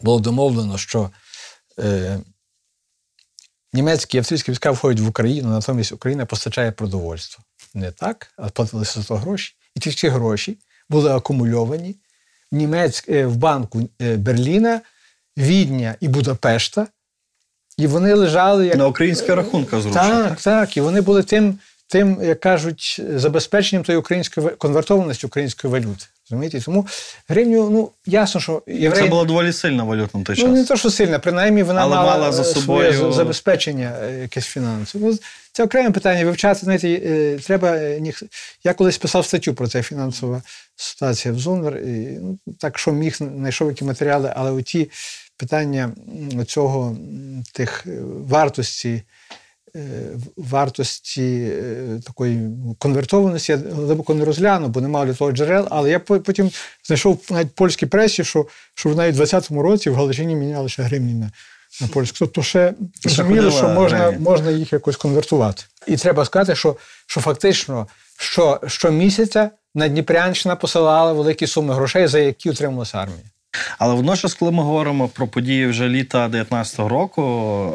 було 0.00 0.20
домовлено, 0.20 0.78
що 0.78 1.10
німецькі 3.72 4.16
і 4.16 4.18
австрійські 4.18 4.50
війська 4.50 4.70
входять 4.70 5.00
в 5.00 5.08
Україну, 5.08 5.48
натомість 5.48 5.92
Україна 5.92 6.26
постачає 6.26 6.72
продовольство. 6.72 7.44
Не 7.74 7.90
так, 7.90 8.32
а 8.36 8.48
платилися 8.48 9.00
за 9.00 9.08
то 9.08 9.16
гроші. 9.16 9.54
І 9.74 9.80
ті 9.80 9.90
всі 9.90 10.08
гроші 10.08 10.58
були 10.88 11.12
акумульовані 11.12 11.96
в, 12.52 12.56
Німецьк, 12.56 13.08
е, 13.08 13.26
в 13.26 13.36
банку 13.36 13.88
е, 14.02 14.16
Берліна, 14.16 14.80
Відня 15.36 15.94
і 16.00 16.08
Будапешта. 16.08 16.86
І 17.76 17.86
вони 17.86 18.14
лежали 18.14 18.66
як 18.66 18.76
На 18.76 18.86
українських 18.86 19.36
рахунках 19.36 19.80
зручно. 19.80 20.00
так, 20.00 20.40
так. 20.40 20.76
І 20.76 20.80
вони 20.80 21.00
були 21.00 21.22
тим, 21.22 21.58
тим, 21.86 22.22
як 22.22 22.40
кажуть, 22.40 23.00
забезпеченням 23.14 23.84
тої 23.84 23.98
української 23.98 24.48
конвертованості 24.48 25.26
української 25.26 25.72
валюти. 25.72 26.06
Розумієте? 26.30 26.60
Тому 26.60 26.86
гривню, 27.28 27.70
ну 27.70 27.90
ясно, 28.06 28.40
що 28.40 28.62
євреї. 28.66 29.04
Це 29.04 29.10
була 29.10 29.24
доволі 29.24 29.52
сильна 29.52 29.84
валюта 29.84 30.18
на 30.18 30.24
той 30.24 30.36
час. 30.36 30.44
Ну, 30.48 30.52
не 30.52 30.64
то, 30.64 30.76
що 30.76 30.90
сильно, 30.90 31.20
принаймні 31.20 31.62
вона 31.62 31.80
Але 31.80 31.96
мала, 31.96 32.10
мала 32.10 32.32
за 32.32 32.42
е, 32.42 32.44
собою- 32.44 32.92
своє 32.94 33.12
забезпечення 33.12 33.92
е, 34.02 34.18
якесь 34.20 34.46
фінансове. 34.46 35.06
Ну, 35.10 35.18
це 35.52 35.64
окреме 35.64 35.90
питання. 35.90 36.24
Вивчати, 36.24 36.60
знаєте, 36.60 36.88
е, 36.88 37.38
треба. 37.38 37.76
ніх- 37.78 38.22
Я 38.64 38.74
колись 38.74 38.98
писав 38.98 39.26
статтю 39.26 39.54
про 39.54 39.68
це 39.68 39.82
фінансова 39.82 40.42
ситуація 40.76 41.34
в 41.34 41.38
ЗУНВЕР. 41.38 41.76
І, 41.76 42.18
ну, 42.22 42.38
так, 42.58 42.78
що 42.78 42.92
міг, 42.92 43.16
знайшов 43.16 43.68
які 43.68 43.84
матеріали, 43.84 44.32
але 44.36 44.50
оті 44.50 44.90
питання 45.36 45.90
цього 46.46 46.96
тих 47.52 47.86
вартості. 48.28 49.02
Е, 49.76 49.80
Вартості 50.36 51.50
е, 51.52 52.00
такої 52.06 52.50
конвертованості 52.78 53.52
я 53.52 53.58
глибоко 53.58 54.14
не 54.14 54.24
розглянув, 54.24 54.70
бо 54.70 54.80
не 54.80 54.88
мав 54.88 55.06
для 55.06 55.14
того 55.14 55.32
джерел. 55.32 55.66
Але 55.70 55.90
я 55.90 55.98
потім 56.00 56.50
знайшов 56.84 57.20
навіть 57.30 57.54
польській 57.54 57.86
пресі, 57.86 58.24
що, 58.24 58.46
що 58.74 58.88
навіть 58.88 59.16
в 59.16 59.20
20-му 59.20 59.62
році 59.62 59.90
в 59.90 59.94
Галичині 59.94 60.34
міняли 60.34 60.68
ще 60.68 60.82
гривні 60.82 61.14
на, 61.14 61.32
на 61.80 61.88
польську. 61.88 62.16
Тобто 62.18 62.42
ще 62.42 62.74
Ще 63.00 63.08
розуміли, 63.08 63.50
що 63.50 63.68
можна, 63.68 64.10
можна 64.10 64.50
їх 64.50 64.72
якось 64.72 64.96
конвертувати. 64.96 65.62
І 65.86 65.96
треба 65.96 66.24
сказати, 66.24 66.54
що, 66.54 66.76
що 67.06 67.20
фактично 67.20 67.86
що, 68.18 68.60
щомісяця 68.66 69.50
Надніпрянщина 69.74 70.56
посилала 70.56 71.12
великі 71.12 71.46
суми 71.46 71.74
грошей, 71.74 72.06
за 72.06 72.18
які 72.18 72.50
утрималася 72.50 72.98
армія. 72.98 73.22
Але 73.78 73.94
водночас, 73.94 74.34
коли 74.34 74.52
ми 74.52 74.62
говоримо 74.62 75.08
про 75.08 75.28
події 75.28 75.66
вже 75.66 75.88
літа 75.88 76.28
19-го 76.28 76.88
року, 76.88 77.22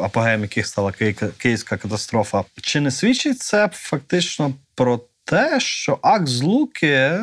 апогеєм 0.02 0.42
яких 0.42 0.66
стала 0.66 0.92
київська 1.38 1.76
катастрофа, 1.76 2.44
чи 2.62 2.80
не 2.80 2.90
свідчить 2.90 3.38
це 3.38 3.70
фактично 3.72 4.54
про 4.74 5.00
те, 5.24 5.60
що 5.60 5.98
акт 6.02 6.28
злуки 6.28 7.18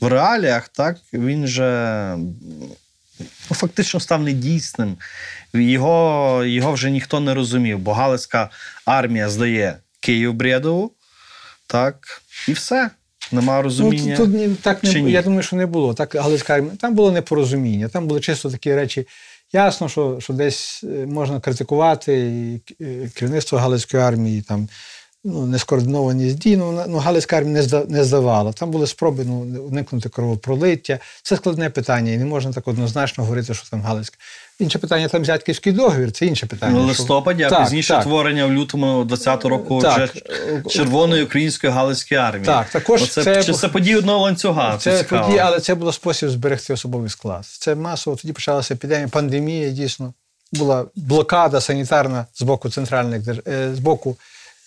в 0.00 0.08
реаліях 0.08 0.68
так 0.68 0.96
він 1.12 1.46
же 1.46 2.16
ну, 3.50 3.56
фактично 3.56 4.00
став 4.00 4.22
недійсним. 4.22 4.96
Його, 5.54 6.44
його 6.44 6.72
вже 6.72 6.90
ніхто 6.90 7.20
не 7.20 7.34
розумів, 7.34 7.78
бо 7.78 7.92
Галицька 7.92 8.50
армія 8.84 9.28
здає 9.28 9.78
Київ 10.00 10.34
Бредову, 10.34 10.92
так, 11.66 12.22
і 12.48 12.52
все. 12.52 12.90
Нема 13.32 13.62
розуміння. 13.62 14.16
Ну, 14.18 14.26
тут, 14.26 14.44
тут 14.44 14.60
так 14.60 14.84
не 14.84 14.92
чи 14.92 15.02
ні? 15.02 15.12
я 15.12 15.22
думаю, 15.22 15.42
що 15.42 15.56
не 15.56 15.66
було. 15.66 15.94
Так 15.94 16.14
Галицька 16.14 16.54
армія. 16.54 16.72
Там 16.80 16.94
було 16.94 17.12
непорозуміння. 17.12 17.88
Там 17.88 18.06
були 18.06 18.20
чисто 18.20 18.50
такі 18.50 18.74
речі. 18.74 19.06
Ясно, 19.52 19.88
що, 19.88 20.16
що 20.20 20.32
десь 20.32 20.84
е, 20.84 21.06
можна 21.06 21.40
критикувати 21.40 22.18
і 22.20 22.84
е, 22.84 23.10
керівництво 23.14 23.58
Галицької 23.58 24.02
армії, 24.02 24.42
там 24.42 24.68
ну, 25.24 25.46
не 25.46 25.58
скоординовані 25.58 26.32
дій. 26.32 26.56
Ну, 26.56 26.84
ну, 26.88 26.98
Галицька 26.98 27.36
армія 27.36 27.54
не, 27.54 27.62
зда, 27.62 27.84
не 27.88 28.04
здавала. 28.04 28.52
Там 28.52 28.70
були 28.70 28.86
спроби 28.86 29.24
ну, 29.26 29.34
уникнути 29.68 30.08
кровопролиття. 30.08 30.98
Це 31.22 31.36
складне 31.36 31.70
питання, 31.70 32.12
і 32.12 32.18
не 32.18 32.24
можна 32.24 32.52
так 32.52 32.68
однозначно 32.68 33.24
говорити, 33.24 33.54
що 33.54 33.70
там 33.70 33.82
Галицька. 33.82 34.16
Інше 34.58 34.78
питання, 34.78 35.08
там 35.08 35.24
Зятківський 35.24 35.72
договір, 35.72 36.12
це 36.12 36.26
інше 36.26 36.46
питання. 36.46 36.80
Ну, 36.86 36.94
що- 36.94 37.24
а 37.26 37.34
Так, 37.34 37.62
пізніше 37.62 37.94
так. 37.94 38.02
творення 38.02 38.46
в 38.46 38.52
лютому 38.52 39.04
20-го 39.04 39.48
року 39.48 39.80
Так. 39.82 40.10
вже 40.10 40.22
Червоної 40.68 41.24
української 41.24 41.72
Галицької 41.72 42.20
армії. 42.20 42.46
Так, 42.46 42.68
також 42.70 43.02
Оце, 43.02 43.24
це- 43.24 43.44
чи 43.44 43.52
це 43.52 43.68
події 43.68 43.96
одного 43.96 44.18
ланцюга. 44.20 44.78
Це, 44.78 44.98
Це 44.98 45.04
події, 45.04 45.38
але 45.38 45.60
це 45.60 45.74
було 45.74 45.92
спосіб 45.92 46.30
зберегти 46.30 46.72
особовий 46.72 47.10
склад. 47.10 47.44
Це 47.46 47.74
масово 47.74 48.16
тоді 48.16 48.32
почалася 48.32 48.74
епідемія, 48.74 49.08
пандемія 49.08 49.70
дійсно. 49.70 50.12
Була 50.52 50.84
блокада 50.96 51.60
санітарна 51.60 52.26
з 52.34 52.42
боку 52.42 52.70
центральних 52.70 53.22
держ- 53.22 53.50
е, 53.52 53.74
з 53.74 53.78
боку 53.78 54.16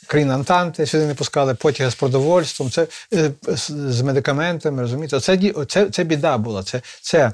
країн 0.08 0.32
Антанти, 0.32 0.86
сюди 0.86 1.06
не 1.06 1.14
пускали 1.14 1.56
потяги 1.56 1.92
з 1.92 1.96
продовольством, 1.96 2.72
це 2.72 2.88
е, 3.14 3.32
з, 3.48 4.02
медикаментами, 4.02 4.82
розумієте? 4.82 5.20
Це, 5.20 5.54
це, 5.68 5.90
це 5.90 6.04
біда 6.04 6.38
була. 6.38 6.64
Це, 6.64 6.82
це, 7.02 7.32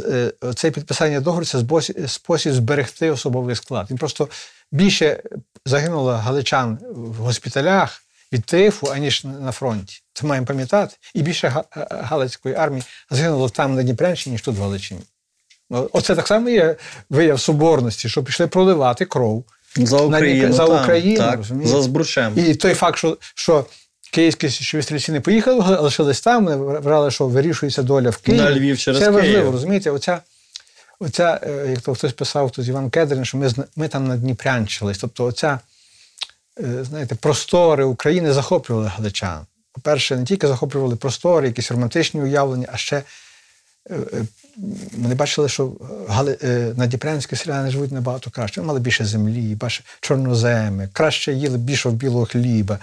е, 0.00 0.32
це 0.56 0.70
підписання 0.70 1.20
договору 1.20 1.46
це 1.46 1.62
спосіб 2.08 2.52
зберегти 2.52 3.10
особовий 3.10 3.56
склад. 3.56 3.86
Він 3.90 3.98
просто 3.98 4.28
більше 4.72 5.22
загинуло 5.66 6.12
галичан 6.12 6.78
в 6.94 7.14
госпіталях 7.14 8.02
від 8.32 8.44
тифу, 8.44 8.86
аніж 8.86 9.24
на 9.24 9.52
фронті. 9.52 10.02
Це 10.12 10.26
маємо 10.26 10.46
пам'ятати. 10.46 10.96
І 11.14 11.22
більше 11.22 11.48
га- 11.48 11.64
Галицької 11.90 12.54
армії 12.54 12.82
загинуло 13.10 13.48
там 13.48 13.74
на 13.74 13.82
Дніпрянщині, 13.82 14.34
ніж 14.34 14.42
тут 14.42 14.56
в 14.56 14.62
Галичині. 14.62 15.00
Ну, 15.70 15.88
Оце 15.92 16.14
так 16.14 16.26
само 16.26 16.48
є 16.48 16.76
вияв 17.10 17.40
соборності, 17.40 18.08
що 18.08 18.24
пішли 18.24 18.46
проливати 18.46 19.04
кров. 19.04 19.44
За 19.86 19.96
Україну, 19.96 20.52
за 20.52 20.64
Україну, 20.64 21.16
так, 21.16 21.36
розумієте? 21.36 21.76
за 21.76 21.82
збручем. 21.82 22.32
І 22.36 22.54
той 22.54 22.74
факт, 22.74 22.98
що, 22.98 23.18
що 23.34 23.66
київські 24.12 24.48
стрільці 24.82 25.12
не 25.12 25.20
поїхали, 25.20 25.76
лишились 25.76 26.20
там, 26.20 26.44
вони 26.44 26.56
вважали, 26.56 27.10
що 27.10 27.26
вирішується 27.26 27.82
доля 27.82 28.10
в 28.10 28.16
Києві. 28.16 28.42
На 28.42 28.50
Львів 28.50 28.78
через 28.78 29.00
Це 29.00 29.10
важливо, 29.10 29.38
Київ. 29.38 29.50
розумієте? 29.50 29.90
Оця, 29.90 30.20
оця, 31.00 31.40
е, 31.42 31.66
як 31.70 31.80
то 31.80 31.94
хтось 31.94 32.12
писав, 32.12 32.50
тут 32.50 32.68
Іван 32.68 32.90
Кедрин, 32.90 33.24
що 33.24 33.38
ми, 33.38 33.50
ми 33.76 33.88
там 33.88 34.08
надніпрянчились. 34.08 34.98
Тобто 34.98 35.24
оця, 35.24 35.58
е, 36.60 36.84
знаєте, 36.84 37.14
простори 37.14 37.84
України 37.84 38.32
захоплювали 38.32 38.88
галичан. 38.88 39.40
По-перше, 39.72 40.16
не 40.16 40.24
тільки 40.24 40.46
захоплювали 40.46 40.96
простори, 40.96 41.46
якісь 41.46 41.70
романтичні 41.70 42.20
уявлення, 42.22 42.68
а 42.72 42.76
ще 42.76 43.02
е, 44.58 44.98
е, 44.98 45.14
бачили, 45.14 45.48
що 45.48 45.72
гали, 46.08 46.38
е, 46.42 46.72
надніпрянські 46.76 47.36
селяни 47.36 47.70
живуть 47.70 47.92
набагато 47.92 48.30
краще. 48.30 48.60
Вони 48.60 48.68
мали 48.68 48.80
більше 48.80 49.04
землі, 49.04 49.56
більше 49.60 49.82
чорноземи, 50.00 50.88
краще 50.92 51.32
їли 51.32 51.58
більше 51.58 51.90
білого 51.90 52.24
хліба, 52.26 52.78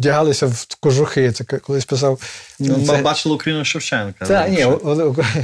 вдягалися 0.00 0.46
в 0.46 0.66
кожухи. 0.80 1.32
Це 1.32 1.44
колись 1.44 1.84
писав. 1.84 2.20
Ну, 2.58 2.86
це- 2.86 3.02
бачили 3.02 3.34
Україну 3.34 3.64
Шевченка. 3.64 4.26
та, 4.26 4.48
ні, 4.48 4.66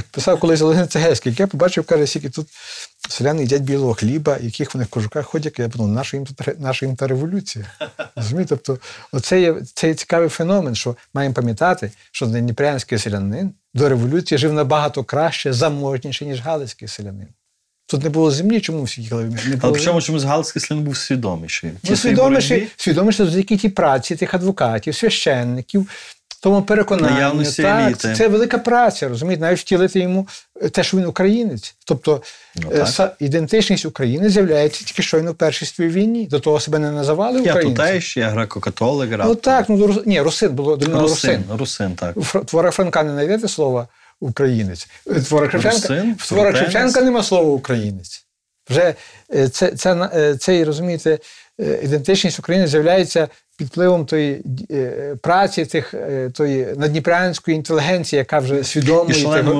писав 0.11 0.39
колись 0.39 0.61
Олег 0.61 0.87
Цегельський, 0.87 1.31
як 1.31 1.39
я 1.39 1.47
побачив, 1.47 1.83
каже, 1.83 2.07
скільки 2.07 2.29
тут 2.29 2.47
селяни 3.09 3.41
їдять 3.41 3.61
білого 3.61 3.93
хліба, 3.93 4.37
яких 4.41 4.73
вони 4.73 4.85
в 4.85 4.87
кожуках 4.87 5.25
ходять. 5.25 5.59
Я 5.59 5.69
подумав, 5.69 5.91
наша 5.91 6.17
їм 6.17 6.25
тут 6.25 6.59
наша 6.59 6.85
їм 6.85 6.95
та 6.95 7.07
революція. 7.07 7.65
Розумієте? 8.15 8.55
Тобто, 8.55 8.79
оце 9.11 9.41
є 9.41 9.55
цей 9.73 9.95
цікавий 9.95 10.29
феномен, 10.29 10.75
що 10.75 10.95
маємо 11.13 11.35
пам'ятати, 11.35 11.91
що 12.11 12.25
дніпрянський 12.25 12.97
селянин 12.97 13.53
до 13.73 13.89
революції 13.89 14.37
жив 14.37 14.53
набагато 14.53 15.03
краще, 15.03 15.53
заможніше, 15.53 16.25
ніж 16.25 16.41
галицький 16.41 16.87
селянин. 16.87 17.27
Тут 17.89 18.03
не 18.03 18.09
було 18.09 18.31
землі, 18.31 18.61
чому 18.61 18.83
всі 18.83 19.01
їхали 19.01 19.23
в 19.23 19.27
було 19.27 19.39
Але 19.61 19.73
причому 19.73 20.01
чомусь 20.01 20.23
Галицький 20.23 20.61
слід 20.61 20.77
був 20.79 20.97
свідоміший. 20.97 21.71
Ну, 21.83 21.95
боротьбі 22.15 22.67
свідоміше 22.77 23.25
завдяки 23.25 23.57
тій 23.57 23.69
праці 23.69 24.15
тих 24.15 24.33
адвокатів, 24.33 24.95
священників, 24.95 25.89
тому 26.41 26.61
переконанню. 26.61 27.13
Наявності 27.13 27.61
Так, 27.61 27.87
еліти. 27.87 28.15
це, 28.15 28.27
велика 28.27 28.57
праця, 28.57 29.09
розумієте, 29.09 29.41
навіть 29.41 29.59
втілити 29.59 29.99
йому 29.99 30.27
е, 30.61 30.69
те, 30.69 30.83
що 30.83 30.97
він 30.97 31.05
українець. 31.05 31.75
Тобто 31.85 32.21
Ну, 32.55 32.69
е, 32.73 32.85
так. 32.97 33.15
ідентичність 33.19 33.85
України 33.85 34.29
з'являється 34.29 34.85
тільки 34.85 35.01
щойно 35.03 35.31
в 35.31 35.35
Першій 35.35 35.65
світовій 35.65 35.89
війні. 35.89 36.27
До 36.27 36.39
того 36.39 36.59
себе 36.59 36.79
не 36.79 36.91
називали 36.91 37.41
Я 37.41 37.51
українцем. 37.51 37.85
тутейший, 37.85 38.23
я 38.23 38.29
греко-католик. 38.29 39.23
Ну 39.25 39.35
так, 39.35 39.69
ну 39.69 40.01
ні, 40.05 40.21
русин 40.21 40.51
було 40.51 40.75
русин. 40.75 40.95
русин, 40.99 41.43
русин, 41.57 41.91
так. 41.95 42.17
У 42.17 42.21
Фр- 42.21 42.71
Франка 42.71 43.03
не 43.03 43.11
знайдете 43.11 43.47
слова 43.47 43.87
українець. 44.19 44.87
В 45.05 45.23
творах 45.27 45.51
Шевченка. 45.51 46.17
Шевченка 46.55 47.01
нема 47.01 47.23
слова 47.23 47.49
українець. 47.49 48.23
Вже 48.69 48.93
е, 49.35 49.49
це, 49.49 49.71
це, 49.71 50.09
е, 50.13 50.35
розумієте, 50.63 51.19
е, 51.59 51.79
ідентичність 51.83 52.39
України 52.39 52.67
з'являється 52.67 53.27
під 53.57 53.67
впливом 53.67 54.05
тої 54.05 54.41
е, 54.71 55.15
праці 55.21 55.65
тих, 55.65 55.93
е, 55.93 56.29
тої 56.33 56.67
надніпрянської 56.77 57.57
інтелігенції, 57.57 58.17
яка 58.17 58.39
вже 58.39 58.63
І 59.07 59.13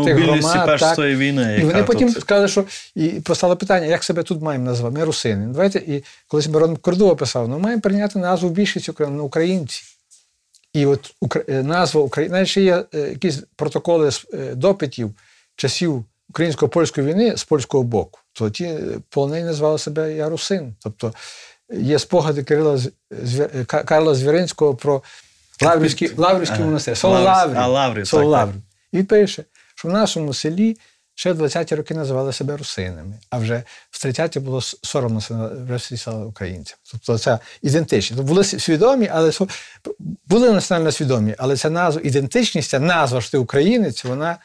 тих, 0.04 0.16
тих 0.16 0.24
громад. 0.24 0.80
так. 0.80 0.98
війни. 1.18 1.58
І 1.62 1.66
вони 1.66 1.84
потім 1.84 2.14
тут- 2.14 2.22
сказали, 2.22 2.48
що 2.48 2.66
і 2.96 3.08
постало 3.10 3.56
питання, 3.56 3.86
як 3.86 4.04
себе 4.04 4.24
тут 4.24 4.42
маємо 4.42 4.66
назвати? 4.66 4.98
Ми 4.98 5.04
русини. 5.04 5.48
Давайте, 5.48 5.80
і 5.80 6.04
колись 6.28 6.48
Мирон 6.48 6.76
Кордова 6.78 7.16
писав, 7.16 7.48
ну 7.48 7.60
маємо 7.60 7.82
прийняти 7.82 8.20
назву 8.20 8.50
більшість 8.50 8.90
України, 8.90 9.18
ну, 9.18 9.24
українці. 9.24 9.84
І 10.78 10.86
от 10.86 11.14
е, 11.50 11.64
назва 11.64 12.02
України, 12.02 12.34
навіть 12.34 12.50
ще 12.50 12.62
є 12.62 12.84
е, 12.94 13.00
якісь 13.00 13.44
протоколи 13.56 14.10
е, 14.34 14.56
допитів 14.56 15.12
часів 15.56 16.06
українсько-польської 16.30 17.08
війни 17.08 17.38
з 17.38 17.44
польського 17.44 17.84
боку. 17.84 18.20
То 18.34 18.50
ті 18.50 18.80
полонені 19.10 19.46
назвали 19.46 19.80
себе 19.80 20.14
Я 20.14 20.30
русин. 20.30 20.76
Тобто 20.80 21.14
є 21.74 22.00
спогади 22.00 22.44
Кирила 22.44 22.80
Карла 23.66 24.16
Звіринського 24.16 24.76
про 24.76 25.04
Лаврівський, 26.18 26.66
монастир, 26.66 26.98
так. 26.98 28.26
Лаврів. 28.28 28.62
І 28.92 29.04
пише, 29.04 29.44
що 29.76 29.88
в 29.88 29.92
нашому 29.92 30.34
селі 30.34 30.78
ще 31.18 31.34
в 31.34 31.42
20-ті 31.42 31.76
роки 31.76 31.94
називали 31.94 32.34
себе 32.34 32.58
русинами, 32.58 33.14
а 33.30 33.38
вже 33.38 33.64
в 33.92 34.06
30-ті 34.06 34.40
було 34.40 34.62
соромно 34.62 35.22
всі 35.70 35.98
стали 35.98 36.26
українцями. 36.26 36.78
Тобто 36.92 37.18
це 37.18 37.40
ідентичність. 37.62 38.18
Тобто 38.18 38.34
були 38.34 38.44
свідомі, 38.44 39.10
але 39.14 39.32
були 40.28 40.52
національно 40.52 40.92
свідомі, 40.92 41.36
але 41.38 41.58
ця 41.58 41.70
назва, 41.70 42.02
ідентичність, 42.04 42.70
ця 42.70 42.80
назва, 42.80 43.22
що 43.22 43.32
ти 43.32 43.38
українець, 43.38 44.04
вона, 44.04 44.38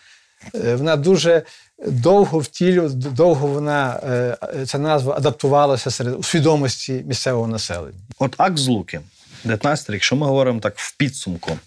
е, 0.54 0.74
вона 0.74 0.96
дуже 0.96 1.42
довго 1.86 2.38
втілю, 2.38 2.88
довго 2.88 3.46
вона, 3.46 4.00
е, 4.02 4.36
е, 4.56 4.66
ця 4.66 4.78
назва 4.78 5.14
адаптувалася 5.16 5.90
серед 5.90 6.14
у 6.14 6.22
свідомості 6.22 7.04
місцевого 7.06 7.46
населення. 7.46 7.98
От 8.18 8.34
акт 8.38 8.58
злуки, 8.58 9.00
19 9.44 9.90
рік, 9.90 9.94
якщо 9.94 10.16
ми 10.16 10.26
говоримо 10.26 10.60
так 10.60 10.78
в 10.78 10.96
підсумку, 10.96 11.58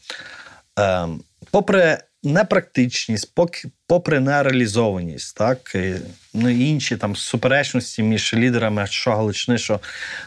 ем, 0.76 1.22
попри 1.52 2.00
непрактичність, 2.26 3.32
поки- 3.36 3.70
попри 3.88 4.20
нереалізованість, 4.20 5.38
так, 5.38 5.76
ну 6.34 6.50
інші 6.50 6.98
там 6.98 7.16
суперечності 7.16 8.04
між 8.04 8.34
лідерами 8.34 8.88
що 8.88 9.12
Галичини, 9.12 9.58
що 9.58 9.80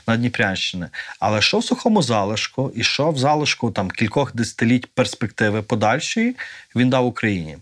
Надніпрянщини. 0.07 0.89
Але 1.21 1.41
що 1.41 1.59
в 1.59 1.65
сухому 1.65 2.03
залишку, 2.03 2.73
і 2.75 2.83
що 2.83 3.11
в 3.11 3.19
залишку 3.19 3.71
там 3.71 3.91
кількох 3.91 4.35
десятиліть 4.35 4.87
перспективи 4.87 5.63
подальшої 5.63 6.37
він 6.77 6.91
дав 6.91 7.07
Україні. 7.07 7.59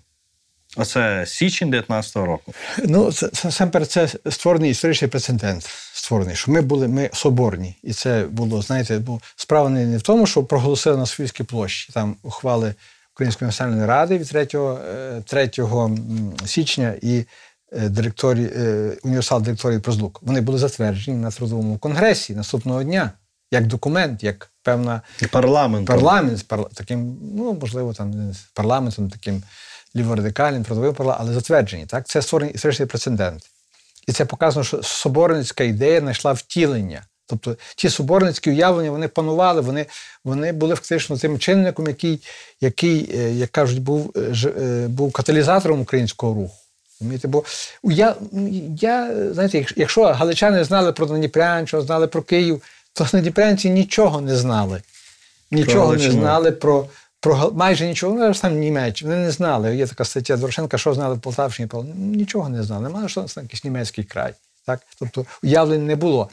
Оце 0.76 1.24
січень 1.26 1.74
19-го 1.74 2.26
року. 2.26 2.54
Ну, 2.84 3.12
це, 3.12 3.28
це 3.28 3.48
насамперед 3.48 3.90
це 3.90 4.08
створений 4.30 4.70
історичний 4.70 5.10
прецедент. 5.10 5.68
Створений, 5.92 6.36
що 6.36 6.50
ми 6.52 6.60
були 6.60 6.88
ми 6.88 7.10
соборні. 7.12 7.76
І 7.82 7.92
це 7.92 8.26
було, 8.30 8.62
знаєте, 8.62 8.98
бо 8.98 9.20
справа 9.36 9.68
не 9.68 9.96
в 9.98 10.02
тому, 10.02 10.26
що 10.26 10.44
проголосили 10.44 10.96
на 10.96 11.06
Софійській 11.06 11.44
площі. 11.44 11.92
Там 11.92 12.16
ухвали 12.22 12.74
Української 13.16 13.46
національної 13.46 13.86
ради 13.86 14.18
від 14.18 14.28
3, 14.28 14.48
е, 14.54 15.22
3 15.26 15.50
січня 16.46 16.94
і 17.02 17.24
е, 17.72 17.88
директорі, 17.88 18.50
е, 18.56 18.96
універсал 19.02 19.42
директорії 19.42 19.80
Прозлук. 19.80 20.22
Вони 20.22 20.40
були 20.40 20.58
затверджені 20.58 21.16
на 21.16 21.30
трудовому 21.30 21.78
конгресі 21.78 22.34
наступного 22.34 22.82
дня, 22.82 23.12
як 23.50 23.66
документ, 23.66 24.22
як 24.24 24.50
певна 24.62 25.02
парламент. 25.86 25.86
парламент 25.86 26.74
таким, 26.74 27.18
ну 27.36 27.58
можливо, 27.60 27.92
там 27.92 28.32
парламентом 28.54 29.10
таким 29.10 29.42
ліворадикальним, 29.96 30.64
трудовим 30.64 30.94
парламентом, 30.94 31.26
але 31.26 31.34
затверджені. 31.34 31.86
Так? 31.86 32.08
Це 32.08 32.22
створений 32.22 32.54
історичний 32.54 32.88
прецедент. 32.88 33.42
І 34.08 34.12
це 34.12 34.24
показано, 34.24 34.64
що 34.64 34.82
соборницька 34.82 35.64
ідея 35.64 36.00
знайшла 36.00 36.32
втілення. 36.32 37.02
Тобто 37.26 37.56
ті 37.76 37.90
соборницькі 37.90 38.50
уявлення 38.50 38.90
вони 38.90 39.08
панували, 39.08 39.60
вони, 39.60 39.86
вони 40.24 40.52
були 40.52 40.74
фактично 40.74 41.18
тим 41.18 41.38
чинником, 41.38 41.86
який, 41.86 42.20
який 42.60 43.10
е, 43.18 43.32
як 43.32 43.50
кажуть, 43.50 43.82
був, 43.82 44.12
е, 44.16 44.48
е, 44.60 44.88
був 44.88 45.12
каталізатором 45.12 45.80
українського 45.80 46.34
руху. 46.34 46.54
Розумієте? 47.00 47.28
Бо 47.28 47.44
я, 47.84 48.14
я, 48.80 49.14
знаєте, 49.32 49.66
якщо- 49.76 50.04
галичани 50.04 50.64
знали 50.64 50.92
про 50.92 51.06
Дніпрянщину, 51.06 51.82
знали 51.82 52.06
про 52.06 52.22
Київ, 52.22 52.62
то 52.92 53.06
надніпрянці 53.12 53.70
нічого 53.70 54.20
не 54.20 54.36
знали. 54.36 54.82
Нічого 55.50 55.92
не 55.96 56.10
знали 56.10 56.52
про, 56.52 56.86
про 57.20 57.50
майже 57.54 57.86
нічого, 57.86 58.14
ну, 58.14 58.34
там 58.34 58.58
Німеччина. 58.58 59.10
Вони 59.10 59.24
не 59.24 59.30
знали. 59.30 59.76
Є 59.76 59.86
така 59.86 60.04
стаття 60.04 60.36
Дорошенка, 60.36 60.78
що 60.78 60.94
знали 60.94 61.14
в 61.14 61.20
Полтавщині, 61.20 61.68
нічого 61.96 62.48
не 62.48 62.62
знали. 62.62 62.82
Немає 62.82 63.08
що 63.08 63.22
це 63.22 63.40
якийсь 63.40 63.64
німецький 63.64 64.04
край. 64.04 64.34
Так? 64.66 64.80
Тобто 64.98 65.26
уявлень 65.42 65.86
не 65.86 65.96
було. 65.96 66.28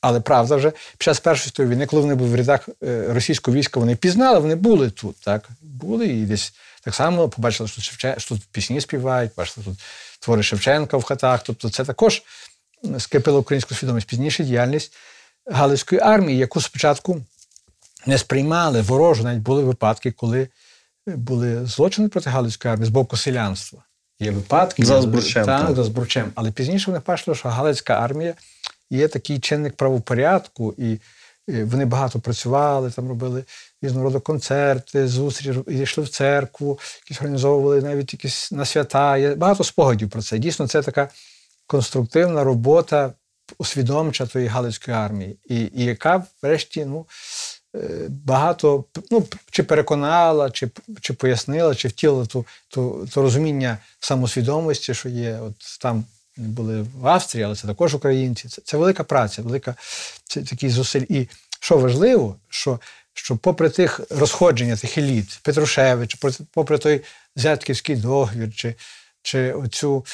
Але 0.00 0.20
правда, 0.20 0.56
вже 0.56 0.70
під 0.70 1.02
час 1.02 1.20
Першої 1.20 1.44
світової 1.44 1.74
війни, 1.74 1.86
коли 1.86 2.02
вони 2.02 2.14
були 2.14 2.30
в 2.30 2.34
рядах 2.34 2.68
е, 2.82 3.04
російського 3.08 3.56
війська, 3.56 3.80
вони 3.80 3.96
пізнали, 3.96 4.38
вони 4.38 4.54
були 4.54 4.90
тут. 4.90 5.16
Так? 5.20 5.48
Були 5.62 6.06
і 6.06 6.22
десь 6.22 6.52
так 6.84 6.94
само 6.94 7.28
побачили, 7.28 7.68
що, 7.68 7.82
Шевчен... 7.82 8.14
що 8.18 8.34
тут 8.34 8.44
пісні 8.52 8.80
співають, 8.80 9.32
бачили 9.36 9.66
тут 9.66 9.78
твори 10.20 10.42
Шевченка 10.42 10.96
в 10.96 11.02
хатах. 11.02 11.42
Тобто 11.42 11.70
це 11.70 11.84
також 11.84 12.22
скріпило 12.98 13.38
українську 13.38 13.74
свідомість. 13.74 14.06
Пізніше 14.06 14.44
діяльність 14.44 14.92
Галицької 15.46 16.00
армії, 16.00 16.38
яку 16.38 16.60
спочатку 16.60 17.22
не 18.06 18.18
сприймали 18.18 18.80
ворожу. 18.80 19.24
Навіть 19.24 19.40
були 19.40 19.62
випадки, 19.62 20.12
коли 20.12 20.48
були 21.06 21.66
злочини 21.66 22.08
проти 22.08 22.30
Галицької 22.30 22.72
армії 22.72 22.86
з 22.86 22.90
боку 22.90 23.16
селянства. 23.16 23.82
Є 24.20 24.30
випадки 24.30 24.84
За 24.84 25.02
Збручем, 25.02 25.46
Так, 25.46 25.66
так. 25.66 25.76
за 25.76 25.84
Збручем. 25.84 26.32
Але 26.34 26.50
пізніше 26.50 26.90
вони 26.90 27.02
бачили, 27.06 27.36
що 27.36 27.48
Галицька 27.48 27.94
армія 27.94 28.34
є 28.90 29.08
такий 29.08 29.38
чинник 29.38 29.76
правопорядку, 29.76 30.74
і 30.78 30.98
е, 31.50 31.64
вони 31.64 31.84
багато 31.84 32.20
працювали, 32.20 32.90
там 32.90 33.08
робили 33.08 33.44
різного 33.82 34.04
роду 34.04 34.20
концерти, 34.20 35.08
зустрічі, 35.08 35.60
йшли 35.68 36.04
в 36.04 36.08
церкву, 36.08 36.78
якісь 37.04 37.20
організовували 37.20 37.82
навіть 37.82 38.12
якісь 38.12 38.52
на 38.52 38.64
свята. 38.64 39.16
Є 39.16 39.34
багато 39.34 39.64
спогадів 39.64 40.10
про 40.10 40.22
це. 40.22 40.38
Дійсно, 40.38 40.68
це 40.68 40.82
така 40.82 41.08
конструктивна 41.66 42.44
робота 42.44 43.12
усвідомча 43.58 44.26
тої 44.26 44.46
Галицької 44.46 44.96
армії, 44.96 45.36
і, 45.48 45.60
і 45.74 45.84
яка, 45.84 46.24
врешті, 46.42 46.84
ну, 46.84 47.06
е, 47.76 48.06
багато 48.08 48.84
ну, 49.10 49.26
чи 49.50 49.62
переконала, 49.62 50.50
чи, 50.50 50.70
чи 51.00 51.12
пояснила, 51.12 51.74
чи 51.74 51.88
втілила 51.88 52.26
ту, 52.26 52.46
ту, 52.68 53.08
ту 53.14 53.22
розуміння 53.22 53.78
самосвідомості, 54.00 54.94
що 54.94 55.08
є. 55.08 55.38
От 55.42 55.54
там 55.80 56.04
були 56.48 56.86
в 57.00 57.06
Австрії, 57.06 57.44
але 57.44 57.54
це 57.54 57.66
також 57.66 57.94
українці. 57.94 58.48
Це, 58.48 58.62
це 58.64 58.76
велика 58.76 59.04
праця, 59.04 59.42
велика 59.42 59.74
це 60.24 60.42
такі 60.42 60.70
зусиль. 60.70 61.04
І 61.08 61.28
що 61.60 61.78
важливо, 61.78 62.36
що, 62.48 62.80
що 63.14 63.36
попри 63.36 63.70
тих 63.70 64.00
розходження 64.10 64.76
тих 64.76 64.98
еліт, 64.98 65.40
Петрушевич, 65.42 66.16
попри- 66.54 66.78
той 66.78 67.00
Зятківський 67.36 67.96
договір, 67.96 68.54
чи, 68.54 68.74
чи 69.22 69.52
оцю 69.52 70.04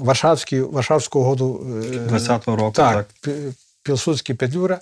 Варшавську 0.00 1.20
угоду 1.20 1.66
е, 1.94 1.98
20-го 1.98 2.56
року, 2.56 2.72
так, 2.72 3.06
так. 3.20 3.32
Пілсудський 3.82 4.34
Петлюра, 4.34 4.80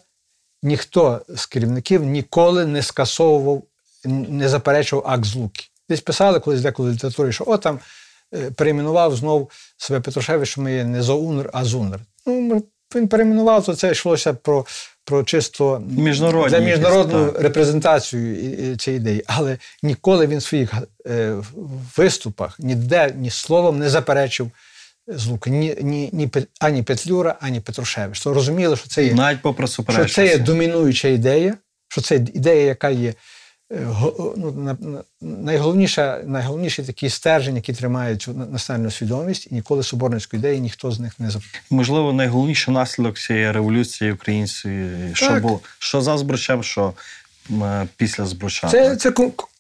ніхто 0.63 1.23
з 1.29 1.47
керівників 1.47 2.05
ніколи 2.05 2.67
не 2.67 2.83
скасовував, 2.83 3.63
не 4.05 4.49
заперечував 4.49 5.05
акт 5.09 5.25
злуки. 5.25 5.65
Десь 5.89 6.01
писали 6.01 6.41
колись 6.41 6.61
деколи 6.61 6.93
літературі, 6.93 7.33
що 7.33 7.45
о 7.47 7.59
там 7.59 7.77
е, 7.77 7.81
перейменував 8.57 9.17
знов 9.17 9.51
себе 9.77 10.01
Петрушевич, 10.01 10.49
що 10.49 10.61
ми 10.61 10.73
є 10.73 10.85
не 10.85 11.03
Зоунр, 11.03 11.51
а 11.53 11.65
Зунр. 11.65 12.01
Ну, 12.27 12.63
він 12.95 13.09
перейменував, 13.09 13.65
то 13.65 13.75
це 13.75 13.91
йшлося 13.91 14.33
про, 14.33 14.67
про 15.05 15.25
чисто 15.25 15.83
для 16.51 16.59
міжнародну 16.59 17.27
так. 17.27 17.43
репрезентацію 17.43 18.77
цієї 18.77 19.01
ідеї. 19.01 19.25
Але 19.27 19.59
ніколи 19.83 20.27
він 20.27 20.39
в 20.39 20.43
своїх 20.43 20.75
е, 21.07 21.37
виступах 21.97 22.61
ніде 22.61 23.15
ні 23.17 23.31
словом 23.31 23.79
не 23.79 23.91
заперечив 23.91 24.51
злуки. 25.09 25.51
Ні, 25.51 25.77
ні, 25.81 26.11
ні, 26.13 26.31
ані 26.61 26.83
Петлюра, 26.83 27.37
ані 27.41 27.61
Петрушевич. 27.61 28.21
То 28.21 28.35
розуміли, 28.35 28.77
що 28.77 28.89
це 28.89 29.05
є 29.05 29.15
Навіть 29.15 29.43
попри 29.43 29.67
що 29.67 30.15
це 30.15 30.27
є 30.27 30.39
домінуюча 30.39 31.09
ідея, 31.09 31.55
що 31.89 32.01
це 32.01 32.17
ідея, 32.17 32.63
яка 32.63 32.91
є 32.91 33.09
е, 33.09 33.15
ну, 33.71 34.55
на- 34.57 34.77
на- 34.81 35.03
найголовніша, 35.21 36.23
найголовніший 36.27 36.85
такий 36.85 37.11
стержень, 37.11 37.57
який 37.57 37.75
тримає 37.75 38.17
цю 38.17 38.33
на- 38.33 38.47
національну 38.47 38.91
свідомість, 38.91 39.49
і 39.51 39.55
ніколи 39.55 39.83
соборницьку 39.83 40.37
ідею 40.37 40.59
ніхто 40.59 40.91
з 40.91 41.01
них 41.01 41.21
не 41.21 41.31
зап... 41.31 41.43
Можливо, 41.71 42.13
найголовніший 42.13 42.75
наслідок 42.75 43.19
цієї 43.19 43.53
революції 43.53 44.13
української, 44.13 44.91
що 45.15 45.41
було, 45.41 45.61
що 45.79 46.01
за 46.01 46.19
збручем, 46.19 46.63
що 46.63 46.93
е, 47.51 47.89
після 47.97 48.27
збруча. 48.27 48.69
Це, 48.69 48.89
так. 48.89 49.01
це 49.01 49.13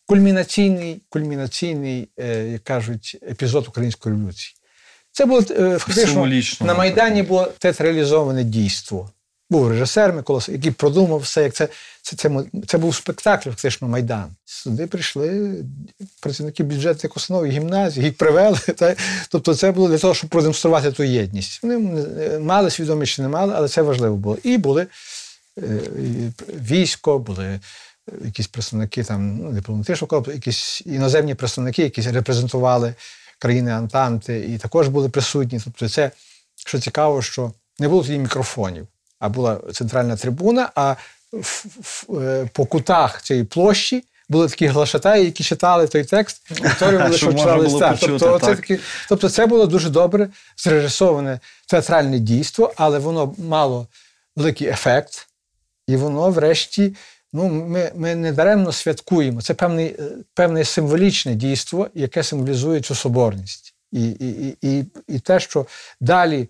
кульмінаційний, 0.07 1.01
кульмінаційний, 1.09 2.09
е, 2.19 2.45
як 2.45 2.65
кажуть, 2.65 3.17
епізод 3.31 3.65
української 3.69 4.15
революції. 4.15 4.55
Це 5.13 5.27
було 5.27 5.41
е, 5.41 5.79
фактично 5.79 6.07
Символічно, 6.07 6.67
на. 6.67 6.75
Майдані 6.75 7.23
було 7.23 7.53
театралізоване 7.59 8.45
дійство. 8.45 9.11
Був 9.51 9.69
режисер 9.69 10.13
Микола, 10.13 10.41
С- 10.41 10.53
який 10.53 10.71
продумав 10.71 11.19
все, 11.19 11.43
як 11.43 11.55
це, 11.55 11.69
це, 12.03 12.17
це, 12.17 12.31
це 12.67 12.79
був 12.79 12.95
спектакль, 12.95 13.51
фактично 13.51 13.89
Майдан. 13.89 14.31
Сюди 14.45 14.87
прийшли 14.87 15.55
працівники 16.21 16.63
бюджетних 16.63 17.17
установ 17.17 17.47
і 17.47 17.51
гімназій, 17.51 18.03
їх 18.03 18.17
привели. 18.17 18.59
Та, 18.77 18.97
тобто 19.29 19.55
це 19.55 19.73
було 19.73 19.89
для 19.89 19.99
того, 19.99 20.15
щоб 20.15 20.31
продемонструвати 20.31 20.93
ту 20.93 21.03
єдність. 21.03 21.63
Вони 21.63 21.79
мали 22.39 22.71
свідомість 22.71 23.13
чи 23.13 23.23
не 23.23 23.29
мали, 23.29 23.55
але 23.57 23.69
це 23.69 23.83
важливо 23.83 24.17
було. 24.17 24.39
І 24.43 24.59
були 24.59 24.87
е, 25.59 25.81
військо, 26.71 27.19
були 27.19 27.45
е, 27.45 27.61
якісь 28.25 28.47
представники 28.47 29.05
там, 29.05 29.37
ну, 29.37 29.53
дипломатичного 29.53 30.09
корпусу, 30.09 30.35
якісь 30.35 30.83
іноземні 30.87 31.35
представники, 31.35 31.83
які 31.83 32.03
репрезентували 32.03 32.95
країни 33.39 33.71
Антанти, 33.71 34.47
і 34.49 34.59
також 34.59 34.89
були 34.89 35.09
присутні. 35.09 35.61
Тобто, 35.65 35.89
це, 35.89 36.11
що 36.67 36.79
цікаво, 36.79 37.23
що 37.23 37.53
не 37.79 37.89
було 37.89 38.03
тоді 38.03 38.19
мікрофонів, 38.19 38.87
а 39.19 39.29
була 39.29 39.61
центральна 39.73 40.17
трибуна, 40.17 40.71
а 40.75 40.95
в- 41.33 41.67
в- 42.09 42.19
е, 42.19 42.49
по 42.53 42.67
кутах 42.67 43.23
цієї 43.23 43.45
площі. 43.45 44.05
Були 44.31 44.49
такі 44.49 44.67
глашатаї, 44.67 45.25
які 45.25 45.45
читали 45.45 45.87
той 45.87 46.05
текст, 46.05 46.43
повторювали, 46.63 47.17
що 47.17 47.33
читали 47.33 47.67
було 47.67 47.81
Тобто, 48.01 48.39
це 48.39 48.47
так. 48.47 48.57
такі, 48.57 48.79
тобто 49.09 49.29
це 49.29 49.47
було 49.47 49.67
дуже 49.67 49.91
добре 49.91 50.29
зрежисоване 50.57 51.41
театральне 51.67 52.19
дійство, 52.19 52.73
але 52.77 52.99
воно 52.99 53.35
мало 53.39 53.87
великий 54.37 54.69
ефект, 54.69 55.29
і 55.87 55.97
воно, 55.97 56.31
врешті, 56.31 56.97
ну, 57.33 57.49
ми, 57.49 57.93
ми 57.95 58.15
не 58.15 58.33
даремно 58.33 58.73
святкуємо. 58.73 59.43
Це 59.43 59.55
певний, 59.55 59.87
е, 59.99 60.03
певне 60.35 60.65
символічне 60.65 61.35
дійство, 61.35 61.89
яке 61.95 62.23
символізує 62.23 62.81
цю 62.81 62.95
соборність. 62.95 63.75
І, 63.93 64.09
і, 64.09 64.49
і, 64.49 64.57
і, 64.79 64.85
і 65.09 65.19
те, 65.19 65.41
що 65.41 65.67
далі 66.01 66.49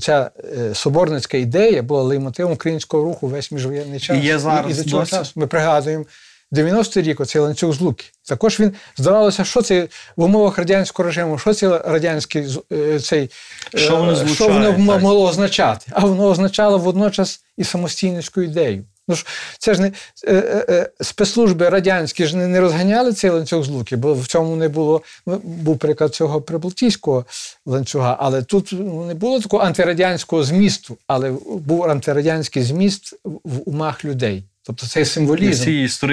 ця 0.00 0.30
е, 0.58 0.74
соборницька 0.74 1.36
ідея 1.36 1.82
була 1.82 2.02
лейтмотивом 2.02 2.52
українського 2.52 3.04
руху 3.04 3.26
весь 3.26 3.52
міжвоєнний 3.52 4.00
час. 4.00 4.16
І 4.16 4.20
є 4.20 4.38
зараз 4.38 4.78
і, 4.78 4.82
до 4.82 4.90
цього 4.90 5.06
часу 5.06 5.32
ми 5.36 5.46
пригадуємо. 5.46 6.04
90-й 6.52 7.02
рік 7.02 7.20
оцей 7.20 7.42
ланцюг 7.42 7.72
злуки. 7.72 8.04
Також 8.28 8.60
він 8.60 8.72
здавалося, 8.96 9.44
що 9.44 9.62
це 9.62 9.88
в 10.16 10.22
умовах 10.22 10.58
радянського 10.58 11.06
режиму, 11.06 11.38
що 11.38 11.54
це 11.54 11.78
радянський 11.78 12.46
з- 12.46 12.60
е, 12.72 13.00
цей 13.00 13.30
е, 13.74 13.78
Що 13.78 13.96
воно 13.96 14.26
що 14.26 14.48
воно 14.48 14.78
могло 14.78 15.28
означати? 15.28 15.86
А 15.92 16.00
воно 16.06 16.24
означало 16.26 16.78
водночас 16.78 17.40
і 17.56 17.64
самостійницьку 17.64 18.42
ідею. 18.42 18.84
Ну 19.08 19.14
ж 19.14 19.26
це 19.58 19.74
ж 19.74 19.80
не 19.80 19.86
е, 19.86 19.92
е, 20.26 20.66
е, 20.68 20.90
спецслужби 21.00 21.68
радянські 21.68 22.26
ж 22.26 22.36
не, 22.36 22.46
не 22.46 22.60
розганяли 22.60 23.12
цей 23.12 23.30
ланцюг 23.30 23.64
злуки, 23.64 23.96
бо 23.96 24.14
в 24.14 24.26
цьому 24.26 24.56
не 24.56 24.68
було. 24.68 25.02
Був 25.42 25.78
приклад 25.78 26.14
цього 26.14 26.40
прибалтійського 26.40 27.24
ланцюга, 27.66 28.16
але 28.20 28.42
тут 28.42 28.68
ну, 28.72 29.04
не 29.04 29.14
було 29.14 29.40
такого 29.40 29.62
антирадянського 29.62 30.44
змісту, 30.44 30.98
але 31.06 31.32
був 31.46 31.84
антирадянський 31.84 32.62
зміст 32.62 33.14
в 33.24 33.68
умах 33.68 34.04
людей. 34.04 34.44
Тобто 34.62 34.86
цей 34.86 35.04
символізм 35.04 35.64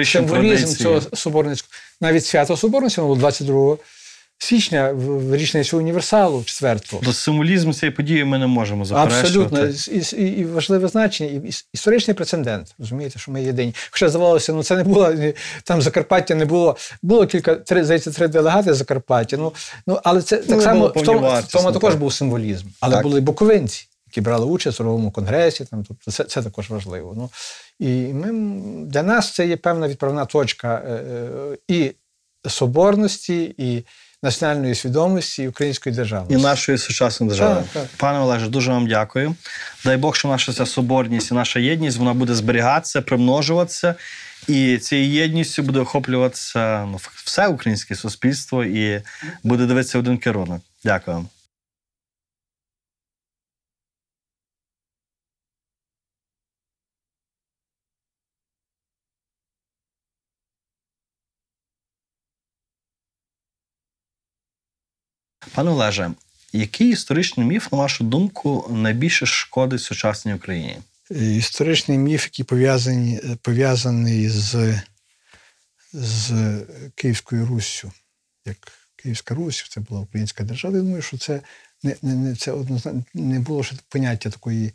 символізм 0.04 0.54
традиції. 0.54 0.76
цього 0.76 1.16
соборницького. 1.16 1.72
Навіть 2.00 2.26
свято 2.26 2.56
Соборності 2.56 3.00
воно 3.00 3.14
було 3.14 3.20
22 3.20 3.76
січня 4.42 4.92
в 4.92 5.36
річницю 5.36 5.78
універсалу 5.78 6.38
4-го. 6.38 7.00
До 7.02 7.12
символізму 7.12 7.74
цієї 7.74 7.96
події 7.96 8.24
ми 8.24 8.38
не 8.38 8.46
можемо 8.46 8.84
заперечувати. 8.84 9.20
Абсолютно. 9.20 9.66
І, 10.20 10.24
і, 10.24 10.40
і 10.40 10.44
важливе 10.44 10.88
значення, 10.88 11.30
і 11.30 11.38
іс- 11.38 11.64
історичний 11.72 12.14
прецедент. 12.14 12.74
Розумієте, 12.78 13.18
що 13.18 13.32
ми 13.32 13.42
єдині. 13.42 13.74
Хоча 13.90 14.08
здавалося, 14.08 14.52
ну 14.52 14.62
це 14.62 14.76
не 14.76 14.84
було 14.84 15.14
там 15.64 15.82
Закарпаття 15.82 16.34
не 16.34 16.44
було. 16.44 16.76
Було 17.02 17.26
кілька 17.26 17.54
три 17.54 17.84
здається, 17.84 18.10
три 18.10 18.28
делегати 18.28 18.74
з 18.74 18.76
Закарпаття. 18.76 19.36
Ну, 19.36 19.52
ну 19.86 20.00
але 20.04 20.22
це 20.22 20.36
так 20.36 20.56
не 20.56 20.62
само 20.62 20.86
в 20.86 20.92
тому, 20.92 21.20
в 21.20 21.52
тому 21.52 21.72
також 21.72 21.94
був 21.94 22.12
символізм. 22.12 22.66
Але 22.80 22.94
Так. 22.94 23.02
були 23.02 23.20
буковинці, 23.20 23.88
які 24.06 24.20
брали 24.20 24.46
участь 24.46 24.80
у 24.80 24.84
Ровому 24.84 25.10
конгресі. 25.10 25.64
Там, 25.64 25.84
тобто 25.88 26.10
це, 26.10 26.24
це 26.24 26.42
також 26.42 26.70
важливо. 26.70 27.14
Ну, 27.16 27.30
і 27.78 28.12
ми, 28.12 28.60
для 28.86 29.02
нас 29.02 29.34
це 29.34 29.46
є 29.46 29.56
певна 29.56 29.88
відправна 29.88 30.24
точка 30.24 30.82
е, 30.86 30.92
е, 30.92 31.56
і 31.68 31.92
соборності, 32.48 33.54
і 33.58 33.84
національної 34.22 34.74
свідомості, 34.74 35.48
української 35.48 35.94
держави 35.94 36.26
І 36.30 36.36
нашої 36.36 36.78
сучасної 36.78 37.28
держави. 37.28 37.54
Так, 37.72 37.82
так. 37.82 37.90
Пане 37.96 38.18
Олеже, 38.18 38.48
дуже 38.48 38.70
вам 38.70 38.86
дякую. 38.86 39.34
Дай 39.84 39.96
Бог, 39.96 40.16
що 40.16 40.28
наша 40.28 40.52
ця 40.52 40.66
соборність 40.66 41.30
і 41.30 41.34
наша 41.34 41.60
єдність 41.60 41.98
вона 41.98 42.14
буде 42.14 42.34
зберігатися, 42.34 43.02
примножуватися. 43.02 43.94
І 44.48 44.78
цією 44.78 45.12
єдністю 45.12 45.62
буде 45.62 45.80
охоплюватися 45.80 46.84
ну, 46.84 46.98
все 47.24 47.48
українське 47.48 47.94
суспільство 47.94 48.64
і 48.64 49.02
буде 49.42 49.66
дивитися 49.66 49.98
один 49.98 50.18
керунок. 50.18 50.60
Дякую. 50.84 51.26
Пане 65.54 65.70
Олеже, 65.70 66.10
який 66.52 66.90
історичний 66.90 67.46
міф, 67.46 67.72
на 67.72 67.78
вашу 67.78 68.04
думку, 68.04 68.66
найбільше 68.70 69.26
шкодить 69.26 69.80
сучасній 69.80 70.34
Україні? 70.34 70.78
Історичний 71.10 71.98
міф, 71.98 72.24
який 72.24 72.44
пов'язаний, 72.44 73.20
пов'язаний 73.42 74.28
з, 74.28 74.80
з 75.92 76.56
Київською 76.94 77.46
Руссю. 77.46 77.92
Як 78.46 78.56
Київська 78.96 79.34
Русь, 79.34 79.66
це 79.70 79.80
була 79.80 80.00
українська 80.00 80.44
держава. 80.44 80.76
Я 80.76 80.82
думаю, 80.82 81.02
що 81.02 81.18
це 81.18 81.40
не, 81.82 81.96
не, 82.02 82.36
це 82.36 82.52
однозначно 82.52 83.04
не 83.14 83.40
було 83.40 83.64
ще 83.64 83.76
поняття 83.88 84.30
такої. 84.30 84.72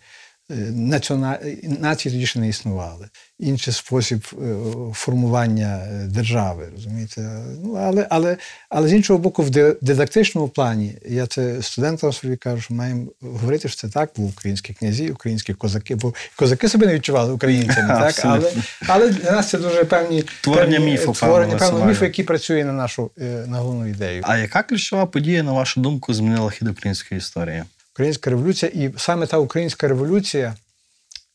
Нації 1.79 2.13
тоді 2.13 2.25
ще 2.25 2.39
не 2.39 2.49
існували. 2.49 3.07
Інший 3.39 3.73
спосіб 3.73 4.27
е, 4.33 4.55
формування 4.93 5.83
е, 5.87 6.07
держави, 6.07 6.69
розумієте? 6.75 7.21
Ну, 7.63 7.73
але, 7.73 8.07
але, 8.09 8.37
але 8.69 8.87
з 8.87 8.93
іншого 8.93 9.19
боку, 9.19 9.43
в 9.43 9.49
ди- 9.49 9.75
дидактичному 9.81 10.47
плані, 10.47 10.97
я 11.09 11.27
це 11.27 11.61
студентам 11.61 12.13
собі 12.13 12.35
кажу, 12.35 12.61
що 12.61 12.73
маємо 12.73 13.05
говорити, 13.21 13.69
що 13.69 13.77
це 13.77 13.89
так, 13.89 14.09
бо 14.17 14.23
українські 14.23 14.73
князі, 14.73 15.09
українські 15.09 15.53
козаки, 15.53 15.95
бо 15.95 16.13
козаки 16.35 16.69
себе 16.69 16.87
не 16.87 16.93
відчували 16.93 17.33
українцями, 17.33 17.87
так? 17.99 18.21
Але, 18.23 18.51
але 18.87 19.09
для 19.09 19.31
нас 19.31 19.49
це 19.49 19.57
дуже 19.57 19.83
певні 19.83 20.23
Творення 20.41 20.79
міфу, 20.79 21.11
творення 21.11 21.51
певного 21.51 21.59
певного 21.59 21.85
міфу, 21.85 22.05
який 22.05 22.25
працює 22.25 22.65
на 22.65 22.73
нашу 22.73 23.11
е, 23.21 23.23
на 23.47 23.57
головну 23.57 23.87
ідею. 23.87 24.23
А 24.25 24.37
яка 24.37 24.63
ключова 24.63 25.05
подія, 25.05 25.43
на 25.43 25.51
вашу 25.51 25.81
думку, 25.81 26.13
змінила 26.13 26.51
хід 26.51 26.67
української 26.67 27.17
історії? 27.17 27.63
Українська 27.97 28.29
революція, 28.29 28.71
і 28.75 28.93
саме 28.97 29.27
та 29.27 29.37
українська 29.37 29.87
революція, 29.87 30.55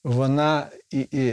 вона 0.04 0.66
і, 0.90 1.00
і, 1.00 1.26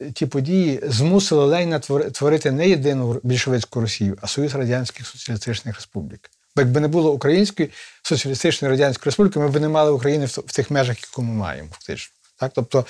і 0.00 0.10
ті 0.12 0.26
події 0.26 0.80
змусили 0.82 1.46
Леніна 1.46 1.78
творити 2.12 2.50
не 2.50 2.68
єдину 2.68 3.20
більшовицьку 3.22 3.80
Росію, 3.80 4.18
а 4.20 4.26
Союз 4.26 4.54
Радянських 4.54 5.06
Соціалістичних 5.06 5.74
Республік. 5.74 6.30
Бо 6.56 6.62
якби 6.62 6.80
не 6.80 6.88
було 6.88 7.12
Української 7.12 7.70
соціалістичної 8.02 8.72
радянської 8.72 9.04
республіки, 9.04 9.38
ми 9.38 9.48
б 9.48 9.60
не 9.60 9.68
мали 9.68 9.90
України 9.90 10.26
в, 10.26 10.52
тих 10.52 10.70
межах, 10.70 10.96
яку 11.02 11.22
ми 11.22 11.34
маємо, 11.34 11.68
фактично. 11.72 12.12
Так? 12.36 12.52
Тобто 12.54 12.84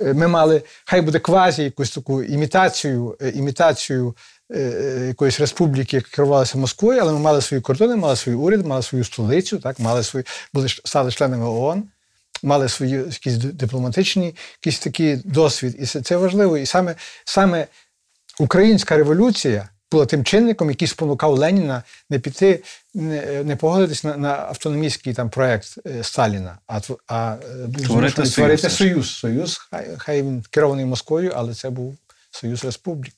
ми 0.00 0.28
мали, 0.28 0.62
хай 0.84 1.00
буде 1.00 1.18
квазі 1.18 1.62
якусь 1.62 1.90
таку 1.90 2.22
імітацію, 2.22 3.16
е, 3.22 3.30
імітацію 3.30 4.16
е, 4.50 4.60
е, 4.60 5.06
якоїсь 5.06 5.40
республіки, 5.40 5.96
яка 5.96 6.08
керувалася 6.10 6.58
Москвою, 6.58 7.00
але 7.00 7.12
ми 7.12 7.18
мали 7.18 7.40
свої 7.40 7.60
кордони, 7.60 7.96
мали 7.96 8.16
свій 8.16 8.34
уряд, 8.34 8.66
мали 8.66 8.82
свою 8.82 9.04
столицю, 9.04 9.58
так, 9.58 9.80
мали 9.80 10.02
свої, 10.02 10.26
були 10.54 10.68
стали 10.68 11.10
членами 11.10 11.46
ООН, 11.46 11.84
мали 12.42 12.68
свої 12.68 12.92
якісь 12.92 13.34
дипломатичні, 13.34 14.34
якісь 14.62 14.78
такі 14.78 15.16
досвід. 15.24 15.76
І 15.78 15.86
це 15.86 16.16
важливо. 16.16 16.58
І 16.58 16.66
саме, 16.66 16.94
саме 17.24 17.66
українська 18.38 18.96
революція 18.96 19.68
була 19.94 20.06
тим 20.06 20.24
чинником, 20.24 20.70
який 20.70 20.88
спонукав 20.88 21.38
Леніна 21.38 21.82
не 22.10 22.18
піти, 22.18 22.62
не, 22.94 23.44
не 23.44 23.56
погодитись 23.56 24.04
на, 24.04 24.16
на 24.16 24.28
автономістський 24.28 25.14
там 25.14 25.30
проект 25.30 25.78
е, 25.86 26.04
Сталіна, 26.04 26.58
а, 26.66 26.80
а 27.06 27.36
е, 27.78 27.82
Творити 27.84 28.16
союз 28.16 28.34
творити 28.34 28.70
союз. 28.70 29.14
Союз, 29.14 29.58
хай, 29.70 29.88
хай 29.98 30.22
він 30.22 30.44
керований 30.50 30.84
Москвою, 30.84 31.32
але 31.36 31.54
це 31.54 31.70
був 31.70 31.96
союз 32.30 32.64
республік. 32.64 33.14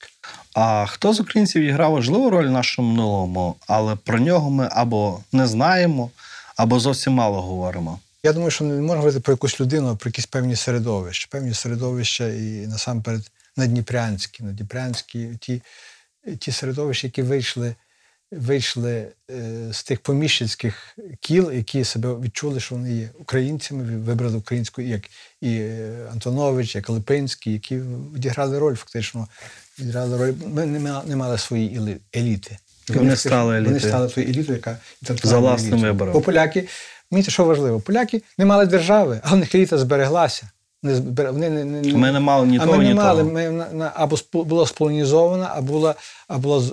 А 0.54 0.86
хто 0.86 1.12
з 1.12 1.20
українців 1.20 1.72
грав 1.72 1.92
важливу 1.92 2.30
роль 2.30 2.46
в 2.46 2.50
нашому 2.50 2.90
минулому, 2.90 3.56
але 3.66 3.96
про 3.96 4.18
нього 4.18 4.50
ми 4.50 4.68
або 4.72 5.20
не 5.32 5.46
знаємо, 5.46 6.10
або 6.56 6.80
зовсім 6.80 7.12
мало 7.12 7.42
говоримо. 7.42 7.98
Я 8.22 8.32
думаю, 8.32 8.50
що 8.50 8.64
не 8.64 8.80
можна 8.80 8.96
говорити 8.96 9.20
про 9.20 9.32
якусь 9.32 9.60
людину, 9.60 9.88
а 9.88 9.96
про 9.96 10.08
якісь 10.08 10.26
певні 10.26 10.56
середовища. 10.56 11.28
Певні 11.30 11.54
середовища 11.54 12.28
і 12.28 12.66
насамперед 12.66 13.30
надніпрянські, 13.56 14.44
надніпрянські, 14.44 15.28
ті, 15.40 15.62
ті 16.38 16.52
середовища, 16.52 17.06
які 17.06 17.22
вийшли, 17.22 17.74
вийшли 18.32 19.08
е, 19.30 19.68
з 19.72 19.84
тих 19.84 20.00
поміщицьких 20.00 20.98
кіл, 21.20 21.52
які 21.52 21.84
себе 21.84 22.14
відчули, 22.20 22.60
що 22.60 22.74
вони 22.74 22.92
є 22.94 23.10
українцями, 23.18 23.96
вибрали 23.98 24.36
українську, 24.36 24.82
як 24.82 25.02
і 25.40 25.50
е, 25.56 26.08
Антонович, 26.12 26.74
як 26.74 26.88
Липинський, 26.88 27.52
які 27.52 27.78
відіграли 28.14 28.58
роль, 28.58 28.74
фактично, 28.74 29.28
відіграли 29.78 30.18
роль. 30.18 30.32
Ми 30.46 30.66
не 30.66 30.78
мали, 30.78 31.04
не 31.06 31.16
мали 31.16 31.38
своєї 31.38 31.78
елі- 31.78 31.98
еліти. 32.16 32.58
Вони 32.88 33.16
стали 33.16 33.54
Вони 33.54 33.68
елітою. 33.68 33.90
стали 33.92 34.08
тою 34.08 34.26
елітою, 34.28 34.56
яка 34.58 34.78
За 35.22 35.38
власним 35.38 35.80
вибором. 35.80 36.12
Бо 36.12 36.20
поляки, 36.20 36.68
розумієте, 37.10 37.30
що 37.30 37.44
важливо? 37.44 37.80
Поляки 37.80 38.22
не 38.38 38.44
мали 38.44 38.66
держави, 38.66 39.20
а 39.24 39.34
в 39.34 39.38
них 39.38 39.54
еліта 39.54 39.78
збереглася. 39.78 40.50
Не 40.86 40.94
збере- 40.94 41.30
Вони 41.32 41.50
не, 41.50 41.64
не, 41.64 41.92
Ми 41.94 42.12
не 42.12 42.20
мали 42.20 42.46
ні 42.46 42.56
а 42.58 42.64
того, 42.64 42.72
ми 42.78 42.82
не 42.82 42.88
ні 42.88 42.94
мали. 42.94 43.20
того. 43.22 43.32
Ми 43.34 43.50
на, 43.50 43.68
на, 43.72 43.92
або 43.94 44.16
спо- 44.16 44.44
була 44.44 44.66
сполонізована, 44.66 45.52
а 45.56 45.60
була, 45.60 45.94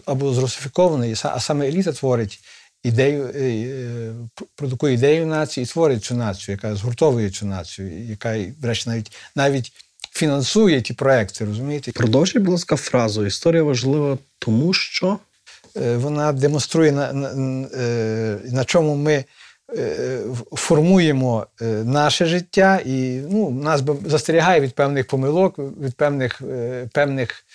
або 0.06 0.34
зрусифікована. 0.34 1.06
І 1.06 1.16
А 1.24 1.40
саме 1.40 1.68
еліта 1.68 1.92
творить 1.92 2.40
ідею, 2.84 3.32
е, 3.36 3.40
е, 3.40 4.14
пр- 4.36 4.46
продукує 4.56 4.94
ідею 4.94 5.26
нації 5.28 5.64
і 5.64 5.68
творить 5.68 6.04
цю 6.04 6.16
націю, 6.16 6.54
яка 6.56 6.76
згуртовує 6.76 7.30
цю 7.30 7.46
націю, 7.46 8.06
яка, 8.06 8.34
і, 8.34 8.46
до 8.62 8.68
речі, 8.68 8.90
навіть, 8.90 9.12
навіть 9.36 9.72
фінансує 10.12 10.82
ті 10.82 10.94
проекти, 10.94 11.46
розумієте? 11.46 11.92
Продовжуй, 11.92 12.42
будь 12.42 12.52
ласка, 12.52 12.76
фразу. 12.76 13.26
Історія 13.26 13.64
важлива, 13.64 14.18
тому 14.40 14.74
що 14.74 15.18
Е, 15.78 15.98
вона 15.98 16.32
демонструє, 16.32 16.92
на, 16.92 17.14
на, 17.14 17.34
на 18.52 18.66
чому 18.66 18.96
ми 18.96 19.26
формуємо 20.52 21.48
е, 21.62 21.66
наше 21.66 22.26
життя, 22.26 22.80
і 22.86 23.22
ну, 23.30 23.50
нас 23.50 23.84
застерігає 24.06 24.60
від 24.60 24.76
певних 24.76 25.08
помилок, 25.08 25.60
від 25.60 25.96
певних, 25.96 26.42
е, 26.42 26.90
певних 26.94 27.46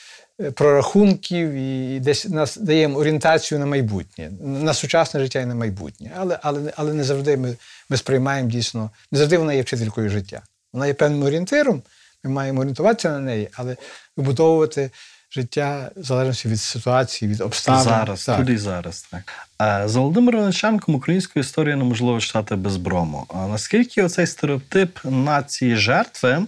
е, 0.41 0.51
прорахунків, 0.51 1.53
і 1.53 2.01
десь 2.01 2.29
нас 2.29 2.57
дає 2.57 2.89
орієнтацію 2.89 3.59
на 3.59 3.66
майбутнє, 3.66 4.31
на 4.41 4.75
сучасне 4.75 5.21
життя 5.21 5.41
і 5.41 5.47
на 5.47 5.55
майбутнє. 5.55 6.12
Але, 6.16 6.39
але, 6.43 6.73
але 6.77 6.95
не 6.95 7.05
завжди 7.05 7.37
ми, 7.37 7.57
ми 7.91 7.97
сприймаємо 7.97 8.51
дійсно, 8.51 8.91
не 9.12 9.19
завжди 9.19 9.39
вона 9.39 9.53
є 9.53 9.62
вчителькою 9.62 10.09
життя. 10.09 10.43
Вона 10.73 10.87
є 10.87 10.95
певним 10.95 11.23
орієнтиром, 11.23 11.83
ми 12.25 12.31
маємо 12.31 12.61
орієнтуватися 12.61 13.11
на 13.11 13.21
неї, 13.21 13.49
але 13.53 13.77
вибудовувати 14.16 14.91
життя 15.31 15.91
в 15.97 16.03
залежності 16.05 16.49
від 16.49 16.61
ситуації, 16.61 17.31
від 17.31 17.41
обставин. 17.41 17.83
зараз, 17.85 18.24
Так. 18.24 18.39
тут 18.39 18.49
і 18.49 18.57
зараз. 18.57 19.07
Так. 19.11 19.33
Е, 19.62 19.89
За 19.89 20.01
Володимиром 20.01 20.41
Ленченком 20.43 20.95
українську 20.95 21.41
історію 21.41 21.76
неможливо 21.76 22.20
читати 22.20 22.57
без 22.57 22.76
брому. 22.76 23.26
А 23.35 23.47
наскільки 23.47 24.03
оцей 24.03 24.26
стереотип 24.26 24.99
нації 25.05 25.76
жертви 25.76 26.47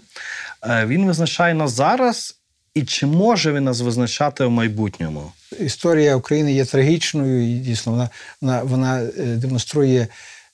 е, 0.66 0.86
він 0.86 1.06
визначає 1.06 1.54
нас 1.54 1.72
зараз, 1.72 2.36
і 2.74 2.82
чи 2.82 3.06
може 3.06 3.52
він 3.52 3.64
нас 3.64 3.80
визначати 3.80 4.44
в 4.44 4.50
майбутньому? 4.50 5.32
історія 5.60 6.16
України 6.16 6.52
є 6.52 6.64
трагічною, 6.64 7.50
і 7.50 7.54
дійсно 7.58 7.92
вона, 7.92 8.08
вона, 8.40 8.62
вона 8.62 9.00
е, 9.02 9.08
демонструє 9.36 10.06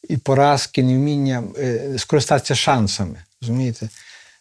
і 0.09 0.17
поразки, 0.17 0.83
невміння 0.83 1.43
е, 1.59 1.81
скористатися 1.99 2.55
шансами. 2.55 3.17
Розумієте? 3.43 3.89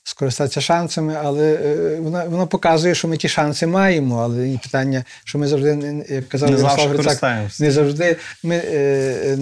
Скористатися 0.08 0.62
шансами, 0.62 1.18
але 1.24 1.54
е, 1.54 2.00
вона, 2.00 2.26
вона 2.26 2.46
показує, 2.46 2.96
що 2.96 3.08
ми 3.08 3.18
ті 3.18 3.30
шанси 3.30 3.68
маємо, 3.68 4.22
але 4.22 4.50
і 4.50 4.58
питання, 4.58 5.04
що 5.24 5.38
ми 5.38 5.48
завжди, 5.48 6.06
як 6.10 6.30
казав 6.30 6.50
Не 6.50 6.58
Ярослав 6.58 6.80
завжди 6.80 7.04
Грицак, 7.04 7.60
не 7.60 7.72
завжди 7.72 8.18
ми 8.44 8.56
е, 8.56 8.62
е, 8.66 9.38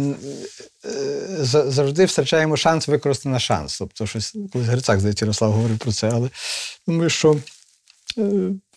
е, 0.85 1.43
завжди 1.45 2.05
втрачаємо 2.05 2.57
шанс 2.57 2.87
використати 2.87 3.29
на 3.29 3.39
шанс. 3.39 3.77
Тобто, 3.77 4.05
щось 4.07 4.35
колись 4.53 4.67
Грицак, 4.67 4.99
здається, 4.99 5.25
Ярослав 5.25 5.51
говорив 5.51 5.77
про 5.77 5.91
це, 5.91 6.09
але 6.13 6.29
думаю, 6.87 7.09
що 7.09 7.37
Е, 8.17 8.21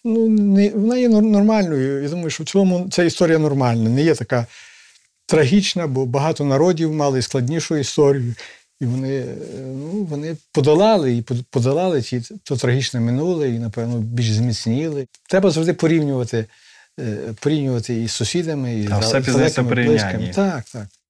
ну, 0.05 0.29
не, 0.29 0.71
вона 0.71 0.97
є 0.97 1.09
нормальною. 1.09 2.03
Я 2.03 2.09
думаю, 2.09 2.31
що 2.31 2.45
в 2.45 2.47
цілому 2.47 2.89
ця 2.91 3.03
історія 3.03 3.39
нормальна, 3.39 3.91
не 3.91 4.03
є 4.03 4.15
така 4.15 4.47
трагічна, 5.27 5.87
бо 5.87 6.07
багато 6.07 6.45
народів 6.45 6.93
мали 6.93 7.23
складнішу 7.23 7.77
історію. 7.77 8.35
І 8.81 8.87
вони, 8.87 9.17
е, 9.19 9.35
ну, 9.77 10.05
вони 10.11 10.37
подолали 10.53 11.17
і 11.17 11.23
под- 11.23 11.47
подолали 11.47 12.03
ті, 12.03 12.23
то 12.43 12.57
трагічне 12.57 13.01
минуле, 13.01 13.49
і, 13.49 13.59
напевно, 13.59 13.99
більш 13.99 14.33
зміцніли. 14.33 15.07
Треба 15.29 15.51
завжди 15.51 15.73
порівнювати, 15.73 16.45
е, 17.01 17.17
порівнювати 17.41 18.03
і 18.03 18.09
з 18.09 18.13
сусідами, 18.13 18.75
і 18.75 18.89
А 18.91 19.03
з 19.03 19.05
все 19.07 19.21
пізнається 19.21 19.63
порівнянні. 19.69 20.33
Так, 20.35 20.65
так. 20.65 20.87